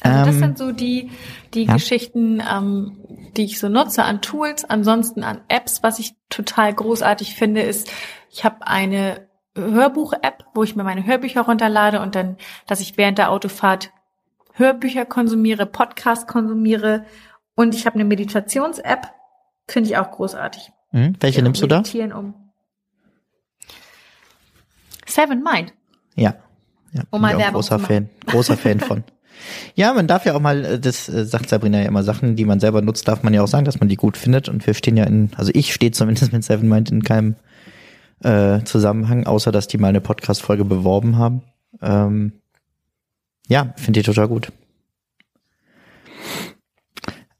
Also 0.00 0.24
das 0.26 0.34
Ähm, 0.34 0.40
sind 0.40 0.58
so 0.58 0.72
die, 0.72 1.10
die 1.54 1.64
ja. 1.64 1.74
Geschichten, 1.74 2.40
ähm, 2.40 2.98
die 3.36 3.44
ich 3.44 3.58
so 3.58 3.68
nutze 3.68 4.04
an 4.04 4.20
Tools. 4.20 4.64
Ansonsten 4.64 5.24
an 5.24 5.40
Apps, 5.48 5.82
was 5.82 5.98
ich 5.98 6.14
total 6.28 6.74
großartig 6.74 7.34
finde, 7.34 7.62
ist, 7.62 7.90
ich 8.30 8.44
habe 8.44 8.66
eine 8.66 9.28
Hörbuch-App, 9.56 10.44
wo 10.54 10.62
ich 10.62 10.76
mir 10.76 10.84
meine 10.84 11.06
Hörbücher 11.06 11.42
runterlade 11.42 12.00
und 12.00 12.14
dann, 12.14 12.36
dass 12.66 12.80
ich 12.80 12.96
während 12.96 13.18
der 13.18 13.30
Autofahrt 13.30 13.92
Hörbücher 14.52 15.04
konsumiere, 15.04 15.66
Podcast 15.66 16.28
konsumiere 16.28 17.06
und 17.54 17.74
ich 17.74 17.86
habe 17.86 17.94
eine 17.94 18.04
Meditations-App, 18.04 19.12
finde 19.66 19.90
ich 19.90 19.96
auch 19.96 20.10
großartig. 20.10 20.70
Hm? 20.90 21.16
Welche 21.20 21.38
Genau, 21.38 21.48
nimmst 21.48 21.62
du 21.62 21.66
da? 21.66 21.82
Um. 22.16 22.34
Seven 25.06 25.42
Mind. 25.42 25.72
Ja. 26.14 26.34
Ja 26.94 27.02
Um 27.10 27.20
bin 27.20 27.30
mal 27.30 27.38
Werbung 27.38 27.60
großer. 27.60 27.78
Fan, 27.78 28.08
großer 28.26 28.56
Fan 28.56 28.80
von. 28.80 29.04
Ja, 29.74 29.92
man 29.92 30.06
darf 30.06 30.24
ja 30.24 30.34
auch 30.34 30.40
mal, 30.40 30.64
äh, 30.64 30.80
das 30.80 31.08
äh, 31.08 31.24
sagt 31.24 31.48
Sabrina 31.48 31.80
ja 31.80 31.86
immer, 31.86 32.02
Sachen, 32.02 32.36
die 32.36 32.44
man 32.44 32.60
selber 32.60 32.82
nutzt, 32.82 33.06
darf 33.08 33.22
man 33.22 33.34
ja 33.34 33.42
auch 33.42 33.48
sagen, 33.48 33.64
dass 33.64 33.80
man 33.80 33.88
die 33.88 33.96
gut 33.96 34.16
findet. 34.16 34.48
Und 34.48 34.66
wir 34.66 34.74
stehen 34.74 34.96
ja 34.96 35.04
in, 35.04 35.30
also 35.36 35.50
ich 35.54 35.74
stehe 35.74 35.92
zumindest 35.92 36.32
mit 36.32 36.44
Seven 36.44 36.68
Mind 36.68 36.90
in 36.90 37.02
keinem 37.02 37.36
äh, 38.22 38.62
Zusammenhang, 38.64 39.26
außer 39.26 39.52
dass 39.52 39.68
die 39.68 39.78
mal 39.78 39.88
eine 39.88 40.00
Podcast-Folge 40.00 40.64
beworben 40.64 41.18
haben. 41.18 41.42
Ähm, 41.82 42.32
ja, 43.48 43.74
finde 43.76 44.00
ich 44.00 44.06
total 44.06 44.28
gut. 44.28 44.52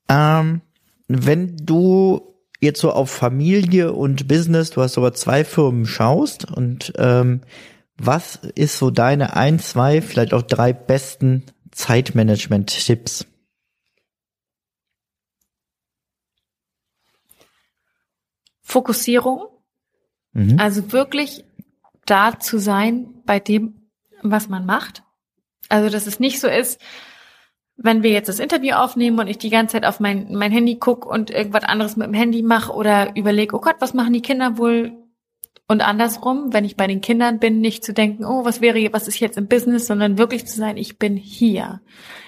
Ähm, 0.09 0.61
wenn 1.09 1.57
du 1.57 2.35
jetzt 2.61 2.81
so 2.81 2.93
auf 2.93 3.11
Familie 3.11 3.93
und 3.93 4.29
Business, 4.29 4.71
du 4.71 4.83
hast 4.83 4.99
aber 4.99 5.15
zwei 5.15 5.45
Firmen 5.45 5.87
schaust 5.87 6.51
und 6.51 6.93
ähm, 6.99 7.41
was 7.97 8.37
ist 8.37 8.79
so 8.79 8.91
deine 8.91 9.37
ein, 9.37 9.59
zwei, 9.59 10.03
vielleicht 10.03 10.35
auch 10.35 10.43
drei 10.43 10.73
besten 10.73 11.45
Zeitmanagement-Tipps? 11.71 13.27
Fokussierung. 18.63 19.47
Mhm. 20.33 20.59
Also 20.59 20.93
wirklich 20.93 21.45
da 22.07 22.39
zu 22.39 22.59
sein 22.59 23.07
bei 23.25 23.39
dem, 23.39 23.89
was 24.23 24.49
man 24.49 24.67
macht. 24.67 25.03
Also, 25.69 25.89
dass 25.89 26.07
es 26.07 26.21
nicht 26.21 26.41
so 26.41 26.49
ist, 26.49 26.81
wenn 27.77 28.03
wir 28.03 28.11
jetzt 28.11 28.29
das 28.29 28.39
Interview 28.39 28.75
aufnehmen 28.75 29.19
und 29.19 29.27
ich 29.27 29.39
die 29.39 29.51
ganze 29.51 29.73
Zeit 29.73 29.85
auf 29.85 30.01
mein, 30.01 30.33
mein 30.33 30.53
Handy 30.53 30.77
guck 30.79 31.07
und 31.07 31.31
irgendwas 31.31 31.65
anderes 31.65 31.97
mit 31.97 32.07
dem 32.07 32.15
Handy 32.15 32.43
mache 32.43 32.73
oder 32.73 33.17
überlege, 33.17 33.57
oh 33.57 33.61
Gott, 33.61 33.77
was 33.81 33.95
machen 33.95 34.13
die 34.13 34.23
Kinder 34.23 34.59
wohl? 34.59 34.93
Und 35.67 35.81
andersrum, 35.81 36.53
wenn 36.53 36.65
ich 36.65 36.77
bei 36.77 36.87
den 36.87 37.01
Kindern 37.01 37.39
bin, 37.39 37.61
nicht 37.61 37.85
zu 37.85 37.95
denken, 37.95 38.25
oh, 38.25 38.45
was 38.45 38.61
wäre, 38.61 38.93
was 38.93 39.09
ist 39.09 39.21
jetzt 39.21 39.39
im 39.39 39.49
Business, 39.49 39.87
sondern 39.87 40.19
wirklich 40.19 40.47
zu 40.47 40.57
sein, 40.57 40.77
ich 40.77 40.99
bin 40.99 41.17
hier. 41.17 41.81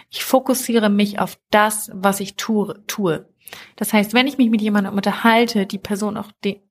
Ich 0.09 0.25
fokussiere 0.25 0.89
mich 0.89 1.19
auf 1.19 1.39
das, 1.51 1.91
was 1.93 2.21
ich 2.21 2.37
tue. 2.37 2.83
tue. 2.87 3.29
Das 3.77 3.93
heißt, 3.93 4.15
wenn 4.15 4.27
ich 4.27 4.39
mich 4.39 4.51
mit 4.51 4.63
jemandem 4.63 4.95
unterhalte, 4.95 5.67
die 5.67 5.79
Person 5.79 6.17
auch 6.17 6.33
die, 6.45 6.63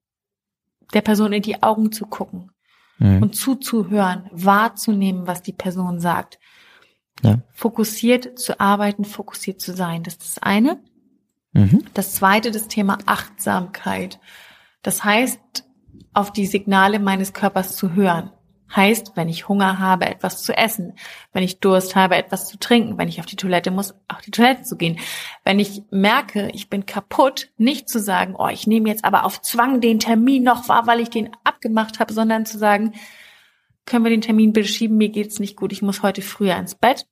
der 0.92 1.02
Person 1.02 1.32
in 1.32 1.42
die 1.42 1.62
Augen 1.62 1.92
zu 1.92 2.06
gucken 2.06 2.50
Mhm. 2.98 3.22
und 3.22 3.36
zuzuhören, 3.36 4.28
wahrzunehmen, 4.32 5.26
was 5.26 5.42
die 5.42 5.52
Person 5.52 6.00
sagt. 6.00 6.38
Ja. 7.22 7.40
Fokussiert 7.52 8.38
zu 8.38 8.60
arbeiten, 8.60 9.04
fokussiert 9.04 9.60
zu 9.60 9.74
sein. 9.74 10.02
Das 10.02 10.14
ist 10.14 10.36
das 10.36 10.42
eine. 10.42 10.80
Mhm. 11.52 11.84
Das 11.94 12.14
zweite, 12.14 12.50
das 12.50 12.68
Thema 12.68 12.98
Achtsamkeit. 13.06 14.20
Das 14.82 15.04
heißt, 15.04 15.64
auf 16.16 16.32
die 16.32 16.46
Signale 16.46 16.98
meines 16.98 17.34
Körpers 17.34 17.76
zu 17.76 17.94
hören. 17.94 18.30
Heißt, 18.74 19.12
wenn 19.14 19.28
ich 19.28 19.48
Hunger 19.48 19.78
habe, 19.78 20.06
etwas 20.06 20.42
zu 20.42 20.56
essen. 20.56 20.94
Wenn 21.32 21.44
ich 21.44 21.60
Durst 21.60 21.94
habe, 21.94 22.16
etwas 22.16 22.48
zu 22.48 22.58
trinken. 22.58 22.98
Wenn 22.98 23.08
ich 23.08 23.20
auf 23.20 23.26
die 23.26 23.36
Toilette 23.36 23.70
muss, 23.70 23.94
auf 24.08 24.22
die 24.24 24.30
Toilette 24.30 24.62
zu 24.62 24.76
gehen. 24.76 24.98
Wenn 25.44 25.60
ich 25.60 25.82
merke, 25.90 26.48
ich 26.52 26.68
bin 26.70 26.86
kaputt, 26.86 27.50
nicht 27.58 27.88
zu 27.88 28.00
sagen, 28.00 28.34
oh, 28.36 28.48
ich 28.48 28.66
nehme 28.66 28.88
jetzt 28.88 29.04
aber 29.04 29.24
auf 29.24 29.42
Zwang 29.42 29.80
den 29.80 30.00
Termin 30.00 30.42
noch 30.42 30.68
wahr, 30.68 30.86
weil 30.86 31.00
ich 31.00 31.10
den 31.10 31.30
abgemacht 31.44 32.00
habe, 32.00 32.12
sondern 32.12 32.46
zu 32.46 32.58
sagen, 32.58 32.94
können 33.84 34.04
wir 34.04 34.10
den 34.10 34.22
Termin 34.22 34.52
bitte 34.52 34.68
schieben, 34.68 34.96
mir 34.96 35.10
geht's 35.10 35.38
nicht 35.38 35.56
gut, 35.56 35.70
ich 35.70 35.82
muss 35.82 36.02
heute 36.02 36.22
früher 36.22 36.56
ins 36.56 36.74
Bett. 36.74 37.06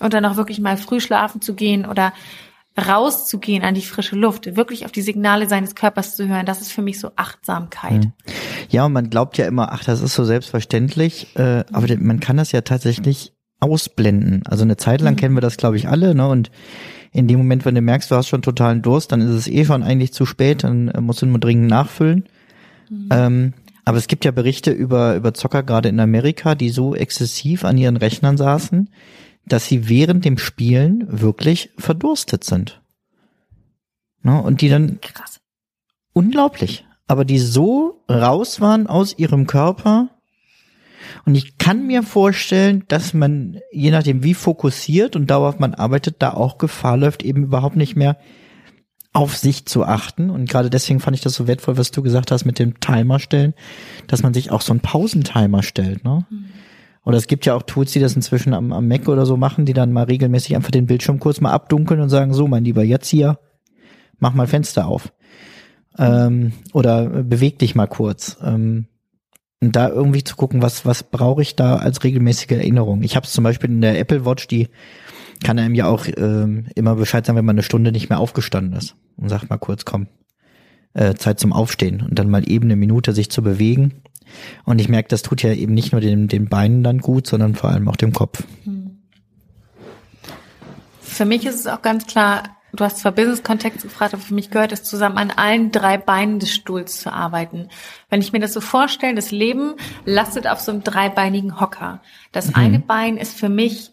Und 0.00 0.12
dann 0.12 0.26
auch 0.26 0.36
wirklich 0.36 0.60
mal 0.60 0.76
früh 0.76 1.00
schlafen 1.00 1.40
zu 1.40 1.54
gehen 1.54 1.86
oder 1.86 2.12
rauszugehen 2.76 3.62
an 3.62 3.74
die 3.74 3.82
frische 3.82 4.16
Luft, 4.16 4.56
wirklich 4.56 4.84
auf 4.84 4.92
die 4.92 5.02
Signale 5.02 5.48
seines 5.48 5.74
Körpers 5.74 6.16
zu 6.16 6.26
hören, 6.26 6.46
das 6.46 6.60
ist 6.60 6.72
für 6.72 6.82
mich 6.82 6.98
so 6.98 7.12
Achtsamkeit. 7.16 8.04
Mhm. 8.04 8.12
Ja, 8.68 8.86
und 8.86 8.92
man 8.92 9.10
glaubt 9.10 9.38
ja 9.38 9.46
immer, 9.46 9.72
ach, 9.72 9.84
das 9.84 10.00
ist 10.00 10.14
so 10.14 10.24
selbstverständlich, 10.24 11.36
äh, 11.36 11.64
aber 11.72 11.86
man 11.98 12.20
kann 12.20 12.36
das 12.36 12.52
ja 12.52 12.62
tatsächlich 12.62 13.32
ausblenden. 13.60 14.42
Also 14.46 14.64
eine 14.64 14.76
Zeit 14.76 15.00
lang 15.00 15.14
mhm. 15.14 15.18
kennen 15.18 15.34
wir 15.36 15.40
das, 15.40 15.56
glaube 15.56 15.76
ich, 15.76 15.88
alle, 15.88 16.14
ne? 16.14 16.28
Und 16.28 16.50
in 17.12 17.28
dem 17.28 17.38
Moment, 17.38 17.64
wenn 17.64 17.76
du 17.76 17.80
merkst, 17.80 18.10
du 18.10 18.16
hast 18.16 18.26
schon 18.26 18.42
totalen 18.42 18.82
Durst, 18.82 19.12
dann 19.12 19.20
ist 19.20 19.30
es 19.30 19.46
eh 19.46 19.64
schon 19.64 19.84
eigentlich 19.84 20.12
zu 20.12 20.26
spät, 20.26 20.64
dann 20.64 20.88
äh, 20.88 21.00
musst 21.00 21.22
du 21.22 21.26
nur 21.26 21.38
dringend 21.38 21.68
nachfüllen. 21.68 22.24
Mhm. 22.90 23.08
Ähm, 23.10 23.52
aber 23.84 23.98
es 23.98 24.08
gibt 24.08 24.24
ja 24.24 24.30
Berichte 24.30 24.72
über, 24.72 25.14
über 25.14 25.34
Zocker 25.34 25.62
gerade 25.62 25.90
in 25.90 26.00
Amerika, 26.00 26.54
die 26.54 26.70
so 26.70 26.94
exzessiv 26.94 27.64
an 27.64 27.78
ihren 27.78 27.96
Rechnern 27.96 28.36
saßen, 28.36 28.88
dass 29.46 29.66
sie 29.66 29.88
während 29.88 30.24
dem 30.24 30.38
Spielen 30.38 31.06
wirklich 31.08 31.70
verdurstet 31.78 32.44
sind. 32.44 32.82
Ne? 34.22 34.42
Und 34.42 34.60
die 34.60 34.68
dann 34.68 35.00
krass. 35.00 35.40
Unglaublich. 36.12 36.86
Aber 37.06 37.24
die 37.24 37.38
so 37.38 38.02
raus 38.10 38.60
waren 38.60 38.86
aus 38.86 39.18
ihrem 39.18 39.46
Körper. 39.46 40.08
Und 41.26 41.34
ich 41.34 41.58
kann 41.58 41.86
mir 41.86 42.02
vorstellen, 42.02 42.84
dass 42.88 43.12
man, 43.12 43.58
je 43.70 43.90
nachdem 43.90 44.22
wie 44.22 44.34
fokussiert 44.34 45.16
und 45.16 45.28
dauerhaft 45.28 45.60
man 45.60 45.74
arbeitet, 45.74 46.16
da 46.20 46.32
auch 46.32 46.58
Gefahr 46.58 46.96
läuft, 46.96 47.22
eben 47.22 47.44
überhaupt 47.44 47.76
nicht 47.76 47.96
mehr 47.96 48.16
auf 49.12 49.36
sich 49.36 49.66
zu 49.66 49.84
achten. 49.84 50.30
Und 50.30 50.48
gerade 50.48 50.70
deswegen 50.70 51.00
fand 51.00 51.16
ich 51.16 51.22
das 51.22 51.34
so 51.34 51.46
wertvoll, 51.46 51.76
was 51.76 51.90
du 51.90 52.02
gesagt 52.02 52.30
hast 52.30 52.44
mit 52.44 52.58
dem 52.58 52.80
Timer 52.80 53.20
stellen, 53.20 53.54
dass 54.06 54.22
man 54.22 54.34
sich 54.34 54.50
auch 54.50 54.62
so 54.62 54.72
einen 54.72 54.80
Pausentimer 54.80 55.62
stellt. 55.62 56.04
Ne? 56.04 56.26
Mhm. 56.30 56.46
Oder 57.04 57.18
es 57.18 57.26
gibt 57.26 57.44
ja 57.44 57.54
auch 57.54 57.62
Tools, 57.62 57.92
die 57.92 58.00
das 58.00 58.16
inzwischen 58.16 58.54
am, 58.54 58.72
am 58.72 58.88
Mac 58.88 59.08
oder 59.08 59.26
so 59.26 59.36
machen, 59.36 59.66
die 59.66 59.74
dann 59.74 59.92
mal 59.92 60.04
regelmäßig 60.04 60.56
einfach 60.56 60.70
den 60.70 60.86
Bildschirm 60.86 61.20
kurz 61.20 61.40
mal 61.40 61.52
abdunkeln 61.52 62.00
und 62.00 62.08
sagen, 62.08 62.32
so, 62.32 62.48
mein 62.48 62.64
Lieber, 62.64 62.82
jetzt 62.82 63.08
hier, 63.08 63.38
mach 64.18 64.34
mal 64.34 64.46
Fenster 64.46 64.86
auf. 64.86 65.12
Ähm, 65.98 66.52
oder 66.72 67.06
beweg 67.06 67.58
dich 67.58 67.74
mal 67.74 67.86
kurz. 67.86 68.38
Ähm, 68.42 68.86
und 69.60 69.76
da 69.76 69.88
irgendwie 69.88 70.24
zu 70.24 70.36
gucken, 70.36 70.62
was, 70.62 70.84
was 70.84 71.02
brauche 71.02 71.42
ich 71.42 71.56
da 71.56 71.76
als 71.76 72.04
regelmäßige 72.04 72.52
Erinnerung. 72.52 73.02
Ich 73.02 73.16
habe 73.16 73.26
es 73.26 73.32
zum 73.32 73.44
Beispiel 73.44 73.70
in 73.70 73.80
der 73.80 73.98
Apple 73.98 74.24
Watch, 74.24 74.48
die 74.48 74.68
kann 75.42 75.58
einem 75.58 75.74
ja 75.74 75.86
auch 75.86 76.06
ähm, 76.16 76.66
immer 76.74 76.96
Bescheid 76.96 77.24
sagen, 77.24 77.36
wenn 77.36 77.44
man 77.44 77.54
eine 77.54 77.62
Stunde 77.62 77.92
nicht 77.92 78.08
mehr 78.08 78.18
aufgestanden 78.18 78.78
ist. 78.78 78.96
Und 79.16 79.28
sagt 79.28 79.50
mal 79.50 79.58
kurz, 79.58 79.84
komm, 79.84 80.08
äh, 80.94 81.14
Zeit 81.14 81.38
zum 81.38 81.52
Aufstehen. 81.52 82.02
Und 82.02 82.18
dann 82.18 82.30
mal 82.30 82.48
eben 82.48 82.64
eine 82.64 82.76
Minute 82.76 83.12
sich 83.12 83.30
zu 83.30 83.42
bewegen 83.42 84.02
und 84.64 84.80
ich 84.80 84.88
merke, 84.88 85.08
das 85.08 85.22
tut 85.22 85.42
ja 85.42 85.52
eben 85.52 85.74
nicht 85.74 85.92
nur 85.92 86.00
den, 86.00 86.28
den 86.28 86.48
Beinen 86.48 86.82
dann 86.82 86.98
gut, 86.98 87.26
sondern 87.26 87.54
vor 87.54 87.70
allem 87.70 87.88
auch 87.88 87.96
dem 87.96 88.12
Kopf. 88.12 88.42
Für 91.00 91.24
mich 91.24 91.46
ist 91.46 91.60
es 91.60 91.66
auch 91.66 91.82
ganz 91.82 92.06
klar, 92.06 92.42
du 92.72 92.84
hast 92.84 92.98
zwar 92.98 93.12
Business-Kontext 93.12 93.82
gefragt, 93.82 94.14
aber 94.14 94.22
für 94.22 94.34
mich 94.34 94.50
gehört 94.50 94.72
es 94.72 94.82
zusammen, 94.82 95.18
an 95.18 95.30
allen 95.30 95.70
drei 95.70 95.96
Beinen 95.96 96.38
des 96.38 96.52
Stuhls 96.52 97.00
zu 97.00 97.12
arbeiten. 97.12 97.68
Wenn 98.10 98.20
ich 98.20 98.32
mir 98.32 98.40
das 98.40 98.52
so 98.52 98.60
vorstelle, 98.60 99.14
das 99.14 99.30
Leben 99.30 99.74
lastet 100.04 100.46
auf 100.46 100.60
so 100.60 100.72
einem 100.72 100.82
dreibeinigen 100.82 101.60
Hocker. 101.60 102.02
Das 102.32 102.48
mhm. 102.48 102.54
eine 102.56 102.78
Bein 102.80 103.16
ist 103.16 103.38
für 103.38 103.48
mich 103.48 103.92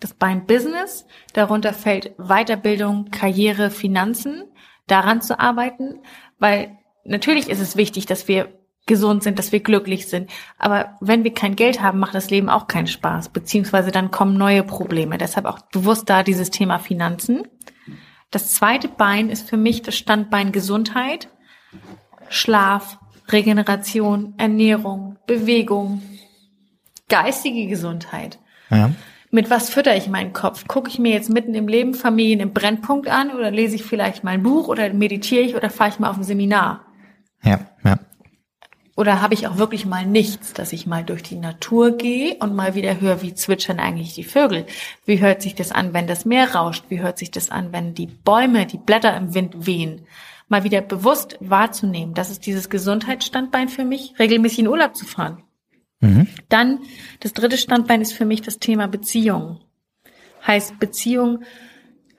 das 0.00 0.14
Bein 0.14 0.46
Business, 0.46 1.06
darunter 1.32 1.72
fällt 1.72 2.16
Weiterbildung, 2.18 3.10
Karriere, 3.10 3.70
Finanzen, 3.70 4.44
daran 4.86 5.20
zu 5.20 5.40
arbeiten, 5.40 6.00
weil 6.38 6.76
natürlich 7.04 7.48
ist 7.48 7.60
es 7.60 7.76
wichtig, 7.76 8.06
dass 8.06 8.28
wir 8.28 8.48
gesund 8.86 9.24
sind, 9.24 9.38
dass 9.38 9.52
wir 9.52 9.60
glücklich 9.60 10.08
sind. 10.08 10.30
Aber 10.58 10.96
wenn 11.00 11.24
wir 11.24 11.34
kein 11.34 11.56
Geld 11.56 11.82
haben, 11.82 11.98
macht 11.98 12.14
das 12.14 12.30
Leben 12.30 12.48
auch 12.48 12.68
keinen 12.68 12.86
Spaß, 12.86 13.30
beziehungsweise 13.30 13.90
dann 13.90 14.10
kommen 14.10 14.38
neue 14.38 14.62
Probleme. 14.62 15.18
Deshalb 15.18 15.46
auch 15.46 15.60
bewusst 15.72 16.08
da 16.08 16.22
dieses 16.22 16.50
Thema 16.50 16.78
Finanzen. 16.78 17.42
Das 18.30 18.54
zweite 18.54 18.88
Bein 18.88 19.28
ist 19.28 19.48
für 19.48 19.56
mich 19.56 19.82
das 19.82 19.96
Standbein 19.96 20.52
Gesundheit, 20.52 21.28
Schlaf, 22.28 22.98
Regeneration, 23.28 24.34
Ernährung, 24.36 25.16
Bewegung, 25.26 26.02
geistige 27.08 27.66
Gesundheit. 27.66 28.38
Ja. 28.70 28.90
Mit 29.30 29.50
was 29.50 29.70
fütter 29.70 29.96
ich 29.96 30.08
meinen 30.08 30.32
Kopf? 30.32 30.66
Gucke 30.68 30.88
ich 30.88 30.98
mir 30.98 31.12
jetzt 31.12 31.30
mitten 31.30 31.54
im 31.54 31.66
Leben 31.66 31.94
Familien 31.94 32.40
im 32.40 32.52
Brennpunkt 32.52 33.08
an 33.08 33.32
oder 33.32 33.50
lese 33.50 33.74
ich 33.74 33.82
vielleicht 33.82 34.22
mal 34.22 34.30
ein 34.30 34.42
Buch 34.42 34.68
oder 34.68 34.92
meditiere 34.92 35.42
ich 35.42 35.56
oder 35.56 35.70
fahre 35.70 35.90
ich 35.90 35.98
mal 35.98 36.10
auf 36.10 36.16
ein 36.16 36.24
Seminar? 36.24 36.84
Ja, 37.42 37.60
ja. 37.84 37.98
Oder 38.96 39.20
habe 39.20 39.34
ich 39.34 39.46
auch 39.46 39.58
wirklich 39.58 39.84
mal 39.84 40.06
nichts, 40.06 40.54
dass 40.54 40.72
ich 40.72 40.86
mal 40.86 41.04
durch 41.04 41.22
die 41.22 41.36
Natur 41.36 41.98
gehe 41.98 42.36
und 42.36 42.56
mal 42.56 42.74
wieder 42.74 42.98
höre, 42.98 43.20
wie 43.20 43.34
zwitschern 43.34 43.78
eigentlich 43.78 44.14
die 44.14 44.24
Vögel? 44.24 44.64
Wie 45.04 45.20
hört 45.20 45.42
sich 45.42 45.54
das 45.54 45.70
an, 45.70 45.92
wenn 45.92 46.06
das 46.06 46.24
Meer 46.24 46.54
rauscht? 46.54 46.86
Wie 46.88 47.00
hört 47.00 47.18
sich 47.18 47.30
das 47.30 47.50
an, 47.50 47.72
wenn 47.72 47.94
die 47.94 48.06
Bäume, 48.06 48.64
die 48.64 48.78
Blätter 48.78 49.14
im 49.14 49.34
Wind 49.34 49.66
wehen? 49.66 50.06
Mal 50.48 50.64
wieder 50.64 50.80
bewusst 50.80 51.36
wahrzunehmen. 51.40 52.14
Das 52.14 52.30
ist 52.30 52.46
dieses 52.46 52.70
Gesundheitsstandbein 52.70 53.68
für 53.68 53.84
mich, 53.84 54.14
regelmäßig 54.18 54.60
in 54.60 54.68
Urlaub 54.68 54.96
zu 54.96 55.04
fahren. 55.04 55.42
Mhm. 56.00 56.26
Dann, 56.48 56.78
das 57.20 57.34
dritte 57.34 57.58
Standbein 57.58 58.00
ist 58.00 58.14
für 58.14 58.24
mich 58.24 58.40
das 58.40 58.58
Thema 58.58 58.88
Beziehung. 58.88 59.60
Heißt 60.46 60.78
Beziehung 60.78 61.44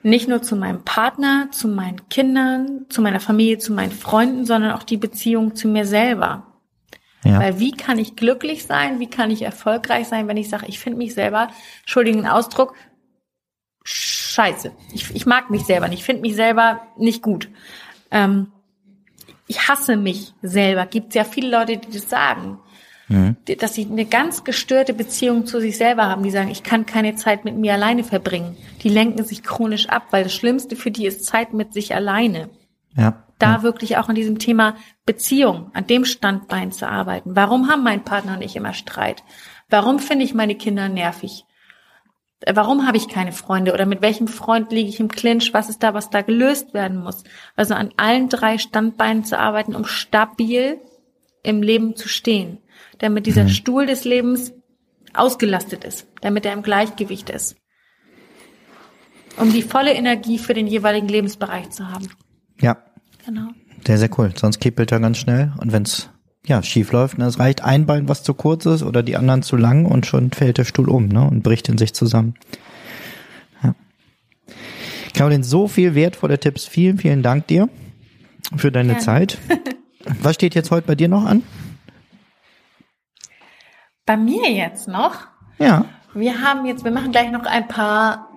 nicht 0.03 0.27
nur 0.27 0.43
zu 0.43 0.55
meinem 0.55 0.83
Partner, 0.83 1.49
zu 1.51 1.67
meinen 1.67 2.07
Kindern, 2.09 2.85
zu 2.89 3.01
meiner 3.01 3.19
Familie, 3.19 3.57
zu 3.57 3.73
meinen 3.73 3.91
Freunden, 3.91 4.45
sondern 4.45 4.73
auch 4.73 4.83
die 4.83 4.97
Beziehung 4.97 5.55
zu 5.55 5.67
mir 5.67 5.85
selber. 5.85 6.46
Ja. 7.27 7.39
Weil 7.39 7.59
wie 7.59 7.71
kann 7.71 7.99
ich 7.99 8.15
glücklich 8.15 8.65
sein, 8.65 8.99
wie 8.99 9.09
kann 9.09 9.31
ich 9.31 9.41
erfolgreich 9.41 10.07
sein, 10.07 10.27
wenn 10.27 10.37
ich 10.37 10.49
sage, 10.49 10.65
ich 10.67 10.79
finde 10.79 10.97
mich 10.97 11.13
selber, 11.13 11.49
entschuldigen 11.81 12.25
Ausdruck, 12.27 12.73
scheiße. 13.83 14.71
Ich, 14.93 15.13
ich 15.13 15.25
mag 15.25 15.49
mich 15.49 15.65
selber 15.65 15.87
nicht, 15.87 15.99
ich 15.99 16.05
finde 16.05 16.21
mich 16.21 16.35
selber 16.35 16.81
nicht 16.97 17.21
gut. 17.21 17.49
Ähm, 18.11 18.51
ich 19.47 19.67
hasse 19.67 19.95
mich 19.95 20.33
selber. 20.41 20.85
Gibt 20.85 21.15
ja 21.15 21.23
viele 21.23 21.49
Leute, 21.49 21.77
die 21.77 21.91
das 21.91 22.09
sagen. 22.09 22.59
Mhm. 23.07 23.37
Dass 23.59 23.73
sie 23.73 23.85
eine 23.85 24.05
ganz 24.05 24.43
gestörte 24.43 24.93
Beziehung 24.93 25.45
zu 25.45 25.61
sich 25.61 25.77
selber 25.77 26.07
haben, 26.07 26.23
die 26.23 26.31
sagen, 26.31 26.49
ich 26.49 26.63
kann 26.63 26.85
keine 26.85 27.15
Zeit 27.15 27.45
mit 27.45 27.55
mir 27.55 27.73
alleine 27.73 28.03
verbringen. 28.03 28.57
Die 28.83 28.89
lenken 28.89 29.23
sich 29.23 29.43
chronisch 29.43 29.87
ab, 29.87 30.07
weil 30.11 30.23
das 30.23 30.33
Schlimmste 30.33 30.75
für 30.75 30.91
die 30.91 31.05
ist 31.05 31.25
Zeit 31.25 31.53
mit 31.53 31.73
sich 31.73 31.95
alleine. 31.95 32.49
Ja 32.95 33.26
da 33.39 33.57
ja. 33.57 33.63
wirklich 33.63 33.97
auch 33.97 34.09
an 34.09 34.15
diesem 34.15 34.39
Thema 34.39 34.75
Beziehung, 35.05 35.71
an 35.73 35.87
dem 35.87 36.05
Standbein 36.05 36.71
zu 36.71 36.87
arbeiten. 36.87 37.35
Warum 37.35 37.69
haben 37.69 37.83
mein 37.83 38.03
Partner 38.03 38.33
und 38.33 38.41
ich 38.41 38.55
immer 38.55 38.73
Streit? 38.73 39.23
Warum 39.69 39.99
finde 39.99 40.25
ich 40.25 40.33
meine 40.33 40.55
Kinder 40.55 40.89
nervig? 40.89 41.45
Warum 42.45 42.85
habe 42.85 42.97
ich 42.97 43.07
keine 43.07 43.31
Freunde 43.31 43.73
oder 43.73 43.85
mit 43.85 44.01
welchem 44.01 44.27
Freund 44.27 44.71
liege 44.71 44.89
ich 44.89 44.99
im 44.99 45.07
Clinch? 45.07 45.53
Was 45.53 45.69
ist 45.69 45.81
da, 45.81 45.93
was 45.93 46.11
da 46.11 46.21
gelöst 46.21 46.73
werden 46.73 46.97
muss? 46.97 47.23
Also 47.55 47.73
an 47.73 47.91
allen 47.97 48.29
drei 48.29 48.59
Standbeinen 48.59 49.23
zu 49.23 49.39
arbeiten, 49.39 49.75
um 49.75 49.85
stabil 49.85 50.79
im 51.43 51.63
Leben 51.63 51.95
zu 51.95 52.07
stehen, 52.07 52.59
damit 52.99 53.25
dieser 53.25 53.45
mhm. 53.45 53.49
Stuhl 53.49 53.85
des 53.87 54.03
Lebens 54.03 54.53
ausgelastet 55.13 55.83
ist, 55.83 56.07
damit 56.21 56.45
er 56.45 56.53
im 56.53 56.61
Gleichgewicht 56.61 57.29
ist, 57.29 57.55
um 59.37 59.51
die 59.51 59.63
volle 59.63 59.93
Energie 59.93 60.37
für 60.37 60.53
den 60.53 60.67
jeweiligen 60.67 61.07
Lebensbereich 61.07 61.71
zu 61.71 61.89
haben. 61.89 62.07
Ja, 62.59 62.86
Genau. 63.27 63.49
Sehr, 63.85 63.97
sehr 63.97 64.09
cool. 64.17 64.31
Sonst 64.35 64.59
kippelt 64.59 64.89
er 64.93 65.01
ganz 65.01 65.17
schnell. 65.17 65.51
Und 65.59 65.73
wenn 65.73 65.83
es 65.83 66.09
ja, 66.45 66.63
schief 66.63 66.93
läuft, 66.93 67.17
ne, 67.17 67.25
es 67.25 67.39
reicht 67.39 67.61
ein 67.61 67.85
Bein, 67.85 68.07
was 68.07 68.23
zu 68.23 68.33
kurz 68.33 68.65
ist, 68.65 68.83
oder 68.83 69.03
die 69.03 69.17
anderen 69.17 69.43
zu 69.43 69.57
lang 69.57 69.85
und 69.85 70.05
schon 70.05 70.31
fällt 70.31 70.57
der 70.57 70.63
Stuhl 70.63 70.89
um 70.89 71.09
ne, 71.09 71.27
und 71.27 71.43
bricht 71.43 71.67
in 71.67 71.77
sich 71.77 71.93
zusammen. 71.93 72.35
Ja. 73.61 73.75
Caroline, 75.13 75.43
so 75.43 75.67
viel 75.67 75.93
wertvolle 75.93 76.39
Tipps. 76.39 76.65
Vielen, 76.65 76.97
vielen 76.99 77.21
Dank 77.21 77.47
dir 77.47 77.67
für 78.55 78.71
deine 78.71 78.93
Gerne. 78.93 79.03
Zeit. 79.03 79.37
Was 80.21 80.35
steht 80.35 80.55
jetzt 80.55 80.71
heute 80.71 80.87
bei 80.87 80.95
dir 80.95 81.09
noch 81.09 81.25
an? 81.25 81.43
Bei 84.05 84.15
mir 84.15 84.49
jetzt 84.49 84.87
noch? 84.87 85.27
Ja. 85.59 85.83
Wir 86.13 86.41
haben 86.41 86.65
jetzt, 86.65 86.85
wir 86.85 86.91
machen 86.91 87.11
gleich 87.11 87.29
noch 87.29 87.45
ein 87.45 87.67
paar 87.67 88.29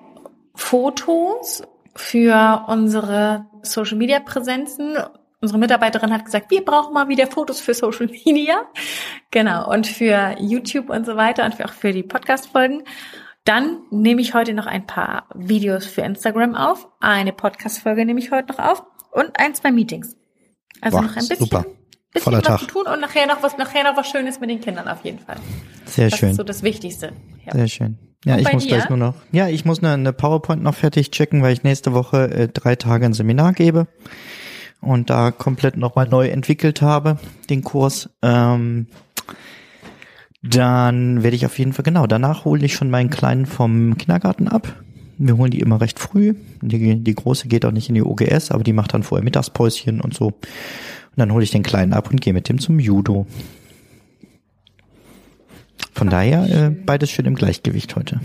Fotos 0.57 1.63
für 1.97 2.65
unsere 2.69 3.47
Social 3.63 3.97
Media 3.99 4.21
Präsenzen. 4.21 4.97
Unsere 5.41 5.59
Mitarbeiterin 5.59 6.13
hat 6.13 6.25
gesagt, 6.25 6.51
wir 6.51 6.65
brauchen 6.65 6.93
mal 6.93 7.09
wieder 7.09 7.27
Fotos 7.27 7.61
für 7.61 7.73
Social 7.75 8.07
Media. 8.07 8.63
Genau. 9.31 9.71
Und 9.71 9.87
für 9.87 10.37
YouTube 10.39 10.91
und 10.91 11.07
so 11.07 11.17
weiter 11.17 11.45
und 11.45 11.63
auch 11.65 11.73
für 11.73 11.93
die 11.93 12.03
Podcast-Folgen. 12.03 12.83
Dann 13.45 13.79
nehme 13.91 14.21
ich 14.21 14.35
heute 14.35 14.53
noch 14.53 14.67
ein 14.67 14.87
paar 14.87 15.27
Videos 15.35 15.87
für 15.87 16.03
Instagram 16.03 16.55
auf. 16.55 16.87
Eine 17.01 17.33
Podcast-Folge 17.33 18.05
nehme 18.05 18.21
ich 18.21 18.31
heute 18.31 18.53
noch 18.53 18.59
auf. 18.59 18.85
Und 19.13 19.31
ein, 19.41 19.55
zwei 19.55 19.73
Meetings. 19.73 20.15
Also 20.83 20.99
Boah, 20.99 21.05
noch 21.05 21.11
ein 21.17 21.27
bisschen 21.27 21.37
super. 21.39 21.65
bisschen 22.13 22.25
Voller 22.25 22.39
was 22.39 22.45
Tag. 22.47 22.61
zu 22.61 22.67
tun 22.67 22.87
und 22.87 23.01
nachher 23.01 23.27
noch 23.27 23.43
was, 23.43 23.57
nachher 23.57 23.85
noch 23.85 23.97
was 23.97 24.09
Schönes 24.09 24.41
mit 24.41 24.51
den 24.51 24.61
Kindern 24.61 24.89
auf 24.89 25.05
jeden 25.05 25.19
Fall. 25.21 25.37
Sehr 25.87 26.11
Das 26.11 26.19
schön. 26.19 26.31
ist 26.31 26.37
so 26.37 26.43
das 26.45 26.63
Wichtigste. 26.63 27.13
Ja. 27.47 27.53
Sehr 27.55 27.69
schön. 27.69 27.99
Ja, 28.25 28.37
ich 28.37 28.53
muss 28.53 28.65
dir? 28.65 28.77
gleich 28.77 28.89
nur 28.89 28.99
noch. 28.99 29.15
Ja, 29.33 29.49
ich 29.49 29.65
muss 29.65 29.79
eine, 29.79 29.95
eine 29.95 30.13
PowerPoint 30.13 30.63
noch 30.63 30.75
fertig 30.75 31.11
checken, 31.11 31.43
weil 31.43 31.53
ich 31.53 31.63
nächste 31.63 31.95
Woche 31.95 32.31
äh, 32.31 32.49
drei 32.49 32.77
Tage 32.77 33.07
ein 33.07 33.15
Seminar 33.15 33.53
gebe 33.55 33.87
und 34.81 35.11
da 35.11 35.31
komplett 35.31 35.77
nochmal 35.77 36.09
neu 36.09 36.29
entwickelt 36.29 36.83
habe, 36.83 37.19
den 37.49 37.63
Kurs. 37.63 38.11
Ähm, 38.23 38.87
dann 40.43 41.23
werde 41.23 41.37
ich 41.37 41.45
auf 41.45 41.59
jeden 41.59 41.73
Fall, 41.73 41.83
genau, 41.83 42.07
danach 42.07 42.45
hole 42.45 42.65
ich 42.65 42.75
schon 42.75 42.91
meinen 42.91 43.11
Kleinen 43.11 43.47
vom 43.47 43.97
Kindergarten 43.99 44.49
ab. 44.49 44.75
Wir 45.19 45.37
holen 45.37 45.51
die 45.51 45.61
immer 45.61 45.81
recht 45.83 45.99
früh. 45.99 46.35
Die, 46.63 46.97
die 46.97 47.15
Große 47.15 47.49
geht 47.49 47.67
auch 47.67 47.73
nicht 47.73 47.91
in 47.91 47.95
die 47.95 48.03
OGS, 48.03 48.51
aber 48.51 48.65
die 48.65 48.73
macht 48.73 48.95
dann 48.95 49.03
vorher 49.03 49.23
Mittagspäuschen 49.23 50.01
und 50.01 50.15
so. 50.15 50.27
Und 50.27 50.37
dann 51.17 51.33
hole 51.33 51.45
ich 51.45 51.51
den 51.51 51.63
Kleinen 51.63 51.93
ab 51.93 52.11
und 52.11 52.23
gehe 52.23 52.33
mit 52.33 52.49
dem 52.49 52.59
zum 52.59 52.79
Judo. 52.81 53.27
Von 55.93 56.09
daher 56.09 56.49
äh, 56.49 56.71
beides 56.71 57.11
schön 57.11 57.27
im 57.27 57.35
Gleichgewicht 57.35 57.97
heute. 57.97 58.21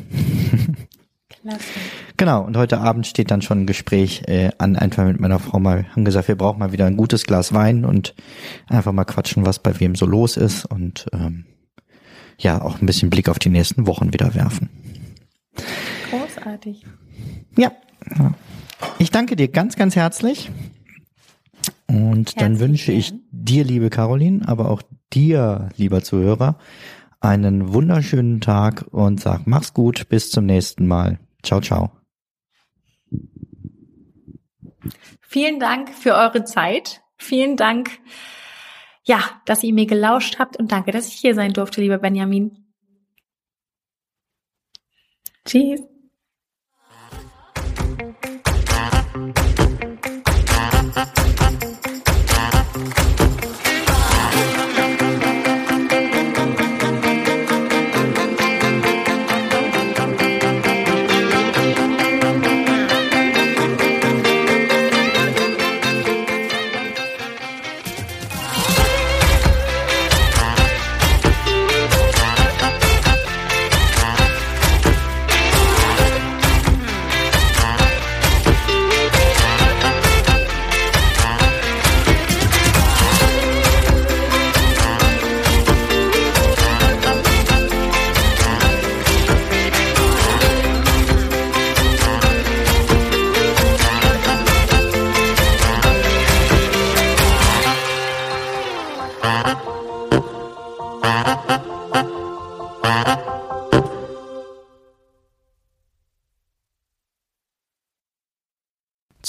Klasse. 1.29 1.63
Genau, 2.17 2.43
und 2.43 2.55
heute 2.55 2.79
Abend 2.79 3.07
steht 3.07 3.29
dann 3.31 3.41
schon 3.41 3.61
ein 3.61 3.67
Gespräch 3.67 4.23
äh, 4.27 4.51
an, 4.57 4.75
einfach 4.75 5.05
mit 5.05 5.19
meiner 5.19 5.39
Frau 5.39 5.59
mal, 5.59 5.85
haben 5.91 6.05
gesagt, 6.05 6.27
wir 6.27 6.35
brauchen 6.35 6.59
mal 6.59 6.71
wieder 6.71 6.85
ein 6.85 6.97
gutes 6.97 7.25
Glas 7.25 7.53
Wein 7.53 7.85
und 7.85 8.15
einfach 8.67 8.93
mal 8.93 9.05
quatschen, 9.05 9.45
was 9.45 9.59
bei 9.59 9.79
wem 9.79 9.95
so 9.95 10.05
los 10.05 10.37
ist 10.37 10.65
und 10.65 11.07
ähm, 11.13 11.45
ja, 12.37 12.61
auch 12.61 12.81
ein 12.81 12.85
bisschen 12.85 13.09
Blick 13.09 13.29
auf 13.29 13.39
die 13.39 13.49
nächsten 13.49 13.87
Wochen 13.87 14.13
wieder 14.13 14.33
werfen. 14.33 14.69
Großartig. 16.09 16.85
Ja, 17.57 17.71
ich 18.99 19.11
danke 19.11 19.35
dir 19.35 19.47
ganz, 19.47 19.75
ganz 19.75 19.95
herzlich. 19.95 20.51
Und 21.87 22.39
dann 22.41 22.51
Herzlich 22.51 22.59
wünsche 22.59 22.91
ich 22.91 23.13
dir, 23.31 23.63
liebe 23.63 23.89
Caroline, 23.89 24.47
aber 24.47 24.69
auch 24.69 24.81
dir, 25.13 25.69
lieber 25.77 26.03
Zuhörer, 26.03 26.57
einen 27.19 27.73
wunderschönen 27.73 28.41
Tag 28.41 28.85
und 28.91 29.19
sag, 29.19 29.47
mach's 29.47 29.73
gut, 29.73 30.09
bis 30.09 30.31
zum 30.31 30.45
nächsten 30.45 30.87
Mal. 30.87 31.19
Ciao, 31.43 31.61
ciao. 31.61 31.91
Vielen 35.21 35.59
Dank 35.59 35.89
für 35.89 36.15
eure 36.15 36.43
Zeit. 36.43 37.01
Vielen 37.17 37.57
Dank, 37.57 37.89
ja, 39.03 39.19
dass 39.45 39.63
ihr 39.63 39.73
mir 39.73 39.85
gelauscht 39.85 40.39
habt 40.39 40.57
und 40.57 40.71
danke, 40.71 40.91
dass 40.91 41.07
ich 41.07 41.15
hier 41.15 41.35
sein 41.35 41.53
durfte, 41.53 41.81
lieber 41.81 41.97
Benjamin. 41.97 42.65
Tschüss. 45.45 45.94